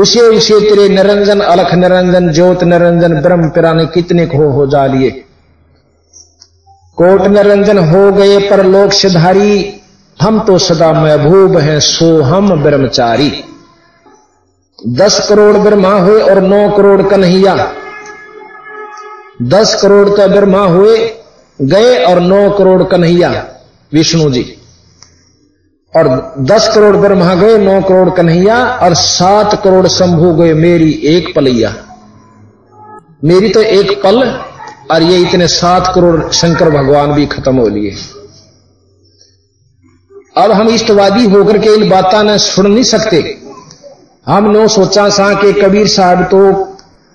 उसे 0.00 0.20
उसे 0.20 0.60
तेरे 0.60 0.88
निरंजन, 0.88 1.40
अलख 1.40 1.74
निरंजन, 1.74 2.32
ज्योत 2.32 2.64
निरंजन, 2.64 3.14
ब्रह्म 3.14 3.48
पिराने 3.48 3.86
कितने 3.86 4.22
हो 4.22 4.50
हो 4.50 4.66
जा 4.66 4.86
लिए। 4.86 5.24
कोट 7.02 7.22
निरंजन 7.22 7.78
हो 7.78 8.12
गए 8.12 8.38
पर 8.50 8.66
लोक 8.66 8.92
सिधारी 8.92 9.80
हम 10.22 10.40
तो 10.40 10.58
सदा 10.58 10.92
महबूब 10.92 11.58
हैं, 11.58 11.80
सो 11.80 12.22
हम 12.22 12.62
ब्रह्मचारी। 12.62 13.44
दस 14.88 15.28
करोड़ 15.28 15.56
ब्रह्मा 15.56 15.92
हुए 15.94 16.22
और 16.22 16.42
नौ 16.42 16.76
करोड़ 16.76 17.02
कन्हैया। 17.02 17.72
दस 19.42 19.82
करोड़ 19.82 20.10
का 20.10 20.26
ब्रह्मा 20.26 20.64
हुए, 20.64 21.14
गए 21.62 22.04
और 22.04 22.20
नौ 22.20 22.50
करोड़ 22.50 22.82
कन्हैया, 22.82 23.46
विष्णु 23.92 24.30
जी। 24.30 24.56
और 25.96 26.34
दस 26.38 26.74
करोड़ 26.74 26.96
ब्रह्मा 26.96 27.34
गए, 27.34 27.58
नौ 27.58 27.80
करोड़ 27.80 28.10
कन्हैया, 28.10 28.78
और 28.82 28.94
सात 28.94 29.64
करोड़ 29.64 29.86
शंभु 29.86 30.32
गए, 30.34 30.54
मेरी 30.54 30.92
एक 31.04 31.34
पलैया। 31.36 31.74
मेरी 33.24 33.48
तो 33.48 33.60
एक 33.60 34.02
पल 34.02 34.40
और 34.90 35.02
ये 35.02 35.18
इतने 35.18 35.48
सात 35.48 35.92
करोड़ 35.94 36.32
शंकर 36.32 36.70
भगवान 36.70 37.12
भी 37.12 37.26
खत्म 37.26 37.56
हो 37.56 37.68
लिए। 37.68 37.96
अब 40.36 40.52
हम 40.52 40.68
इष्टवादी 40.68 41.24
होकर 41.24 41.58
के 41.58 41.74
इन 41.74 41.88
बातें 41.88 42.22
न 42.22 42.36
सुन 42.36 42.70
नहीं 42.70 42.84
सकते। 42.84 43.38
हमने 44.26 44.68
सोचा 44.68 45.08
सा 45.08 45.34
कि 45.34 45.52
कबीर 45.52 45.88
साहब 45.88 46.22
तो 46.24 46.40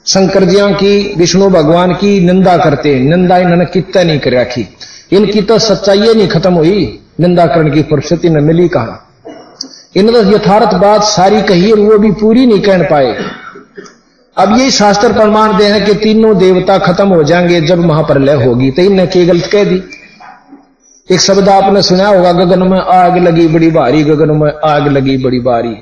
शंकर 0.05 0.43
जिया 0.43 0.69
की, 0.71 1.15
विष्णु 1.17 1.49
भगवान 1.49 1.93
की 1.93 2.19
निंदा 2.19 2.57
करते 2.57 2.99
निंदा 2.99 3.37
इन्होंने 3.37 3.65
कितना 3.65 4.03
नहीं 4.03 4.19
कर 4.19 4.33
रखी। 4.33 4.67
इनकी 5.11 5.41
तो 5.41 5.59
सच्चाई 5.59 5.99
नहीं 5.99 6.27
खत्म 6.27 6.53
हुई। 6.53 6.99
निंदा 7.19 7.45
करने 7.45 7.71
की 7.71 7.83
फुर्सती 7.83 8.29
न 8.29 8.43
मिली 8.43 8.67
कहा? 8.67 9.09
इन्होंने 9.95 10.23
तो 10.23 10.37
यथार्थ 10.37 10.73
बात 10.73 11.03
सारी 11.03 11.41
कही 11.41 11.71
और 11.71 11.79
वो 11.79 11.97
भी 11.97 12.11
पूरी 12.11 12.45
नहीं 12.45 12.61
कह 12.61 12.83
पाए। 12.83 13.17
अब 14.37 14.57
ये 14.57 14.69
शास्त्र 14.71 15.11
प्रमाण 15.13 15.57
दे 15.57 15.65
हैं 15.65 15.83
कि 15.85 15.93
तीनों 15.93 16.37
देवता 16.37 16.77
खत्म 16.77 17.07
हो 17.07 17.23
जाएँगे 17.23 17.59
जब 17.61 17.79
महाप्रलय 17.79 18.43
होगी। 18.45 18.69
तो 18.71 18.81
इनने 18.81 19.05
के 19.07 19.25
गलत 19.25 19.45
कह 19.45 19.63
दी। 19.63 19.81
एक 21.09 21.21
शब्द 21.21 21.49
आपने 21.49 21.81
सुना 21.81 22.07
होगा, 22.07 22.31
गगन 22.33 22.67
में 22.67 22.79
आग 22.79 23.17
लगी 23.17 23.47
बड़ी 23.47 23.69
भारी, 23.71 24.03
गगन 24.03 24.31
में 24.37 24.51
आग 24.65 24.87
लगी 24.87 25.17
बड़ी 25.17 25.39
भारी। 25.39 25.75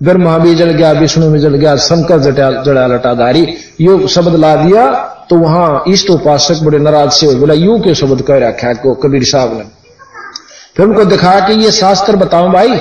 ब्रह्मा 0.00 0.36
भी 0.38 0.54
जल 0.54 0.70
गया, 0.70 0.90
विष्णु 0.92 1.30
भी 1.30 1.38
जल 1.38 1.54
गया, 1.54 1.76
शंकर 1.78 2.18
जटा 2.20 2.50
जड़ा 2.62 2.86
लटाधारी। 2.86 3.46
यो 3.80 4.06
शब्द 4.08 4.34
ला 4.36 4.54
दिया 4.56 4.92
तो 5.30 5.36
वहाँ 5.36 5.84
इष्ट 5.88 6.10
उपासक 6.10 6.64
बड़े 6.64 6.78
नाराज़ 6.78 7.10
से 7.10 7.26
हो 7.26 7.34
बोला, 7.34 7.54
यू 7.54 7.78
के 7.78 7.94
शब्द 7.94 8.22
कह 8.22 8.38
रखा 8.38 8.72
को, 8.74 8.94
कबीर 8.94 9.24
साहब 9.24 9.56
ने? 9.58 9.64
फिर 10.76 10.86
उनको 10.86 11.04
दिखा 11.06 11.38
कि 11.40 11.52
ये 11.54 11.70
शास्त्र 11.72 12.16
बताओ 12.16 12.48
भाई, 12.52 12.80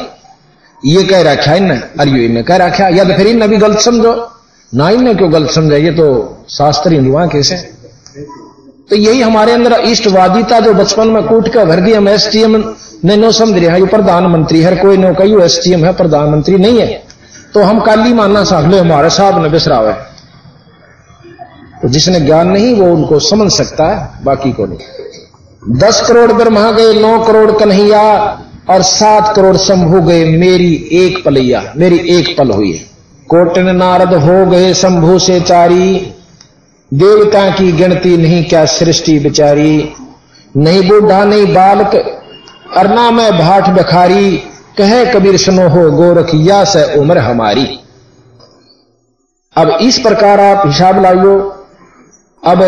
ये 0.84 1.04
कह 1.04 1.22
रखा 1.24 1.54
इन्हें 1.54 1.80
अरे 2.00 2.26
इन्हें 2.26 2.44
कह 2.44 2.56
रखा 2.58 2.88
या 2.90 3.04
तो 3.04 3.14
फिर 3.14 3.28
इन्हें 3.28 3.50
भी 3.50 3.58
गलत 3.58 3.80
समझो। 3.82 4.14
ना 4.76 4.90
इन्हें 4.90 5.18
क्यों 5.18 5.34
गलत 5.34 5.50
समझा? 5.50 5.76
ये 5.76 5.92
तो 5.92 6.38
शास्त्री 6.50 6.96
हिंदुआ 6.96 7.26
कैसे? 7.26 7.56
तो 8.90 8.96
यही 8.96 9.22
हमारे 9.22 9.52
अंदर 9.52 9.74
इष्टवादिता 9.74 10.60
जो 10.60 10.74
बचपन 10.74 11.08
में 11.08 11.24
कूट 11.24 11.50
कर 11.50 11.66
भर 11.66 11.80
दी, 11.80 11.94
हम 11.94 12.10
एस 12.10 12.30
टी 12.32 12.42
एम 12.42 12.74
ने 13.06 13.16
नो 13.16 13.32
समझ 13.32 13.64
रहे 13.64 13.80
ये 13.80 13.86
प्रधानमंत्री, 13.86 14.64
हर 14.64 14.76
कोई 14.76 14.98
नो 14.98 15.14
कही 15.14 15.44
एस 15.44 15.62
टी 15.64 15.72
एम 15.72 15.86
है, 15.86 15.94
प्रधानमंत्री 15.94 16.58
नहीं 16.58 16.80
है। 16.80 17.04
तो 17.54 17.62
हम 17.62 17.80
काली 17.80 18.14
मानना 18.14 18.44
साहब 18.44 18.72
ले 18.72 18.80
हमारे 18.80 19.10
साहब 19.10 19.44
ने 19.44 19.50
बिसराव 19.50 19.88
है। 19.88 19.94
तो 21.82 21.88
जिसने 21.88 22.20
ज्ञान 22.20 22.48
नहीं, 22.48 22.76
वो 22.76 22.96
उनको 22.96 23.20
समझ 23.20 23.52
सकता 23.52 23.88
है, 23.88 24.26
बाकी 24.26 24.52
को 24.52 24.66
नहीं। 24.66 24.80
दस 25.78 26.08
करोड़ 26.08 26.32
ब्रह्मा 26.32 26.72
गए, 26.72 26.94
नौ 26.94 27.24
करोड़ 27.24 27.52
कन्हैया, 27.52 28.24
और 28.70 28.82
सात 28.82 29.36
करोड़ 29.36 29.58
शंभु 29.58 30.02
गए, 30.02 30.26
मेरी 30.38 30.90
एक 30.92 31.26
पलैया, 31.26 31.74
मेरी 31.78 31.98
एक 31.98 32.38
पल 32.38 32.52
हुई 32.52 32.72
है। 32.72 32.93
कोटन 33.34 33.76
नारद 33.76 34.14
हो 34.16 34.46
गए 34.46 34.74
शंभु 34.74 35.20
से 35.20 35.40
चारी। 35.42 36.14
देवता 36.92 37.50
की 37.50 37.72
गिनती 37.72 38.18
नहीं 38.18 38.44
क्या 38.44 38.66
सृष्टि 38.66 39.20
बिचारी। 39.20 39.94
नहीं 40.58 40.90
बूढ़ा, 40.90 41.24
नहीं 41.24 41.46
बालक, 41.54 41.96
अरना 42.78 43.10
में 43.12 43.38
भाट 43.40 43.70
बखारी 43.70 44.32
कहे 44.78 45.06
कबीर 45.06 45.38
सुनो 45.38 45.68
हो 45.70 45.90
गोरख, 45.92 46.30
या 46.36 46.64
से 46.64 46.84
उम्र 47.00 47.18
हमारी। 47.18 47.66
अब 49.56 49.78
इस 49.82 50.00
प्रकार 50.00 50.40
आप 50.40 50.68
हिसाब 50.68 51.02
लाइयो। 51.02 51.36
अब 52.44 52.62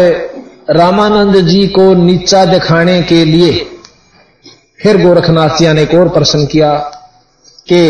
रामानंद 0.70 1.36
जी 1.47 1.68
को 1.68 1.93
नीचा 1.95 2.45
दिखाने 2.45 3.01
के 3.03 3.24
लिए 3.26 3.53
फिर 4.84 5.01
गोरखनाथ 5.01 5.57
जी 5.57 5.74
ने 5.74 5.82
एक 5.82 5.93
और 5.93 6.09
प्रश्न 6.09 6.45
किया 6.45 6.74
कि 7.68 7.82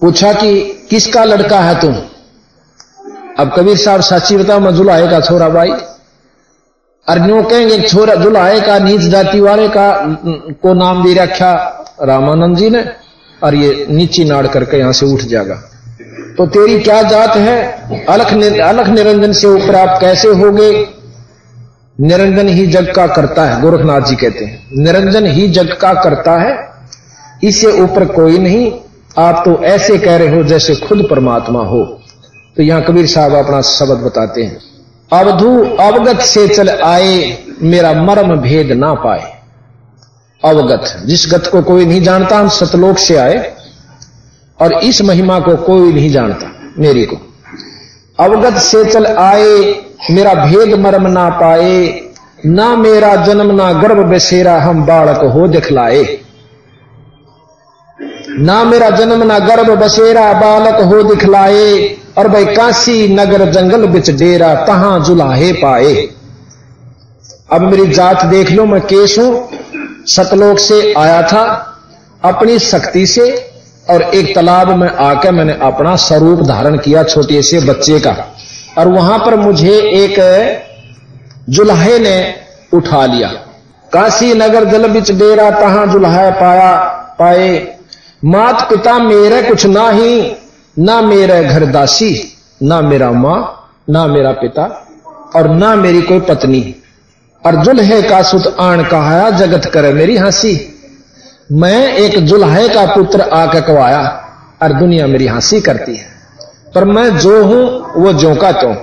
पूछा 0.00 0.32
कि 0.32 0.48
किसका 0.90 1.24
लड़का 1.24 1.60
है 1.60 1.80
तुम? 1.80 1.94
अब 3.38 3.52
कबीर 3.56 3.76
साहब 3.76 4.00
साची 4.00 4.36
बताओ, 4.36 4.60
मैं 4.60 4.74
जुलाहे 4.74 5.08
का 5.08 5.20
छोरा 5.20 5.48
भाई। 5.48 5.70
अर्जुन 7.06 7.42
कहेंगे, 7.42 7.80
छोरा 7.82 8.14
जुलाहे 8.14 8.60
का, 8.60 8.78
नीच 8.78 9.00
जाति 9.00 9.40
वाले 9.40 9.68
का, 9.68 9.88
को 10.62 10.74
नाम 10.74 11.02
दे 11.04 11.14
रखा 11.14 11.52
रामानंद 12.02 12.56
जी 12.56 12.70
ने, 12.70 12.84
और 13.42 13.54
ये 13.54 13.86
नीची 13.90 14.24
नाड़ 14.24 14.46
करके 14.46 14.78
यहाँ 14.78 14.92
से 14.92 15.06
उठ 15.06 15.20
जाएगा। 15.20 15.54
तो 16.36 16.46
तेरी 16.46 16.78
क्या 16.80 17.02
जात 17.02 17.36
है? 17.36 17.58
अलख 18.06 18.32
अलख 18.62 18.88
निरंजन 18.88 19.32
से 19.32 19.46
ऊपर 19.46 19.74
आप 19.74 20.00
कैसे 20.00 20.28
हो 20.28 20.50
गए 20.52 20.86
निरंजन 21.98 22.48
ही 22.48 22.66
जग 22.66 22.92
का 22.94 23.06
करता 23.06 23.44
है, 23.44 23.60
गोरखनाथ 23.60 24.00
जी 24.00 24.16
कहते 24.16 24.44
हैं। 24.44 24.82
निरंजन 24.84 25.26
ही 25.26 25.48
जग 25.48 25.72
का 25.72 25.92
करता 25.94 26.40
है, 26.40 26.56
इससे 27.44 27.80
ऊपर 27.80 28.04
कोई 28.04 28.38
नहीं। 28.38 28.72
आप 29.18 29.42
तो 29.44 29.64
ऐसे 29.64 29.98
कह 29.98 30.16
रहे 30.16 30.36
हो 30.36 30.42
जैसे 30.42 30.74
खुद 30.74 31.06
परमात्मा 31.10 31.60
हो। 31.60 31.84
तो 32.56 32.62
यहाँ 32.62 32.82
कबीर 32.82 33.06
साहब 33.06 33.34
अपना 33.34 33.60
शब्द 33.60 33.90
बताते 33.90 34.42
हैं। 34.42 34.58
अवधु 35.12 35.64
अवगत 35.64 36.20
से 36.20 36.48
चल 36.48 36.68
आए, 36.68 37.38
मेरा 37.62 37.92
मर्म 37.92 38.36
भेद 38.36 38.72
ना 38.72 38.94
पाए। 38.94 39.32
अवगत, 40.44 41.02
जिस 41.06 41.34
गत 41.34 41.46
को 41.46 41.62
कोई 41.62 41.86
नहीं 41.86 42.02
जानता, 42.02 42.38
हम 42.38 42.48
सतलोक 42.48 42.98
से 42.98 43.16
आए, 43.16 43.56
और 44.60 44.72
इस 44.72 45.02
महिमा 45.02 45.40
को 45.40 45.56
कोई 45.56 45.92
नहीं 45.92 46.10
जानता, 46.10 46.50
मेरी 46.78 47.04
को। 47.04 47.16
अवगत 48.18 48.58
से 48.58 48.84
चल 48.84 49.06
आए, 49.06 49.74
मेरा 50.10 50.34
भेद 50.34 50.78
मर्म 50.78 51.06
ना 51.06 51.28
पाए, 51.30 52.00
ना 52.46 52.76
मेरा 52.76 53.16
जन्म, 53.16 53.54
ना 53.54 53.72
गर्भ 53.72 54.14
बसेरा 54.14 54.60
हम 54.60 54.86
बालक 54.86 55.32
हो 55.32 55.48
दिखलाए। 55.48 56.25
ना 58.38 58.64
मेरा 58.64 58.90
जन्म, 58.90 59.22
ना 59.22 59.38
गर्भ 59.38 59.70
बसेरा, 59.70 60.32
बालक 60.32 60.74
हो 60.74 61.02
दिखलाए। 61.02 61.96
और 62.18 62.28
भाई 62.28 62.44
काशी 62.44 63.14
नगर 63.14 63.50
जंगल 63.50 63.86
बिच 63.86 64.10
डेरा, 64.10 64.54
तहां 64.54 65.02
जुलाहे 65.02 65.52
पाए। 65.52 66.08
अब 67.52 67.60
मेरी 67.60 67.86
जात 67.86 68.26
देख 68.26 68.50
लो, 68.50 68.66
मैं 68.66 68.80
केस 68.80 69.16
हूँ। 69.18 69.48
सतलोक 70.06 70.58
से 70.58 70.94
आया 70.94 71.22
था, 71.22 71.74
अपनी 72.24 72.58
शक्ति 72.58 73.06
से, 73.06 73.50
और 73.90 74.02
एक 74.02 74.34
तालाब 74.34 74.68
में 74.68 74.88
आकर 74.88 75.32
मैंने 75.32 75.58
अपना 75.62 75.96
स्वरूप 75.96 76.40
धारण 76.40 76.76
किया 76.76 77.02
छोटे 77.02 77.42
से 77.42 77.60
बच्चे 77.60 78.00
का। 78.00 78.16
और 78.78 78.88
वहाँ 78.88 79.18
पर 79.18 79.36
मुझे 79.36 79.72
एक 79.72 80.16
जुल्हे 81.50 81.98
ने 81.98 82.34
उठा 82.72 83.06
लिया। 83.06 83.28
काशी 83.92 84.34
नगर 84.34 84.64
जल 84.64 84.88
बिच 84.88 85.10
डेरा, 85.10 85.50
तहां 85.50 85.90
जुल्हा 85.90 86.30
पाया, 86.30 86.72
पाए। 87.18 87.75
मात 88.24 88.70
पिता 88.70 88.98
मेरे 88.98 89.42
कुछ 89.42 89.66
ना 89.66 89.90
ही 89.90 90.36
ना 90.78 91.00
मेरे 91.00 91.44
घर 91.44 91.66
दासी, 91.66 92.32
ना 92.62 92.80
मेरा 92.80 93.10
माँ, 93.10 93.70
ना 93.90 94.06
मेरा 94.06 94.32
पिता, 94.32 94.86
और 95.36 95.48
ना 95.48 95.74
मेरी 95.74 96.02
कोई 96.02 96.20
पत्नी। 96.20 96.74
और 97.46 97.56
जुल्हे 97.56 98.02
का 98.02 98.22
सुत 98.22 98.56
आण 98.60 98.84
कहाया, 98.84 99.30
जगत 99.30 99.64
करे 99.64 99.92
मेरी 99.92 100.16
हँसी। 100.16 100.78
मैं 101.52 101.94
एक 101.94 102.26
जुल्हे 102.26 102.68
का 102.68 102.86
पुत्र 102.86 103.20
आके 103.20 103.60
कवाया, 103.60 104.24
और 104.62 104.72
दुनिया 104.72 105.06
मेरी 105.06 105.26
हँसी 105.26 105.60
करती 105.60 105.96
है। 105.96 106.06
पर 106.74 106.84
मैं 106.84 107.18
जो 107.18 107.44
हूँ, 107.44 107.92
वो 108.02 108.12
जो 108.12 108.34
का 108.34 108.52
तो 108.52 108.76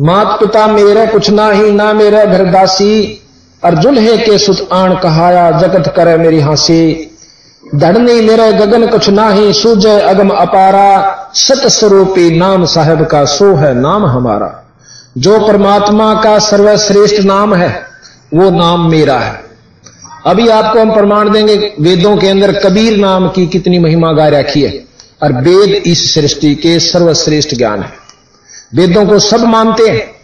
मात 0.00 0.40
पिता 0.40 0.66
मेरे 0.66 1.06
कुछ 1.06 1.30
ना 1.30 1.50
ही 1.50 1.72
ना 1.72 1.92
मेरे 1.92 2.26
घर 2.26 2.44
दासी। 2.44 3.22
और 3.64 3.74
जुल्हे 3.74 4.16
के 4.16 4.38
सुत 4.38 4.68
आण 4.72 4.94
कहाया, 4.94 5.50
जगत 5.50 5.92
करे 5.96 6.16
मेरी 6.16 6.40
हँसी। 6.40 7.09
धड़नी 7.74 8.20
मेरे 8.20 8.52
गगन 8.52 8.86
कुछ 8.86 9.08
ना 9.08 9.30
ही 9.30 9.52
सूझे 9.52 10.00
अगम 10.00 10.28
अपारा। 10.28 11.30
सत 11.34 11.68
स्वरूपी 11.68 12.38
नाम 12.38 12.64
साहेब 12.64 13.04
का 13.04 13.24
सो 13.24 13.54
है 13.54 13.74
नाम 13.74 14.06
हमारा। 14.06 14.72
जो 15.18 15.46
परमात्मा 15.46 16.14
का 16.14 16.38
सर्वश्रेष्ठ 16.38 17.22
नाम 17.22 17.54
है, 17.54 17.82
वो 18.34 18.50
नाम 18.50 18.90
मेरा 18.90 19.18
है। 19.18 19.44
अभी 20.26 20.48
आपको 20.48 20.80
हम 20.80 20.94
प्रमाण 20.94 21.30
देंगे, 21.30 21.72
वेदों 21.80 22.16
के 22.16 22.28
अंदर 22.28 22.52
कबीर 22.52 22.96
नाम 22.96 23.28
की 23.28 23.46
कितनी 23.46 23.78
महिमा 23.78 24.12
गाय 24.12 24.30
रखी 24.30 24.62
है, 24.62 24.84
और 25.22 25.32
वेद 25.32 25.82
इस 25.86 26.14
सृष्टि 26.14 26.54
के 26.54 26.80
सर्वश्रेष्ठ 26.80 27.54
ज्ञान 27.54 27.82
है। 27.82 27.92
वेदों 28.74 29.06
को 29.06 29.18
सब 29.18 29.44
मानते 29.44 29.88
हैं 29.88 30.19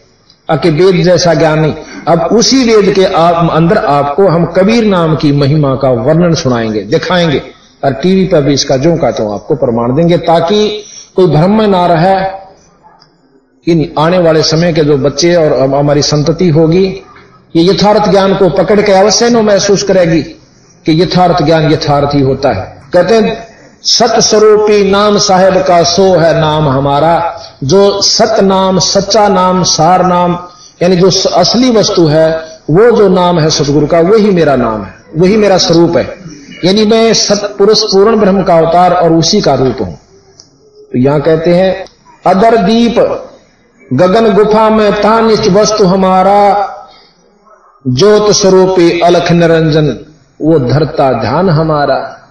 अके 0.48 0.70
वेद 0.70 1.02
जैसा 1.04 1.34
ज्ञान। 1.34 1.64
अब 2.08 2.20
उसी 2.32 2.62
वेद 2.64 2.94
के 2.94 3.04
आप 3.04 3.50
अंदर 3.52 3.78
आपको 3.78 4.28
हम 4.28 4.44
कबीर 4.46 4.84
नाम 4.84 5.16
की 5.16 5.32
महिमा 5.32 5.74
का 5.74 5.90
वर्णन 6.02 6.34
सुनाएँगे, 6.34 6.82
दिखाएँगे। 6.82 7.42
और 7.84 7.92
टीवी 7.92 8.24
पर 8.24 8.42
भी 8.42 8.52
इसका 8.52 8.76
जो 8.76 8.96
का 8.96 9.10
तो 9.10 9.28
आपको 9.32 9.54
प्रमाण 9.54 9.94
देंगे 9.94 10.18
ताकि 10.18 10.68
कोई 11.16 11.26
भ्रम 11.26 11.58
में 11.58 11.66
ना 11.68 11.86
रहे 11.86 12.14
इन 13.66 13.92
आने 13.98 14.18
वाले 14.18 14.42
समय 14.42 14.72
के 14.72 14.84
जो 14.84 14.96
बच्चे 14.98 15.34
और 15.34 15.52
हमारी 15.74 16.02
संतति 16.02 16.48
होगी, 16.48 16.84
ये 17.56 17.62
यथार्थ 17.64 18.10
ज्ञान 18.10 18.34
को 18.34 18.48
पकड़ 18.48 18.80
के 18.80 18.92
अवश्य 18.92 19.30
न 19.30 19.36
महसूस 19.36 19.82
करेगी 19.82 20.22
कि 20.86 21.02
यथार्थ 21.02 21.42
ज्ञान 21.42 21.70
यथार्थ 21.72 22.14
ही 22.14 22.20
होता 22.20 22.52
है। 22.52 22.82
कहते 22.92 23.14
हैं 23.14 23.36
सत 23.86 24.14
स्वरूपी 24.18 24.90
नाम 24.90 25.18
साहेब 25.18 25.62
का 25.62 25.82
सो 25.82 26.16
है 26.16 26.40
नाम 26.40 26.68
हमारा, 26.68 27.40
जो 27.64 28.00
सत 28.02 28.40
नाम 28.42 28.78
सच्चा 28.78 29.28
नाम, 29.28 29.62
सार 29.62 30.06
नाम, 30.06 30.38
यानी 30.82 30.96
जो 30.96 31.10
असली 31.30 31.70
वस्तु 31.70 32.06
है, 32.06 32.38
वो 32.70 32.90
जो 32.90 33.08
नाम 33.08 33.38
है 33.38 33.50
सतगुरु 33.50 33.86
का, 33.86 34.00
वही 34.00 34.30
मेरा 34.30 34.56
नाम 34.56 34.82
है, 34.82 34.94
वही 35.16 35.36
मेरा 35.36 35.58
स्वरूप 35.58 35.96
है। 35.96 36.18
यानी 36.64 36.84
मैं 36.84 37.14
सतपुरुष 37.14 37.82
पूर्ण 37.82 38.16
ब्रह्म 38.16 38.42
का 38.42 38.58
अवतार 38.58 38.92
और 38.92 39.12
उसी 39.12 39.40
का 39.40 39.54
रूप 39.54 39.76
हूँ। 39.80 39.94
तो 40.92 40.98
यहाँ 40.98 41.20
कहते 41.20 41.54
हैं, 41.54 41.86
अदर 42.26 42.56
दीप, 42.56 42.98
गगन 43.92 44.32
गुफा 44.34 44.70
में 44.70 44.92
तानिच 44.92 45.48
वस्तु 45.48 45.84
हमारा, 45.84 46.72
ज्योत 47.88 48.30
स्वरूपी 48.30 49.00
अलख 49.00 49.32
निरंजन, 49.32 49.96
वो 50.42 50.58
धरता 50.58 51.12
ध्यान 51.12 51.50
हमारा। 51.50 52.22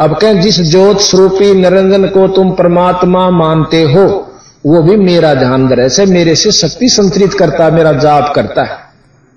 अब 0.00 0.16
कहें, 0.16 0.40
जिस 0.40 0.60
ज्योत 0.60 1.00
स्वरूपी 1.00 1.54
निरंजन 1.54 2.04
को 2.04 2.28
तुम 2.28 2.50
परमात्मा 2.50 3.30
मानते 3.30 3.82
हो, 3.82 4.32
वो 4.66 4.82
भी 4.82 4.96
मेरा 4.96 5.34
ध्यान 5.34 5.72
ऐसे 5.72 6.06
मेरे 6.06 6.34
से 6.34 6.52
शक्ति 6.52 6.88
संतरित 6.88 7.34
करता 7.34 7.64
है 7.64 7.70
मेरा 7.70 7.92
जाप 7.92 8.32
करता 8.34 8.62
है। 8.62 8.78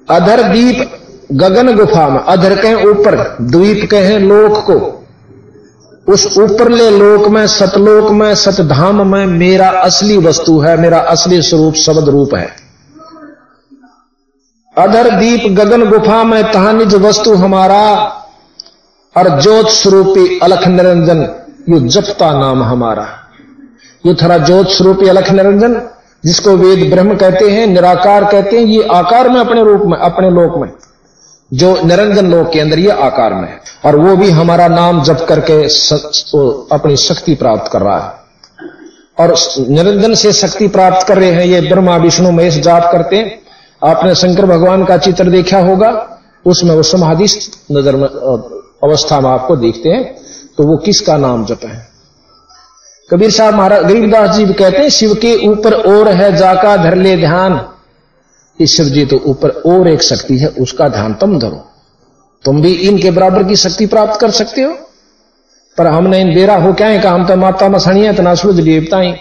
अधर 0.10 0.44
दीप 0.44 0.92
गगन 1.32 1.76
गुफा 1.76 2.10
में, 2.10 2.20
अधर 2.20 2.62
कहें 2.62 2.86
ऊपर, 2.86 3.38
द्वीप 3.42 3.92
कहें 3.92 4.20
लोक 4.20 4.66
को। 4.70 5.00
उस 6.14 6.38
ऊपरले 6.38 6.90
लोक 6.90 7.28
में, 7.28 7.48
सतलोक 7.48 8.12
में, 8.12 8.36
सतधाम 8.36 9.12
में 9.12 9.26
मेरा 9.26 9.70
असली 9.70 10.18
वस्तु 10.18 10.60
है, 10.60 10.82
मेरा 10.82 11.00
असली 11.00 11.42
स्वरूप 11.42 11.74
शब्द 11.74 12.10
रूप 12.10 12.36
है। 12.36 12.50
अधर 14.78 15.10
दीप 15.10 15.54
गगन 15.54 15.90
गुफा 15.90 16.24
में, 16.24 16.52
तहानिज 16.52 16.96
वस्तु 16.96 17.34
हमारा 17.36 18.20
और 19.16 19.42
ज्योत 19.42 19.70
स्वरूपी 19.70 20.40
अलख 20.40 20.68
निरंजन, 20.68 21.28
यु 21.70 21.80
जपता 21.88 22.32
नाम 22.32 22.64
हमारा। 22.64 23.08
ये 24.06 24.14
थोड़ा 24.14 24.38
ज्योत 24.38 24.70
स्वरूपी 24.70 25.08
अलख 25.08 25.30
निरंजन, 25.32 25.82
जिसको 26.26 26.56
वेद 26.58 26.90
ब्रह्म 26.90 27.16
कहते 27.16 27.50
हैं, 27.50 27.68
निराकार 27.68 28.26
कहते 28.26 28.58
हैं, 28.58 28.66
ये 28.66 28.88
आकार 28.92 29.30
में 29.30 29.40
अपने 29.42 29.64
रूप 29.64 29.82
में, 29.86 29.98
अपने 29.98 30.30
लोक 30.30 30.58
में। 30.58 30.72
जो 31.52 31.76
निरंजन 31.86 32.26
लोक 32.28 32.52
के 32.52 32.60
अंदर 32.60 32.80
ये 32.80 32.92
आकार 33.02 33.34
में 33.34 33.60
और 33.86 33.96
वो 33.96 34.16
भी 34.16 34.30
हमारा 34.32 34.68
नाम 34.68 35.02
जप 35.04 35.26
करके 35.30 35.54
अपनी 36.76 36.96
शक्ति 36.98 37.36
प्राप्त 37.36 37.72
कर 37.72 37.82
रहा 37.82 37.98
है। 37.98 38.22
और 39.20 39.36
निरंजन 39.70 40.14
से 40.14 40.32
शक्ति 40.34 40.68
प्राप्त 40.68 41.08
कर 41.08 41.18
रहे 41.18 41.32
हैं, 41.32 41.46
ये 41.46 41.62
ब्रह्मा, 41.62 41.98
विष्णु, 41.98 42.32
महेश 42.32 42.58
जाप 42.60 42.92
करते 42.92 43.16
हैं। 43.16 43.42
आपने 43.82 44.16
शंकर 44.16 44.46
भगवान 44.46 44.86
का 44.86 44.98
चित्र 44.98 45.30
देखा 45.30 45.60
होगा, 45.60 45.92
उसमें 46.46 46.76
वो 46.76 46.84
समाधि 46.84 47.28
नज़र 47.72 47.96
में 47.96 48.08
अवस्था 48.84 49.20
में 49.20 49.30
आपको 49.30 49.56
देखते 49.56 49.90
हैं 49.90 50.16
तो 50.58 50.64
वो 50.64 50.78
किसका 50.78 51.18
नाम 51.18 51.46
जप 51.46 51.60
है? 51.64 51.88
कबीर 53.10 53.32
साहब 53.32 53.54
महाराज, 53.54 53.84
गरीबदास 53.84 54.36
जी 54.36 54.46
कहते 54.46 54.78
हैं, 54.78 54.90
शिव 54.90 55.14
के 55.14 55.48
ऊपर 55.48 55.74
और 55.74 56.08
है, 56.08 56.36
जाका 56.36 56.78
धर 56.78 56.96
ले 56.96 57.18
ध्यान। 57.18 57.66
इस 58.60 58.78
शिव 58.78 58.86
जी 58.86 59.06
तो 59.06 59.20
ऊपर 59.26 59.50
और 59.50 59.88
एक 59.88 60.04
शक्ति 60.04 60.38
है, 60.38 60.48
उसका 60.48 60.88
ध्यान 60.88 61.14
तुम 61.14 61.40
धरो। 61.40 61.70
तुम 62.46 62.62
भी 62.62 62.74
इनके 62.74 63.12
बराबर 63.12 63.44
की 63.44 63.56
शक्ति 63.56 63.86
प्राप्त 63.86 64.20
कर 64.20 64.32
सकते 64.32 64.62
हो। 64.62 64.74
पर 65.78 65.88
हमने 65.88 66.22
इन 66.22 66.36
बेरा 66.36 66.56
हो 66.56 66.74
क्या 66.74 66.88
है? 66.88 67.00
कहा, 67.00 67.14
हम 67.14 67.28
तो 67.28 67.36
माता 67.36 67.70
मसणिया 67.70 68.12
इतना 68.12 68.36
सूझ 68.36 68.56
देवता 68.56 69.00
ही। 69.00 69.14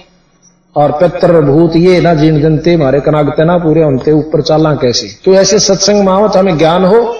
और 0.76 0.92
पित्र 0.92 1.40
भूत 1.40 1.76
ये 1.76 2.00
ना 2.00 2.14
जिन 2.14 2.42
जनते 2.42 2.76
मारे 2.76 3.00
कनागते 3.00 3.44
ना 3.44 3.58
पूरे 3.58 3.82
हमते 3.82 4.12
ऊपर 4.12 4.42
चाला 4.42 4.74
कैसे? 4.74 5.08
तो 5.24 5.34
ऐसे 5.34 5.58
सत्संग 5.58 6.08
में 6.08 6.28
तो 6.28 6.38
हमें 6.38 6.58
ज्ञान 6.58 6.84
हो 6.84 7.16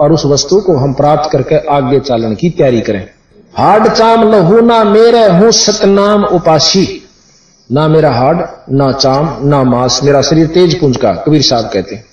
और 0.00 0.12
उस 0.12 0.24
वस्तु 0.24 0.60
को 0.60 0.76
हम 0.76 0.92
प्राप्त 0.92 1.30
करके 1.32 1.56
आगे 1.68 2.00
चालन 2.00 2.34
की 2.34 2.50
तैयारी 2.50 2.80
करें। 2.80 3.08
हाड 3.56 3.88
चाम 3.88 4.32
लहू 4.32 4.60
ना 4.60 4.84
मेरे, 4.84 5.26
हूँ 5.28 5.50
सतनाम 5.52 6.24
उपासी 6.24 7.00
ना 7.72 7.88
मेरा 7.88 8.10
हाड 8.10 8.48
ना 8.70 8.92
चाम, 8.92 9.48
ना 9.48 9.62
मांस, 9.64 10.00
मेरा 10.04 10.22
शरीर 10.22 10.46
तेज 10.46 10.80
पुंज 10.80 10.96
का, 10.96 11.12
कबीर 11.12 11.42
साहब 11.42 11.70
कहते 11.72 11.94
हैं। 11.94 12.04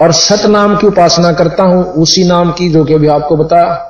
और 0.00 0.12
सत 0.12 0.46
नाम 0.46 0.76
की 0.76 0.86
उपासना 0.86 1.32
करता 1.32 1.62
हूँ, 1.62 1.84
उसी 1.84 2.24
नाम 2.24 2.52
की 2.52 2.68
जो 2.68 2.84
कि 2.84 2.94
अभी 2.94 3.06
आपको 3.06 3.36
बताया। 3.36 3.84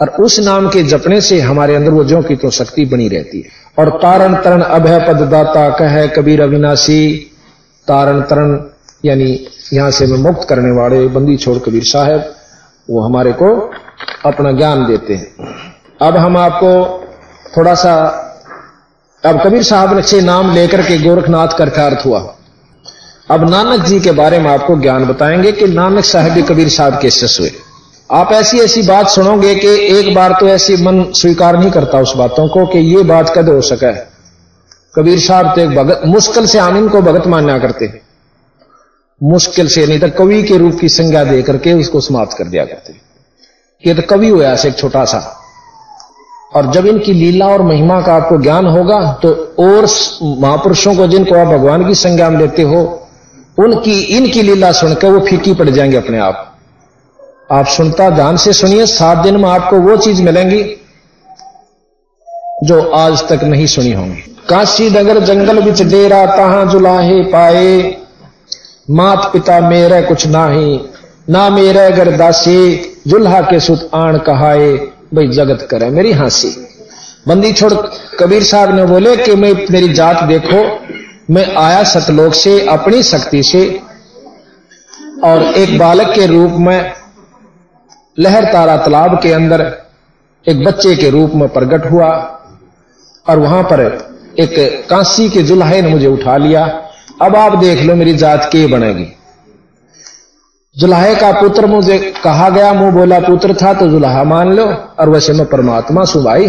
और 0.00 0.08
उस 0.08 0.38
नाम 0.40 0.68
के 0.68 0.82
जपने 0.82 1.20
से 1.20 1.40
हमारे 1.40 1.74
अंदर 1.74 1.90
वो 1.90 2.04
जो 2.04 2.22
की 2.22 2.36
तो 2.36 2.50
शक्ति 2.50 2.84
बनी 2.84 3.08
रहती 3.08 3.40
है। 3.40 3.48
और 3.78 3.90
तारण 3.90 4.34
तरण 4.34 4.62
अभय 4.62 4.98
पद 4.98 5.20
दाता 5.20 5.68
कह 5.70 6.06
कबीर 6.06 6.42
अविनाशी। 6.42 7.30
तारण 7.88 8.20
तरण 8.20 8.58
यानी 9.04 9.46
यहाँ 9.74 9.90
से 9.90 10.06
मैं 10.06 10.18
मुक्त 10.18 10.48
करने 10.48 10.70
वाले 10.70 11.06
बंदी 11.08 11.36
छोड़ 11.36 11.58
कबीर 11.58 11.84
साहब, 11.84 12.34
वो 12.90 13.00
हमारे 13.00 13.32
को 13.32 13.70
अपना 14.26 14.52
ज्ञान 14.52 14.86
देते 14.86 15.14
हैं। 15.14 15.26
अब 16.02 16.16
हम 16.16 16.36
आपको 16.36 17.04
थोड़ा 17.56 17.74
सा 17.74 18.20
अब 19.26 19.42
कबीर 19.44 19.62
साहब 19.62 20.00
से 20.00 20.20
नाम 20.20 20.54
लेकर 20.54 20.82
के 20.82 20.98
गोरखनाथ 20.98 21.48
का 21.48 22.02
हुआ। 22.06 22.34
अब 23.30 23.50
नानक 23.50 23.80
जी 23.80 24.00
के 24.00 24.10
बारे 24.10 24.38
में 24.38 24.50
आपको 24.50 24.76
ज्ञान 24.80 25.04
बताएँगे 25.04 25.52
कि 25.52 25.66
नानक 25.66 26.04
साहब 26.04 26.46
कबीर 26.48 26.68
साहब 26.68 26.98
के 27.00 27.10
शिष्य 27.10 27.42
हुए 27.42 27.52
आप 28.12 28.32
ऐसी 28.32 28.58
ऐसी 28.58 28.82
बात 28.82 29.08
सुनोगे 29.08 29.54
कि 29.54 29.68
एक 29.68 30.14
बार 30.14 30.32
तो 30.32 30.48
ऐसी 30.48 30.76
मन 30.76 31.12
स्वीकार 31.12 31.56
नहीं 31.58 31.70
करता 31.70 31.98
उस 31.98 32.16
बातों 32.16 32.48
को 32.48 32.66
कि 32.66 32.78
ये 32.78 33.02
बात 33.02 33.32
कद 33.38 33.48
हो 33.48 33.60
सके 33.60 33.92
कबीर 34.96 35.20
साहब 35.20 35.54
तो 35.54 35.60
एक 35.60 35.70
भगत, 35.70 36.00
मुश्किल 36.06 36.46
से 36.46 36.58
आमिन 36.58 36.88
को 36.88 37.02
भगत 37.02 37.26
मान्या 37.26 37.58
करते 37.58 38.03
मुश्किल 39.24 39.68
से, 39.68 39.86
नहीं 39.86 40.00
तो 40.00 40.08
कवि 40.08 40.42
के 40.42 40.56
रूप 40.56 40.78
की 40.80 40.88
संज्ञा 40.88 41.24
दे 41.24 41.42
करके 41.42 41.72
उसको 41.72 42.00
समाप्त 42.00 42.36
कर 42.38 42.44
दिया 42.44 42.64
करते। 42.64 42.94
ये 43.86 43.94
तो 43.94 44.02
कवि 44.02 44.28
हुआ 44.28 44.46
ऐसे 44.46 44.68
एक 44.68 44.78
छोटा 44.78 45.04
सा 45.04 45.40
और 46.54 46.70
जब 46.72 46.86
इनकी 46.86 47.12
लीला 47.12 47.46
और 47.46 47.62
महिमा 47.62 48.00
का 48.00 48.14
आपको 48.14 48.42
ज्ञान 48.42 48.66
होगा 48.66 49.12
तो 49.12 49.54
और 49.58 49.88
महापुरुषों 50.40 50.94
को 50.94 51.06
जिनको 51.06 51.34
आप 51.34 51.46
भगवान 51.46 51.88
की 51.88 51.94
संज्ञा 51.94 52.30
में 52.30 52.38
लेते 52.38 52.62
हो, 52.62 53.08
उनकी, 53.58 54.00
इनकी 54.00 54.42
लीला 54.42 54.72
सुनकर 54.72 55.10
वो 55.10 55.20
फीकी 55.20 55.54
पड़ 55.54 55.70
जाएँगे 55.70 55.96
अपने 55.96 56.18
आप। 56.18 56.56
आप 57.52 57.66
सुनता, 57.66 58.10
ध्यान 58.10 58.36
से 58.36 58.52
सुनिए, 58.52 58.86
सात 58.86 59.18
दिन 59.18 59.36
में 59.36 59.48
आपको 59.48 59.80
वो 59.80 59.96
चीज़ 59.96 60.22
मिलेंगी, 60.22 60.62
जो 62.64 62.90
आज 62.90 63.28
तक 63.28 63.44
नहीं 63.44 63.66
सुनी 63.66 63.92
होंगी। 63.92 64.36
काशी 64.48 64.90
नगर 64.90 65.20
जंगल 65.20 65.60
बिच 65.60 65.82
डेरा 65.82 66.26
तहा 66.26 66.64
जुलाहे 66.64 67.20
पाए। 67.22 68.03
मात 68.90 69.30
पिता 69.32 69.60
मेरे 69.60 70.02
कुछ 70.02 70.26
नाही, 70.26 70.80
ना 71.30 71.50
मेरे 71.50 71.90
घर 71.90 72.16
दासी 72.16 72.92
जुल्हा 73.06 73.40
के 73.40 73.60
सुत 73.60 73.90
आण 73.94 74.18
कहाए, 74.18 74.72
भाई 75.14 75.28
जगत 75.28 75.68
करे 75.70 75.90
मेरी 75.90 76.12
हँसी। 76.12 76.48
बंदी 77.28 77.52
छोड़ 77.52 77.72
कबीर 78.20 78.42
साहब 78.42 78.74
ने 78.74 78.84
बोले 78.84 79.16
कि 79.16 79.34
मैं 79.34 79.52
मेरी 79.70 79.92
जात 79.92 80.24
देखो, 80.24 80.80
मैं 81.30 81.54
आया 81.56 81.82
सतलोक 81.84 82.34
से, 82.34 82.66
अपनी 82.66 83.02
शक्ति 83.02 83.42
से, 83.42 83.80
और 85.24 85.42
एक 85.42 85.78
बालक 85.78 86.14
के 86.14 86.26
रूप 86.26 86.50
में 86.52 86.92
लहर 88.18 88.44
तारा 88.44 88.76
तालाब 88.76 89.20
के 89.22 89.32
अंदर 89.32 89.86
एक 90.48 90.64
बच्चे 90.64 90.96
के 90.96 91.10
रूप 91.10 91.32
में 91.34 91.48
प्रकट 91.48 91.90
हुआ, 91.90 92.08
और 93.28 93.38
वहाँ 93.38 93.62
पर 93.62 93.80
एक 94.38 94.86
कांसी 94.90 95.30
के 95.30 95.42
जुल्हे 95.42 95.82
ने 95.82 95.88
मुझे 95.88 96.06
उठा 96.06 96.36
लिया। 96.36 96.83
अब 97.22 97.36
आप 97.36 97.58
देख 97.58 97.82
लो 97.82 97.94
मेरी 97.94 98.16
जात 98.16 98.48
के 98.52 98.66
बनेगी। 98.66 99.16
जुल्हे 100.76 101.14
का 101.14 101.32
पुत्र 101.32 101.66
मुझे 101.66 102.14
कहा 102.24 102.48
गया, 102.48 102.72
मुँह 102.72 102.90
बोला, 102.90 103.18
पुत्र 103.18 103.54
था 103.54 103.74
तो 103.74 103.88
जुल्हा 103.88 104.24
मान 104.24 104.52
लो, 104.52 104.64
और 105.00 105.08
वैसे 105.08 105.32
में 105.32 105.46
परमात्मा 105.46 106.04
सु 106.04 106.22
भाई 106.22 106.46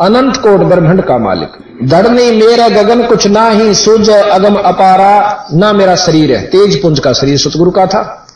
अनंत 0.00 0.36
कोट 0.36 0.60
ब्रह्मंड 0.60 1.02
का 1.02 1.18
मालिक। 1.18 1.48
नहीं 2.08 2.42
मेरा 2.42 2.68
गगन 2.68 3.06
कुछ 3.06 3.26
ना 3.26 3.48
ही, 3.48 3.74
सूर्य 3.74 4.12
अगम 4.12 4.54
अपारा, 4.54 5.46
ना 5.52 5.72
मेरा 5.72 5.96
शरीर 5.96 6.36
है। 6.36 6.46
तेज 6.46 6.82
पुंज 6.82 6.98
का 6.98 7.12
शरीर 7.12 7.38
सतगुरु 7.38 7.70
का 7.70 7.86
था। 7.86 8.26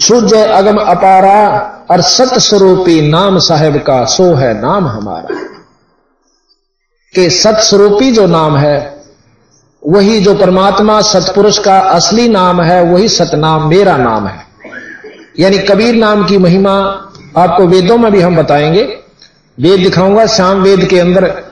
सूर्य 0.00 0.42
अगम 0.42 0.76
अपारा, 0.76 1.48
और 1.90 2.00
सत 2.00 2.38
स्वरूपी 2.38 3.08
नाम 3.08 3.38
साहेब 3.38 3.76
का, 3.76 4.04
सो 4.04 4.34
है 4.34 4.60
नाम 4.60 4.86
हमारा। 4.86 5.34
के 7.14 7.30
सत 7.30 7.54
स्वरूपी 7.54 8.10
जो 8.10 8.26
नाम 8.26 8.56
है 8.56 8.91
वही 9.86 10.20
जो 10.20 10.34
परमात्मा 10.34 11.00
सतपुरुष 11.00 11.58
का 11.58 11.78
असली 11.78 12.28
नाम 12.28 12.62
है, 12.62 12.82
वही 12.82 13.08
सतनाम 13.08 13.68
मेरा 13.68 13.96
नाम 13.96 14.26
है। 14.26 14.46
यानी 15.38 15.58
कबीर 15.58 15.94
नाम 15.94 16.26
की 16.26 16.38
महिमा 16.38 16.72
आपको 17.36 17.66
वेदों 17.66 17.98
में 17.98 18.12
भी 18.12 18.20
हम 18.20 18.36
बताएँगे। 18.36 18.82
वेद 19.60 19.80
दिखाऊँगा, 19.80 20.26
श्याम 20.26 20.62
वेद 20.62 20.84
के 20.84 20.98
अंदर 20.98 21.42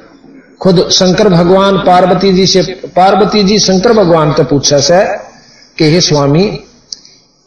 खुद 0.62 0.88
शंकर 0.92 1.28
भगवान 1.28 1.78
पार्वती 1.78 2.32
जी 2.32 2.46
से, 2.46 2.62
पार्वती 2.96 3.42
जी 3.42 3.58
शंकर 3.58 3.92
भगवान 3.92 4.32
से 4.32 4.44
पूछा 4.44 4.78
से 4.78 5.04
कि, 5.78 5.84
हे 5.84 6.00
स्वामी, 6.00 6.60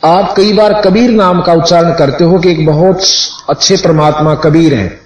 आप 0.05 0.33
कई 0.37 0.53
बार 0.53 0.81
कबीर 0.81 1.11
नाम 1.11 1.41
का 1.41 1.53
उच्चारण 1.53 1.93
करते 1.93 2.23
हो 2.23 2.39
कि 2.39 2.51
एक 2.51 2.65
बहुत 2.65 3.01
अच्छे 3.49 3.77
परमात्मा 3.77 4.35
कबीर 4.35 4.73
हैं। 4.73 5.01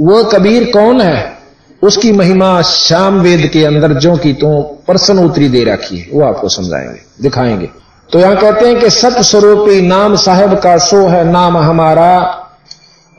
वो 0.00 0.24
कबीर 0.24 0.64
कौन 0.64 1.00
है? 1.00 1.35
उसकी 1.82 2.12
महिमा 2.12 2.62
श्याम 2.62 3.20
वेद 3.20 3.50
के 3.52 3.64
अंदर 3.64 3.92
जो 3.92 4.16
की 4.16 4.32
तो 4.32 4.62
प्रश्न 4.86 5.18
उत्तरी 5.18 5.48
दे 5.48 5.64
रखी 5.64 5.98
है। 5.98 6.06
वो 6.12 6.26
आपको 6.26 6.48
समझाएँगे, 6.48 7.00
दिखाएँगे। 7.22 7.70
तो 8.12 8.18
यहाँ 8.18 8.36
कहते 8.36 8.66
हैं 8.66 8.80
कि 8.80 8.90
सत 8.90 9.16
स्वरूपी 9.20 9.80
नाम 9.82 10.16
साहेब 10.16 10.54
का 10.54 10.76
सो 10.78 11.06
है, 11.06 11.32
नाम 11.32 11.56
हमारा। 11.56 12.42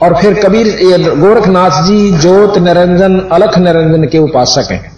और 0.03 0.15
फिर 0.15 0.33
कबीर 0.33 0.67
गोरखनाथ 1.15 1.83
जी, 1.83 2.11
ज्योत 2.11 2.57
निरंजन, 2.57 3.19
अलख 3.31 3.57
निरंजन 3.57 4.03
के 4.03 4.17
उपासक 4.17 4.71
हैं। 4.71 4.97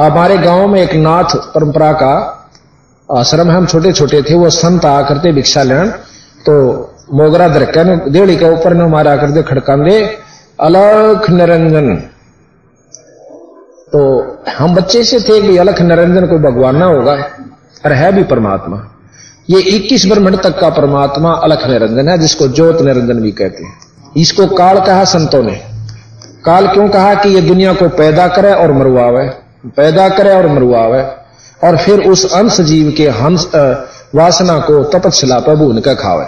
हमारे 0.00 0.38
गाँव 0.38 0.68
में 0.68 0.82
एक 0.82 0.94
नाथ 0.94 1.36
परंपरा 1.36 1.92
का 1.92 2.38
आश्रम 3.12 3.50
है, 3.50 3.56
हम 3.56 3.66
छोटे 3.66 3.92
छोटे 3.92 4.22
थे, 4.22 4.34
वो 4.34 4.50
संत 4.50 4.84
आकर 4.84 5.14
करते 5.14 5.32
भिक्षा 5.32 5.62
लेन। 5.62 5.88
तो 6.46 6.54
मोगरा 7.14 7.48
दरकन 7.48 8.00
देड़ी 8.08 8.36
के 8.36 8.44
ऊपर 8.44 8.74
ने 8.74 8.86
मारा 8.86 9.16
करते 9.16 9.42
खड़का 9.42 9.76
दे 9.76 10.04
अलख 10.60 11.30
निरंजन। 11.30 12.02
तो 13.92 14.26
हम 14.58 14.74
बच्चे 14.74 15.04
से 15.04 15.20
थे 15.20 15.42
कि 15.42 15.56
अलख 15.56 15.82
निरंजन 15.82 16.26
कोई 16.26 16.38
भगवान 16.38 16.76
ना 16.76 16.86
होगा 16.86 17.12
और 17.86 17.92
है 17.92 18.12
भी 18.12 18.22
परमात्मा। 18.22 18.88
ये 19.50 19.60
21 19.60 20.06
ब्रह्मंड 20.06 20.36
तक 20.36 20.60
का 20.60 20.68
परमात्मा 20.68 21.32
अलख 21.32 21.66
निरंजन 21.66 22.08
है, 22.08 22.18
जिसको 22.18 22.48
ज्योत 22.48 22.82
निरंजन 22.82 23.14
भी 23.14 23.32
कहते 23.32 23.64
हैं। 23.64 23.78
इसको 24.16 24.46
काल 24.46 24.80
कहा 24.80 25.04
संतों 25.04 25.42
ने। 25.42 25.62
काल 26.44 26.68
क्यों 26.68 26.88
कहा 26.88 27.14
कि 27.14 27.28
ये 27.28 27.40
दुनिया 27.40 27.72
को 27.72 27.88
पैदा 27.88 28.28
करे 28.28 28.52
और 28.54 28.72
मरुआवे? 28.72 29.28
पैदा 29.66 30.08
करे 30.08 30.36
और 30.36 30.46
मरुआवे। 30.46 31.02
और 31.64 31.76
फिर 31.76 32.00
उस 32.00 32.32
अंश 32.32 32.60
जीव 32.60 32.94
के 32.96 33.08
हंस 33.08 33.50
वासना 34.14 34.58
को 34.58 34.84
तपस्ला 34.84 35.38
पर 35.38 35.56
भून 35.56 35.80
कर 35.80 35.94
खावे। 35.94 36.26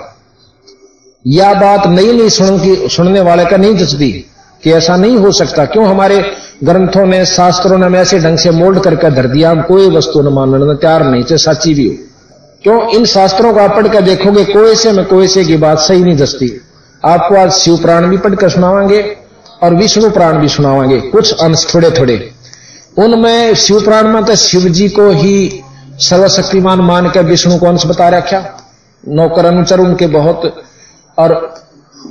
यह 1.26 1.54
बात 1.54 1.86
नई 1.86 2.12
नई 2.12 2.30
सुन 2.30 2.58
की, 2.58 2.88
सुनने 2.88 3.20
वाले 3.20 3.44
का 3.44 3.56
नहीं 3.56 3.76
जचती 3.76 4.30
कि 4.62 4.72
ऐसा 4.72 4.96
नहीं 4.96 5.16
हो 5.16 5.32
सकता। 5.32 5.64
क्यों 5.64 5.86
हमारे 5.86 6.32
ग्रंथों 6.62 7.06
ने, 7.06 7.24
शास्त्रों 7.26 7.78
ने 7.78 7.86
हमें 7.86 8.00
ऐसे 8.00 8.18
ढंग 8.18 8.38
से 8.38 8.50
मोल्ड 8.50 8.80
करके 8.80 9.10
धर 9.10 9.26
दिया, 9.26 9.50
हम 9.50 9.62
कोई 9.62 9.88
वस्तु 9.90 10.22
न 10.22 10.28
मानने 10.28 10.74
तैयार 10.74 11.04
नहीं 11.04 11.22
चाहे 11.22 11.38
सच्ची 11.38 11.74
भी 11.74 11.86
हो। 11.88 11.94
क्यों? 12.62 12.80
इन 12.88 13.04
शास्त्रों 13.04 13.52
को 13.54 13.60
आप 13.60 13.74
पढ़ 13.76 13.88
कर 13.88 14.00
देखोगे, 14.00 14.44
कोई 14.44 14.74
से 14.74 14.92
में 14.92 15.04
कोई 15.04 15.28
से 15.28 15.44
की 15.44 15.56
बात 15.56 15.78
सही 15.78 16.02
नहीं 16.04 16.16
दसती। 16.16 16.50
आपको 17.02 17.34
आज 17.34 17.50
शिव 17.52 17.76
प्राण 17.76 18.06
भी 18.06 18.16
पढ़कर 18.16 18.48
सुनावांगे 18.48 19.00
और 19.62 19.74
विष्णु 19.74 20.10
प्राण 20.10 20.38
भी 20.38 20.48
सुनावांगे, 20.48 21.00
कुछ 21.00 21.42
अंश 21.42 21.66
थोड़े 21.74 21.90
थोड़े 21.90 22.30
उनमें 22.98 23.54
शिव 23.54 23.80
प्राण 23.80 24.08
में 24.08 24.24
तो 24.24 24.34
शिव 24.36 24.68
जी 24.68 24.88
को 24.88 25.08
ही 25.10 25.62
सर्वशक्तिमान 25.98 26.80
मान 26.80 27.10
कर 27.10 27.22
विष्णु 27.22 27.58
को 27.58 27.66
अंश 27.66 27.86
बता 27.86 28.08
रखा। 28.08 28.38
नौकर 29.04 29.46
अनुचर 29.46 29.80
उनके 29.80 30.06
बहुत, 30.06 30.42
और 31.18 31.54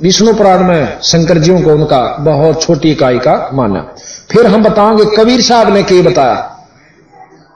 विष्णु 0.02 0.34
पुराण 0.34 0.62
में 0.64 1.00
शंकर 1.02 1.38
जियों 1.38 1.60
को 1.60 1.70
उनका 1.70 2.00
बहुत 2.20 2.62
छोटी 2.62 2.90
इकाई 2.90 3.18
का 3.18 3.50
माना 3.54 3.80
फिर 4.30 4.46
हम 4.46 4.62
बताओगे 4.62 5.04
कबीर 5.16 5.42
साहब 5.42 5.72
ने 5.74 5.82
क्या 5.82 6.02
बताया 6.02 6.50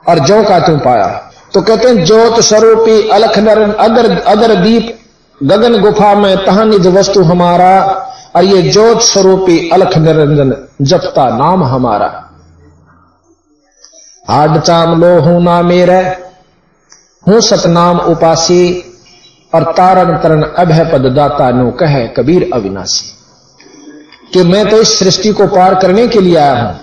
और 0.07 0.19
जो 0.19 0.43
का 0.43 0.59
तुम 0.59 0.77
पाया? 0.79 1.07
तो 1.53 1.61
कहते 1.61 1.87
हैं, 1.87 2.05
ज्योत 2.05 2.39
स्वरूपी 2.39 3.09
अलख 3.09 3.37
नरन, 3.39 3.71
अगर 3.71 4.19
अगर 4.21 4.55
दीप 4.55 4.97
गगन 5.43 5.79
गुफा 5.81 6.13
में 6.15 6.45
तहा 6.45 6.63
निज 6.63 6.87
वस्तु 6.87 7.23
हमारा, 7.23 7.79
और 8.35 8.43
ये 8.43 8.61
ज्योत 8.61 9.01
स्वरूपी 9.01 9.69
अलख 9.69 9.97
निरंजन 9.97 10.55
जपता 10.81 11.29
नाम 11.37 11.63
हमारा। 11.63 12.07
हाड 14.29 14.59
चाम 14.59 15.01
लो 15.01 15.19
हूँ 15.19 15.41
ना 15.43 15.61
मेरे 15.61 15.99
हूँ 17.27 17.39
सतनाम 17.41 17.99
उपासी 17.99 18.88
और 19.53 19.63
तारण 19.77 20.17
तरण 20.17 20.41
अभय 20.41 20.83
पद 20.91 21.05
दाता 21.15 21.49
नो 21.51 21.69
कह 21.71 22.05
कबीर 22.07 22.49
अविनाशी। 22.53 23.15
कि 24.33 24.43
मैं 24.43 24.69
तो 24.69 24.81
इस 24.81 24.97
सृष्टि 24.99 25.31
को 25.33 25.47
पार 25.47 25.75
करने 25.75 26.07
के 26.07 26.21
लिए 26.21 26.35
आया 26.37 26.61
हूँ, 26.61 26.79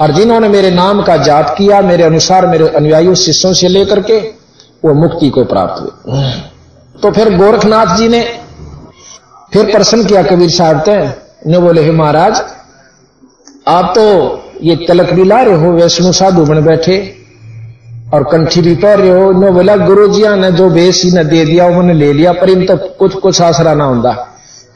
और 0.00 0.12
जिन्होंने 0.12 0.48
मेरे 0.48 0.70
नाम 0.70 1.02
का 1.02 1.16
जाप 1.16 1.54
किया, 1.58 1.80
मेरे 1.82 2.04
अनुसार 2.04 2.46
मेरे 2.46 2.68
अनुयायी 2.68 3.14
शिष्यों 3.16 3.52
से 3.52 3.68
लेकर 3.68 4.00
के 4.00 4.18
वो 4.84 4.94
मुक्ति 4.94 5.30
को 5.30 5.44
प्राप्त 5.44 5.82
हुए। 5.82 6.30
तो 7.02 7.10
फिर 7.10 7.36
गोरखनाथ 7.36 7.96
जी 7.96 8.08
ने 8.08 8.22
फिर 9.52 9.72
प्रश्न 9.72 10.04
किया 10.04 10.22
कबीर 10.22 10.50
साहब 10.50 10.80
ते, 10.80 10.96
ने 11.50 11.58
बोले, 11.58 11.84
हे 11.84 11.90
महाराज, 11.92 12.42
आप 13.68 13.92
तो 13.94 14.04
ये 14.62 14.76
तलक 14.88 15.12
भी 15.12 15.24
ला 15.24 15.40
रहे 15.42 15.56
हो, 15.56 15.72
वैष्णु 15.72 16.12
साधु 16.12 16.44
बन 16.44 16.64
बैठे 16.64 16.96
और 18.06 18.22
कंठी 18.22 18.60
भी 18.60 18.74
पहन 18.74 19.00
रहे 19.00 19.10
हो 19.12 19.30
नो 19.32 19.50
बोला 19.52 19.76
गुरु 19.76 20.06
जी 20.08 20.22
ने 20.36 20.50
जो 20.52 20.68
बेस 20.70 21.02
ही 21.04 21.10
न 21.10 21.22
दे 21.28 21.44
दिया, 21.44 21.66
उन्होंने 21.66 21.94
ले 21.94 22.12
लिया, 22.12 22.32
पर 22.32 22.50
इन 22.50 22.64
तो 22.66 22.76
कुछ 22.98 23.14
कुछ 23.16 23.40
आसरा 23.42 23.74
ना 23.74 23.84
होता 23.84 24.12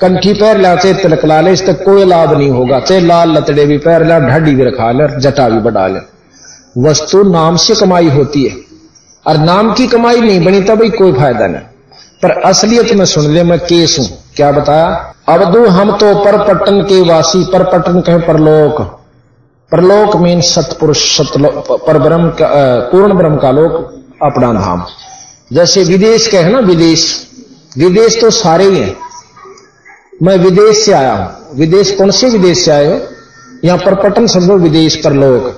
कंठी 0.01 0.33
पैर 0.35 0.59
लिया 0.59 0.75
चाहे 0.77 0.95
तिलक 0.95 1.25
ला 1.25 1.41
ले 1.41 1.53
इस 1.53 1.67
तक 1.67 1.85
कोई 1.85 2.05
लाभ 2.05 2.33
नहीं 2.33 2.51
होगा। 2.51 2.79
चाहे 2.81 3.01
लाल 3.01 3.33
लतड़े 3.33 3.65
भी 3.67 3.79
पैर 3.79 4.05
लिया 4.05 4.19
ढाडी 4.21 4.55
भी 4.55 4.65
रखा 4.65 4.91
ले, 4.93 5.09
जटा 5.21 5.49
भी 5.49 5.59
बढ़ा 5.61 5.87
ले। 5.87 6.01
वस्तु 6.83 7.23
नाम 7.23 7.57
से 7.57 7.75
कमाई 7.75 8.09
होती 8.09 8.45
है, 8.45 8.57
और 9.27 9.39
नाम 9.39 9.73
की 9.75 9.87
कमाई 9.87 10.21
नहीं 10.21 10.45
बनी 10.45 10.61
तब 10.63 10.85
कोई 10.99 11.13
फ़ायदा 11.13 11.47
नहीं। 11.47 11.63
पर 12.23 12.31
असलियत 12.43 12.93
में 12.93 13.05
सुन 13.07 13.31
ले, 13.35 13.43
मैं 13.43 13.59
केस 13.61 13.97
हूँ। 14.01 14.07
क्या 14.37 14.51
बताया? 14.53 15.15
अवधु 15.29 15.65
हम 15.69 15.97
तो 15.99 16.15
पर 16.25 16.37
पट्टन 16.45 16.81
के 16.83 17.01
वासी, 17.03 17.45
पर 17.45 17.63
पट्टन 17.73 18.01
कहे 18.01 18.19
परलोक 18.27 19.00
परलोक 19.73 20.17
मीन 20.17 20.41
सतपुरुष 20.41 21.01
सतलोक 21.17 21.85
पर 21.87 21.99
ब्रह्म 21.99 22.33
पूर्ण 22.91 23.15
ब्रह्म 23.15 23.37
का 23.37 23.51
लोक 23.51 23.75
अपना 24.23 24.53
धाम 24.53 24.85
जैसे 25.53 25.83
विदेश 25.85 26.27
के 26.29 26.37
है 26.37 26.51
ना, 26.53 26.59
विदेश। 26.59 27.05
विदेश 27.79 28.21
तो 28.21 28.31
सारे 28.31 28.65
ही 28.65 28.79
हैं। 28.79 28.97
मैं 30.23 30.37
विदेश 30.39 30.85
से 30.85 30.93
आया 30.93 31.13
हूँ। 31.15 31.59
विदेश, 31.59 31.91
कौन 31.91 32.11
से 32.11 32.29
विदेश 32.29 32.65
से 32.65 32.71
आए 32.71 32.87
हो? 32.87 33.01
यहाँ 33.65 33.79
परपटन 33.79 34.27
समझो 34.27 34.57
विदेश 34.57 34.97
पर 34.97 35.13
लोक 35.13 35.49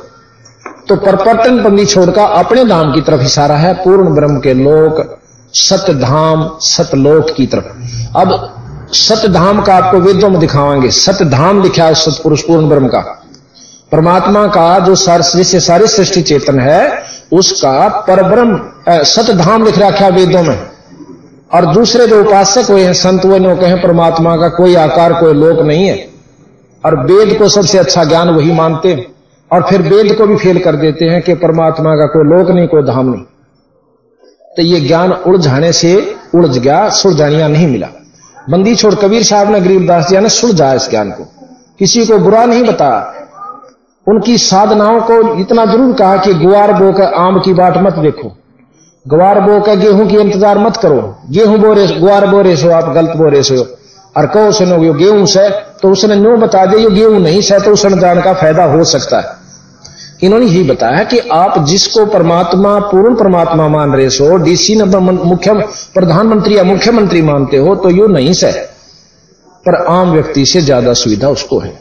तो 0.88 0.96
परपटन 0.96 1.62
पंदी 1.64 1.84
छोड़कर 1.86 2.20
अपने 2.20 2.64
धाम 2.64 2.92
की 2.94 3.00
तरफ़ 3.00 3.22
इशारा 3.22 3.56
है, 3.56 3.72
पूर्ण 3.74 4.14
ब्रह्म 4.14 4.38
के 4.40 4.54
लोक, 4.54 5.18
सतधाम, 5.54 6.48
सतलोक 6.60 7.30
की 7.36 7.46
तरफ़। 7.46 8.18
अब 8.18 8.88
सत 8.92 9.26
धाम 9.30 9.62
का 9.62 9.74
आपको 9.74 9.98
वेदों 9.98 10.30
में 10.30 10.38
दिखावाएँगे 10.40 10.90
सतधाम 10.90 11.62
लिखा 11.62 11.84
है 11.84 11.94
सतपुरुष, 11.94 12.42
पूर्ण 12.42 12.68
ब्रह्म 12.68 12.88
का। 12.88 13.21
परमात्मा 13.92 14.46
का 14.46 14.78
जो 14.78 14.94
जिससे 15.22 15.60
सारी 15.60 15.86
सृष्टि 15.86 16.22
चेतन 16.22 16.60
है, 16.60 17.02
उसका 17.32 17.88
परब्रह्म 17.88 18.60
सतधाम 18.88 19.64
लिख 19.64 19.78
रखा 19.78 20.08
वेदों 20.08 20.42
में। 20.42 20.58
और 21.54 21.66
दूसरे 21.66 22.06
जो 22.06 22.20
उपासक 22.20 22.70
हुए 22.70 22.84
हैं, 22.84 22.92
संत 22.92 23.24
वो 23.24 23.56
कहें, 23.56 23.82
परमात्मा 23.82 24.36
का 24.36 24.48
कोई 24.48 24.74
आकार, 24.74 25.12
कोई 25.12 25.34
लोक 25.34 25.58
नहीं 25.58 25.86
है। 25.86 26.08
और 26.86 27.06
वेद 27.06 27.38
को 27.38 27.48
सबसे 27.48 27.78
अच्छा 27.78 28.04
ज्ञान 28.04 28.28
वही 28.28 28.52
मानते 28.52 28.88
हैं। 28.88 29.06
और 29.52 29.62
फिर 29.62 29.82
वेद 29.82 30.14
को 30.16 30.26
भी 30.26 30.36
फेल 30.36 30.58
कर 30.58 30.76
देते 30.76 31.04
हैं 31.04 31.22
कि 31.22 31.34
परमात्मा 31.34 31.90
का 31.90 32.06
कोई 32.06 32.38
लोक 32.38 32.50
नहीं, 32.50 32.66
कोई 32.66 32.82
धाम 32.82 33.06
नहीं। 33.06 33.22
तो 34.56 34.62
ये 34.62 34.80
ज्ञान 34.80 35.12
उलझाने 35.12 35.72
से 35.72 36.14
उलझ 36.34 36.58
गया 36.58 36.88
सुलझानिया 36.88 37.48
नहीं 37.48 37.68
मिला। 37.68 37.88
बंदी 38.50 38.76
छोड़ 38.76 38.94
कबीर 38.94 39.22
साहब 39.24 39.52
ने, 39.52 39.60
गरीबदास 39.60 40.08
जी 40.08 40.18
ने 40.18 40.28
सुलझाया 40.28 40.74
इस 40.74 40.90
ज्ञान 40.90 41.10
को। 41.10 41.32
किसी 41.78 42.06
को 42.06 42.18
बुरा 42.18 42.44
नहीं 42.44 42.62
बताया 42.62 43.21
उनकी 44.06 44.36
साधनाओं 44.40 45.00
को 45.02 45.16
इतना 45.40 45.64
ज़रूर 45.66 45.92
कहा 45.94 46.16
कि 46.18 46.32
गुआर 46.36 46.72
बो 46.72 46.92
कर 46.92 47.12
आम 47.16 47.40
की 47.40 47.52
बाट 47.54 47.76
मत 47.78 47.98
देखो। 48.00 48.28
गुआर 49.06 49.40
बो 49.40 49.60
कर 49.60 49.76
गेहूँ 49.76 50.06
की 50.08 50.16
इंतज़ार 50.18 50.58
मत 50.58 50.76
करो। 50.76 51.00
गेहूँ 51.30 51.58
बो 51.58 51.66
बोरे 51.66 51.86
गुआर 51.98 52.26
बोरे 52.26 52.56
सो, 52.56 52.70
आप 52.70 52.92
गलत 52.94 53.16
बोरे 53.16 53.42
सो। 53.42 53.54
और 54.16 54.26
कहो 54.28 54.50
सुनो, 54.52 54.82
ये 54.84 54.92
गेहूँ 54.94 55.26
से 55.26 55.48
तो 55.82 55.90
उसने 55.90 56.16
नो 56.16 56.36
बता 56.36 56.64
दे 56.66 56.78
ये 56.78 56.90
गेहूँ 56.90 57.20
नहीं 57.20 57.40
से 57.42 57.60
तो 57.60 57.72
उस 57.72 57.86
अनुदान 57.86 58.20
का 58.22 58.32
फ़ायदा 58.34 58.64
हो 58.66 58.84
सकता 58.86 59.20
है। 59.20 59.40
इन्होंने 60.22 60.46
यही 60.46 60.62
बताया 60.64 61.04
कि 61.04 61.18
आप 61.32 61.58
जिसको 61.66 62.04
परमात्मा, 62.08 62.78
पूर्ण 62.80 63.14
परमात्मा 63.14 63.68
मान 63.68 63.92
रहे 63.92 64.10
सो 64.10 64.36
डीसी 64.38 64.74
न 64.76 64.84
मुख्य 65.24 65.54
प्रधानमंत्री 65.94 66.56
या 66.56 66.64
मुख्यमंत्री 66.64 67.22
मानते 67.22 67.56
हो 67.58 67.74
तो 67.76 67.90
यो 67.90 68.06
नहीं 68.08 68.32
से 68.34 68.50
पर 69.66 69.74
आम 69.88 70.12
व्यक्ति 70.12 70.44
से 70.46 70.60
ज़्यादा 70.62 70.92
सुविधा 70.94 71.28
उसको 71.30 71.58
है। 71.58 71.72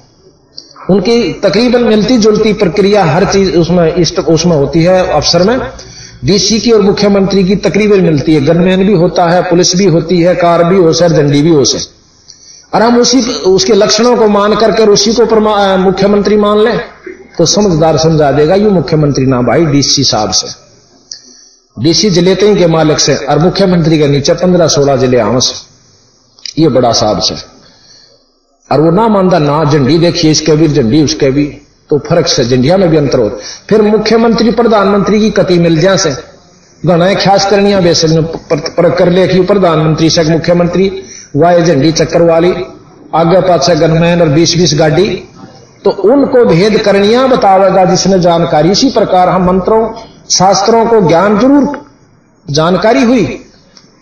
उनकी 0.91 1.17
तकरीबन 1.41 1.83
मिलती 1.85 2.17
जुलती 2.19 2.53
प्रक्रिया 2.55 3.03
हर 3.05 3.25
चीज़ 3.25 3.55
उसमें 3.57 3.95
इष्ट 3.95 4.19
उसमें 4.29 4.55
होती 4.55 4.83
है 4.83 4.99
अफसर 5.09 5.43
में। 5.43 5.59
डीसी 6.25 6.59
की 6.59 6.71
और 6.71 6.81
मुख्यमंत्री 6.83 7.43
की 7.43 7.55
तकरीबन 7.61 8.01
मिलती 8.03 8.33
है। 8.33 8.41
गनमैन 8.45 8.83
भी 8.87 8.93
होता 8.95 9.27
है, 9.29 9.41
पुलिस 9.43 9.75
भी 9.75 9.85
होती 9.87 10.19
है, 10.21 10.33
कार 10.37 10.63
भी 10.63 10.77
हो, 10.77 10.93
सर 10.93 11.11
झंडी 11.13 11.41
भी 11.41 11.49
हो 11.51 11.63
से 11.65 11.79
और 12.73 12.81
हम 12.81 12.97
उसी 12.99 13.19
उसके 13.47 13.73
लक्षणों 13.73 14.15
को 14.17 14.27
मान 14.29 14.55
करके 14.55 14.83
उसी 14.89 15.13
को 15.13 15.25
मुख्यमंत्री 15.79 16.37
मान 16.37 16.59
लें 16.59 16.77
तो 17.37 17.45
समझदार 17.47 17.97
समझा 17.99 18.31
देगा, 18.31 18.55
यू 18.55 18.69
मुख्यमंत्री 18.71 19.25
ना 19.25 19.41
भाई 19.43 19.65
डीसी 19.67 20.03
साहब 20.03 20.31
से। 20.31 20.47
डीसी 21.77 22.09
ज़िले 22.09 22.35
तीन 22.35 22.57
के 22.57 22.67
मालिक 22.69 22.99
से, 22.99 23.15
और 23.15 23.39
मुख्यमंत्री 23.39 23.97
के 23.97 24.07
नीचे 24.07 24.33
पंद्रह 24.35 24.67
सोलह 24.69 24.95
ज़िले 24.97 25.19
आम 25.19 25.39
से। 25.39 26.61
ये 26.61 26.69
बड़ा 26.69 26.91
साहब 26.93 27.19
से। 27.21 27.35
और 28.72 28.82
वो 28.82 28.91
ना 28.91 29.07
मानता, 29.09 29.39
ना 29.39 29.63
झंडी 29.65 29.97
देखिए 29.99 30.32
इसके 30.32 30.55
भी, 30.55 30.67
झंडी 30.67 31.03
उसके 31.03 31.32
भी 31.32 31.45
तो 31.89 31.97
फ़र्क 31.99 32.28
से 32.28 32.43
झंडिया 32.45 32.78
में 32.78 32.89
भी 32.89 32.97
अंतर 32.97 33.19
हो। 33.19 33.30
फिर 33.69 33.82
मुख्यमंत्री, 33.84 34.51
प्रधानमंत्री 34.51 35.19
की 35.19 35.30
कति 35.32 35.57
मिल 35.59 35.80
जा 35.80 35.95
से, 35.97 36.11
गणाए 36.84 37.15
ख्यास 37.15 37.49
करनिया 37.49 37.80
बेसन 37.80 38.22
पर 38.51 38.89
कर 38.91 39.09
ले 39.11 39.28
कि 39.28 39.41
प्रधानमंत्री 39.43 40.09
से 40.09 40.24
मुख्यमंत्री 40.30 40.91
वाय 41.36 41.61
झंडी 41.63 41.91
चक्कर 41.93 42.22
वाली 42.24 42.53
आगे 43.15 43.41
पाछे 43.41 43.76
गनमैन 43.76 44.22
और 44.22 44.30
बीस 44.30 44.55
बीस 44.57 44.74
गाड़ी 44.80 45.07
तो 45.86 45.91
उनको 46.07 46.43
भेद 46.45 46.78
करनिया 46.82 47.26
बतावेगा 47.28 47.84
जिसने 47.86 48.19
जानकारी। 48.19 48.72
इसी 48.72 48.89
प्रकार 48.91 49.30
हम 49.30 49.45
मंत्रों, 49.45 49.82
शास्त्रों 50.30 50.86
को 50.86 51.01
ज्ञान 51.07 51.38
ज़रूर, 51.39 51.78
जानकारी 52.45 53.03
हुई 53.03 53.24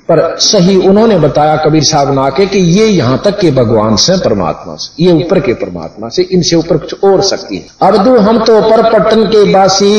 पर 0.10 0.20
सही 0.42 0.76
उन्होंने 0.88 1.18
बताया 1.20 1.56
कबीर 1.58 1.84
साहब 1.84 2.14
ना 2.14 2.30
के 2.32 2.44
ये 2.56 2.86
यहाँ 2.86 3.22
तक 3.26 3.40
के 3.40 3.52
भगवान 3.54 3.96
से 3.98 4.18
परमात्मा 4.20 4.76
से, 4.76 5.04
ये 5.04 5.12
ऊपर 5.16 5.40
के 5.40 5.54
परमात्मा 5.56 6.10
से, 6.10 6.22
इनसे 6.24 6.56
ऊपर 6.56 6.78
कुछ 6.78 7.04
और 7.04 7.22
शक्ति 7.24 7.56
है। 7.56 7.90
अब 7.90 7.98
दो 8.06 8.18
हम 8.20 8.44
तो 8.46 8.62
पर 8.62 8.82
पट्टन 8.92 9.24
के 9.26 9.44
बासी, 9.54 9.94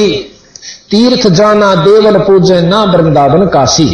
तीर्थ 0.91 1.27
जाना 1.31 1.75
देवल 1.77 2.19
पूजे 2.21 2.61
ना 2.63 2.83
वृंदावन 2.87 3.47
काशी। 3.49 3.89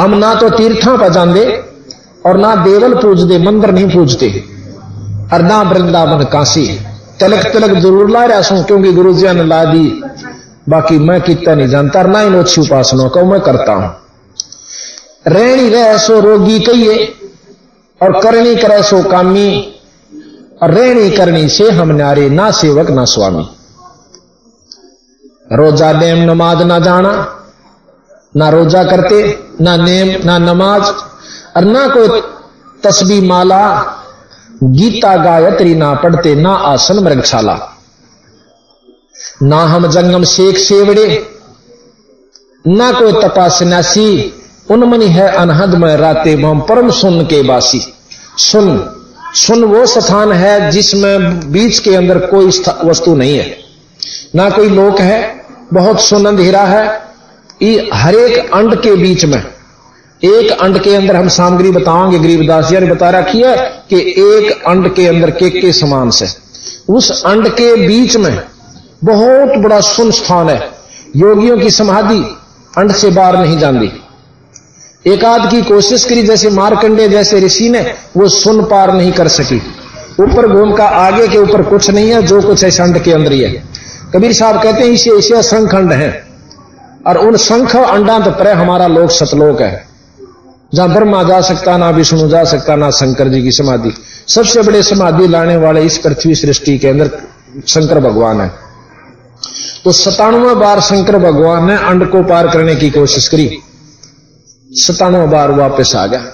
हम 0.00 0.14
ना 0.14 0.34
तो 0.34 0.48
तीर्थों 0.50 0.96
पर 0.98 1.12
जाते 1.12 1.44
और 2.26 2.36
ना 2.36 2.54
देवल 2.64 2.94
पूजते, 2.94 3.38
मंदिर 3.38 3.70
नहीं 3.72 3.88
पूजते 3.90 4.30
और 5.32 5.42
ना 5.42 5.60
वृंदावन 5.62 6.24
काशी 6.32 6.66
तिलक 7.20 7.46
तिलक 7.52 7.76
ज़रूर 7.76 8.10
ला 8.10 8.24
रहा 8.24 8.40
सू 8.42 8.62
क्योंकि 8.64 8.92
गुरु 8.92 9.12
जी 9.14 9.32
ने 9.32 9.44
ला 9.44 9.64
दी। 9.64 9.86
बाकी 10.68 10.98
मैं 11.00 11.20
कितना 11.20 11.54
नहीं 11.54 11.68
जानता 11.68 12.02
ना 12.04 12.20
इन 12.22 12.34
अच्छी 12.38 12.60
उपासना 12.60 13.08
को 13.08 13.24
मैं 13.24 13.40
करता 13.40 13.72
हूँ। 13.72 13.88
रहनी 15.28 15.68
रह 15.68 15.96
सो 15.98 16.20
रोगी 16.20 16.58
कहिए, 16.60 17.14
और 18.02 18.20
करनी 18.20 18.56
करे 18.56 18.82
सो 18.82 19.02
कामी, 19.02 19.74
और 20.62 20.70
रहनी 20.70 21.10
करनी 21.10 21.48
से 21.48 21.70
हम 21.70 21.90
नारे, 21.90 22.30
ना 22.30 22.50
सेवक, 22.50 22.90
ना 22.90 23.04
स्वामी। 23.04 23.48
रोजा 25.52 25.92
नेम 25.92 26.30
नमाज़ 26.30 26.62
ना 26.62 26.78
जाना, 26.78 27.42
ना 28.36 28.48
रोजा 28.48 28.84
करते, 28.84 29.18
ना 29.60 29.76
नेम, 29.76 30.22
ना 30.24 30.38
नमाज़, 30.38 30.84
और 31.56 31.64
ना 31.64 31.88
कोई 31.88 32.20
तस्बी 32.82 33.20
माला, 33.20 33.62
गीता 34.62 35.16
गायत्री 35.16 35.74
ना 35.74 35.94
पढ़ते, 35.94 36.34
ना 36.34 36.52
आसन 36.52 36.98
मृगशाला। 36.98 37.58
ना 39.42 39.56
हम 39.56 39.86
जंगम 39.86 40.24
शेख 40.24 40.58
सेवड़े, 40.58 41.26
ना 42.66 42.92
कोई 42.92 43.12
तपा 43.12 43.48
सन्यासी 43.48 44.08
उनमनी 44.70 45.06
है 45.06 45.28
अनहद 45.36 45.74
में 45.74 45.96
राते 45.96 46.36
मम 46.36 46.60
परम 46.60 46.90
सुन 46.90 47.20
के 47.24 47.42
बासी 47.42 47.80
सुन 48.38 48.78
सुन 49.34 49.64
वो 49.64 49.86
स्थान 49.86 50.32
है 50.32 50.70
जिसमें 50.70 51.52
बीच 51.52 51.78
के 51.78 51.94
अंदर 51.96 52.18
कोई 52.26 52.46
वस्तु 52.84 53.14
नहीं 53.14 53.36
है। 53.38 53.56
ना 54.34 54.48
कोई 54.50 54.68
लोक 54.68 55.00
है, 55.00 55.44
बहुत 55.72 56.00
सुन 56.00 56.26
अंधेरा 56.26 56.62
है। 56.64 56.86
हर 57.94 58.14
एक 58.14 58.54
अंड 58.54 58.74
के 58.80 58.94
बीच 58.94 59.24
में, 59.24 59.42
एक 60.22 60.50
अंड 60.52 60.78
के 60.78 60.94
अंदर 60.94 61.16
हम 61.16 61.28
सामग्री 61.28 61.70
बताओगे 61.70 62.18
गरीबदास 62.18 62.68
जी 62.68 62.78
ने 62.78 62.86
बता 62.86 63.10
रखी 63.10 63.42
है 63.42 63.56
कि 63.90 64.00
एक 64.18 64.62
अंड 64.66 64.88
के 64.94 65.06
अंदर 65.06 65.30
केक 65.30 65.60
के 65.60 65.72
समान 65.72 66.10
से। 66.10 66.26
उस 66.88 67.22
अंड 67.24 67.48
के 67.48 67.74
बीच 67.86 68.16
में 68.16 68.40
बहुत 69.04 69.56
बड़ा 69.58 69.80
सुन 69.80 70.10
स्थान 70.10 70.48
है। 70.50 70.60
योगियों 71.16 71.58
की 71.58 71.70
समाधि 71.70 72.20
अंड 72.78 72.92
से 72.92 73.10
बाहर 73.10 73.38
नहीं 73.38 73.58
जाती। 73.58 73.92
एकाद 75.06 75.50
की 75.50 75.62
कोशिश 75.62 76.04
करी, 76.04 76.22
जैसे 76.22 76.50
मारकंडे, 76.50 77.08
जैसे 77.08 77.40
ऋषि 77.40 77.68
ने, 77.68 77.94
वो 78.16 78.28
सुन 78.28 78.62
पार 78.62 78.92
नहीं 78.92 79.12
कर 79.12 79.28
सकी। 79.28 79.62
ऊपर 80.20 80.48
घूम 80.48 80.72
का 80.72 80.84
आगे 80.84 81.28
के 81.28 81.38
ऊपर 81.38 81.62
कुछ 81.62 81.90
नहीं 81.90 82.10
है, 82.10 82.22
जो 82.22 82.42
कुछ 82.42 82.64
है 82.64 82.70
संड 82.70 82.98
के 82.98 83.12
अंदर 83.12 83.32
ही 83.32 83.40
है। 83.40 83.64
कबीर 84.14 84.32
साहब 84.32 84.62
कहते 84.62 84.84
हैं, 84.84 84.90
इसे 84.90 85.10
इसे 85.10 85.42
संखंड 85.42 85.92
है, 85.92 86.26
और 87.06 87.18
उन 87.18 87.36
संख 87.36 87.76
अंडा 87.76 88.18
तो 88.18 88.30
पर 88.30 88.48
हमारा 88.48 88.86
लोक 88.86 89.10
सतलोक 89.10 89.60
है। 89.60 89.86
जहाँ 90.74 90.88
ब्रह्मा 90.88 91.22
जा 91.22 91.40
सकता, 91.40 91.76
ना 91.76 91.90
विष्णु 91.90 92.28
जा 92.28 92.44
सकता, 92.44 92.76
ना 92.76 92.90
शंकर 92.90 93.28
जी 93.28 93.42
की 93.42 93.52
समाधि। 93.52 93.92
सबसे 94.28 94.62
बड़े 94.62 94.82
समाधि 94.82 95.28
लाने 95.28 95.56
वाले 95.56 95.82
इस 95.82 95.98
पृथ्वी 95.98 96.34
सृष्टि 96.34 96.78
के 96.78 96.88
अंदर 96.88 97.10
शंकर 97.68 98.00
भगवान 98.00 98.40
है। 98.40 98.52
तो 99.84 99.92
सतानवे 99.92 100.54
बार 100.54 100.80
शंकर 100.80 101.18
भगवान 101.18 101.66
ने 101.66 101.76
अंड 101.76 102.10
को 102.10 102.22
पार 102.22 102.48
करने 102.48 102.74
की 102.76 102.90
कोशिश 102.90 103.28
करी। 103.28 103.58
सतानवे 104.76 105.26
बार 105.26 105.50
वापस 105.50 105.92
आ 105.96 106.06
गया, 106.06 106.32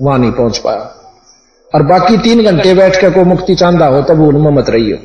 वहाँ 0.00 0.18
नहीं 0.18 0.32
पहुँच 0.32 0.58
पाया। 0.58 0.92
और 1.74 1.82
बाकी 1.82 2.18
तीन 2.18 2.44
घंटे 2.44 2.74
बैठ 2.74 3.00
कर 3.00 3.10
को 3.10 3.24
मुक्ति 3.24 3.54
चांदा 3.54 3.86
हो, 3.86 4.02
तब 4.02 4.20
उनमें 4.20 4.50
मत 4.50 4.70
रही 4.70 4.90
हो। 4.90 4.98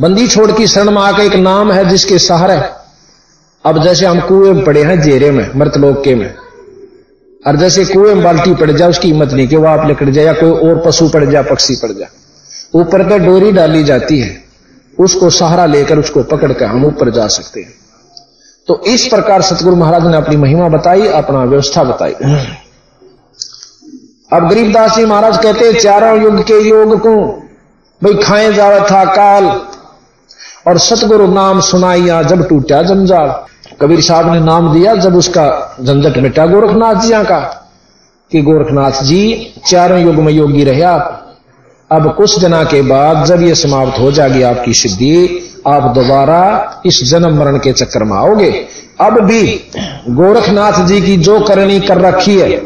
बंदी 0.00 0.28
छोड़ 0.28 0.52
की 0.52 0.66
शरण 0.66 0.90
में 0.90 1.02
आकर 1.02 1.22
एक 1.22 1.34
नाम 1.34 1.72
है 1.72 1.88
जिसके 1.88 2.18
सहारे, 2.18 2.60
अब 3.64 3.82
जैसे 3.82 4.06
हम 4.06 4.20
कुएँ 4.20 4.52
में 4.52 4.64
पड़े 4.64 4.82
हैं, 4.82 5.00
जेरे 5.00 5.30
में, 5.30 5.50
मृतलोक 5.56 6.04
के 6.04 6.14
में। 6.14 6.34
और 7.46 7.56
जैसे 7.56 7.84
कुएँ 7.84 8.14
में 8.14 8.24
बाल्टी 8.24 8.54
पड़ 8.54 8.70
जाए, 8.70 8.88
उसकी 8.88 9.08
हिम्मत 9.08 9.32
नहीं 9.32 9.48
कि 9.48 9.56
वो 9.56 9.66
आप 9.66 9.86
लिकड़ 9.86 10.10
जाए 10.10 10.24
या 10.24 10.32
कोई 10.32 10.50
और 10.50 10.82
पशु 10.86 11.08
पड़ 11.08 11.24
जाए, 11.24 11.42
पक्षी 11.42 11.76
पड़ 11.76 11.92
जाए। 11.92 12.08
ऊपर 12.74 13.08
तो 13.08 13.18
डोरी 13.18 13.52
डाली 13.52 13.84
जाती 13.84 14.20
है, 14.20 14.44
उसको 15.00 15.30
सहारा 15.30 15.66
लेकर 15.66 15.98
उसको 15.98 16.22
पकड़ 16.22 16.52
कर 16.52 16.64
हम 16.64 16.84
ऊपर 16.84 17.10
जा 17.10 17.26
सकते 17.26 17.60
हैं। 17.60 17.77
तो 18.68 18.80
इस 18.84 19.06
प्रकार 19.06 19.42
सतगुरु 19.42 19.76
महाराज 19.76 20.06
ने 20.06 20.16
अपनी 20.16 20.36
महिमा 20.36 20.68
बताई, 20.68 21.06
अपना 21.06 21.44
व्यवस्था 21.44 21.84
बताई। 21.84 22.12
अब 24.32 24.48
गरीबदास 24.48 24.96
जी 24.96 25.04
महाराज 25.04 25.38
कहते 25.42 25.72
चारों 25.72 26.22
युग 26.22 26.42
के 26.42 26.60
योग 26.68 26.98
को, 26.98 27.16
भाई 28.02 28.14
खाए 28.14 28.52
जा 28.52 28.68
रहा 28.68 28.86
था 28.86 29.04
काल, 29.14 29.46
और 30.66 30.78
सतगुरु 30.78 31.26
नाम 31.26 31.60
सुनाइया 31.60 32.22
जब 32.22 32.48
टूटा 32.48 32.82
जंजाल। 32.82 33.34
कबीर 33.80 34.00
साहब 34.00 34.32
ने 34.32 34.40
नाम 34.40 34.72
दिया, 34.74 34.94
जब 34.94 35.16
उसका 35.16 35.76
झंझट 35.80 36.18
मिटा 36.18 36.46
गोरखनाथ 36.46 36.94
जी 36.94 37.10
का, 37.10 37.40
कि 38.32 38.42
गोरखनाथ 38.42 39.02
जी, 39.02 39.52
चारों 39.66 39.98
युग 39.98 40.14
में 40.14 40.32
योगी 40.32 40.64
रहे 40.64 40.82
आप। 40.82 41.36
अब 41.90 42.14
कुछ 42.14 42.38
दिना 42.38 42.64
के 42.64 42.82
बाद 42.82 43.24
जब 43.24 43.42
ये 43.42 43.54
समाप्त 43.54 43.98
हो 44.00 44.12
जाएगी 44.12 44.42
आपकी 44.42 44.74
सिद्धि 44.74 45.44
आप 45.68 45.92
दोबारा 45.94 46.82
इस 46.86 47.02
जन्म 47.10 47.38
मरण 47.38 47.58
के 47.58 47.72
चक्कर 47.72 48.04
में 48.04 48.16
आओगे। 48.16 48.50
अब 49.00 49.20
भी 49.20 49.42
गोरखनाथ 50.10 50.84
जी 50.86 51.00
की 51.00 51.16
जो 51.18 51.38
करनी 51.40 51.80
कर 51.80 52.00
रखी 52.00 52.36
है, 52.36 52.60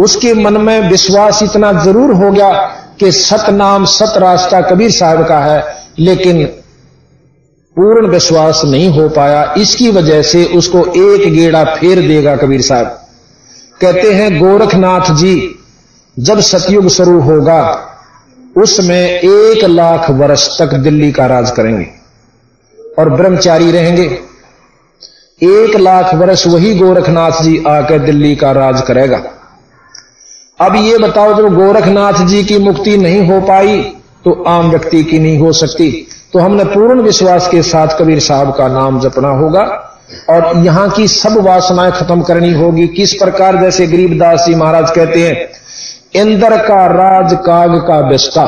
उसके 0.00 0.32
मन 0.34 0.60
में 0.60 0.88
विश्वास 0.90 1.42
इतना 1.42 1.72
ज़रूर 1.84 2.12
हो 2.14 2.30
गया 2.32 2.50
कि 3.00 3.12
सत 3.12 3.50
नाम 3.50 3.84
सत 3.88 4.16
रास्ता 4.18 4.60
कबीर 4.60 4.90
साहब 4.90 5.26
का 5.28 5.38
है, 5.38 5.64
लेकिन 5.98 6.44
पूर्ण 7.76 8.08
विश्वास 8.08 8.60
नहीं 8.64 8.88
हो 8.90 9.08
पाया। 9.08 9.42
इसकी 9.58 9.90
वजह 9.90 10.22
से 10.22 10.44
उसको 10.56 10.84
एक 10.96 11.32
गेड़ा 11.34 11.64
फेर 11.66 12.00
देगा 12.08 12.36
कबीर 12.36 12.62
साहब। 12.62 12.98
कहते 13.80 14.12
हैं, 14.12 14.38
गोरखनाथ 14.38 15.14
जी, 15.14 15.34
जब 16.16 16.40
सतयुग 16.42 16.88
शुरू 16.88 17.20
होगा, 17.20 17.62
उसमें 18.56 18.96
एक 18.96 19.64
लाख 19.64 20.10
वर्ष 20.10 20.48
तक 20.58 20.74
दिल्ली 20.74 21.10
का 21.12 21.26
राज 21.26 21.50
करेंगे। 21.50 22.01
और 22.92 23.10
ब्रह्मचारी 23.10 23.70
रहेंगे। 23.72 24.04
एक 25.40 25.76
लाख 25.76 26.14
वर्ष 26.14 26.46
वही 26.46 26.74
गोरखनाथ 26.74 27.42
जी 27.42 27.62
आकर 27.68 27.98
दिल्ली 28.00 28.34
का 28.36 28.50
राज 28.52 28.80
करेगा। 28.82 29.22
अब 30.58 30.74
ये 30.76 30.98
बताओ, 30.98 31.34
जब 31.34 31.54
गोरखनाथ 31.54 32.24
जी 32.26 32.42
की 32.44 32.58
मुक्ति 32.60 32.96
नहीं 32.98 33.26
हो 33.28 33.40
पाई 33.40 33.80
तो 34.24 34.32
आम 34.48 34.70
व्यक्ति 34.70 35.02
की 35.04 35.18
नहीं 35.18 35.38
हो 35.38 35.52
सकती। 35.54 35.90
तो 36.32 36.38
हमने 36.38 36.64
पूर्ण 36.64 37.00
विश्वास 37.02 37.48
के 37.48 37.62
साथ 37.62 37.98
कबीर 37.98 38.20
साहब 38.20 38.54
का 38.54 38.68
नाम 38.70 39.00
जपना 39.00 39.28
होगा 39.38 39.62
और 40.30 40.56
यहाँ 40.64 40.88
की 40.90 41.06
सब 41.08 41.38
वासनाएँ 41.40 41.92
खत्म 41.92 42.22
करनी 42.22 42.52
होगी। 42.54 42.86
किस 42.90 43.14
प्रकार? 43.14 43.56
जैसे 43.56 43.86
गरीबदास 43.86 44.44
जी 44.46 44.54
महाराज 44.54 44.90
कहते 44.90 45.20
हैं, 45.20 45.48
इंद्र 46.16 46.56
का 46.58 46.86
राज 46.88 47.34
काग 47.46 47.78
का 47.80 48.00
बेस्टा 48.08 48.44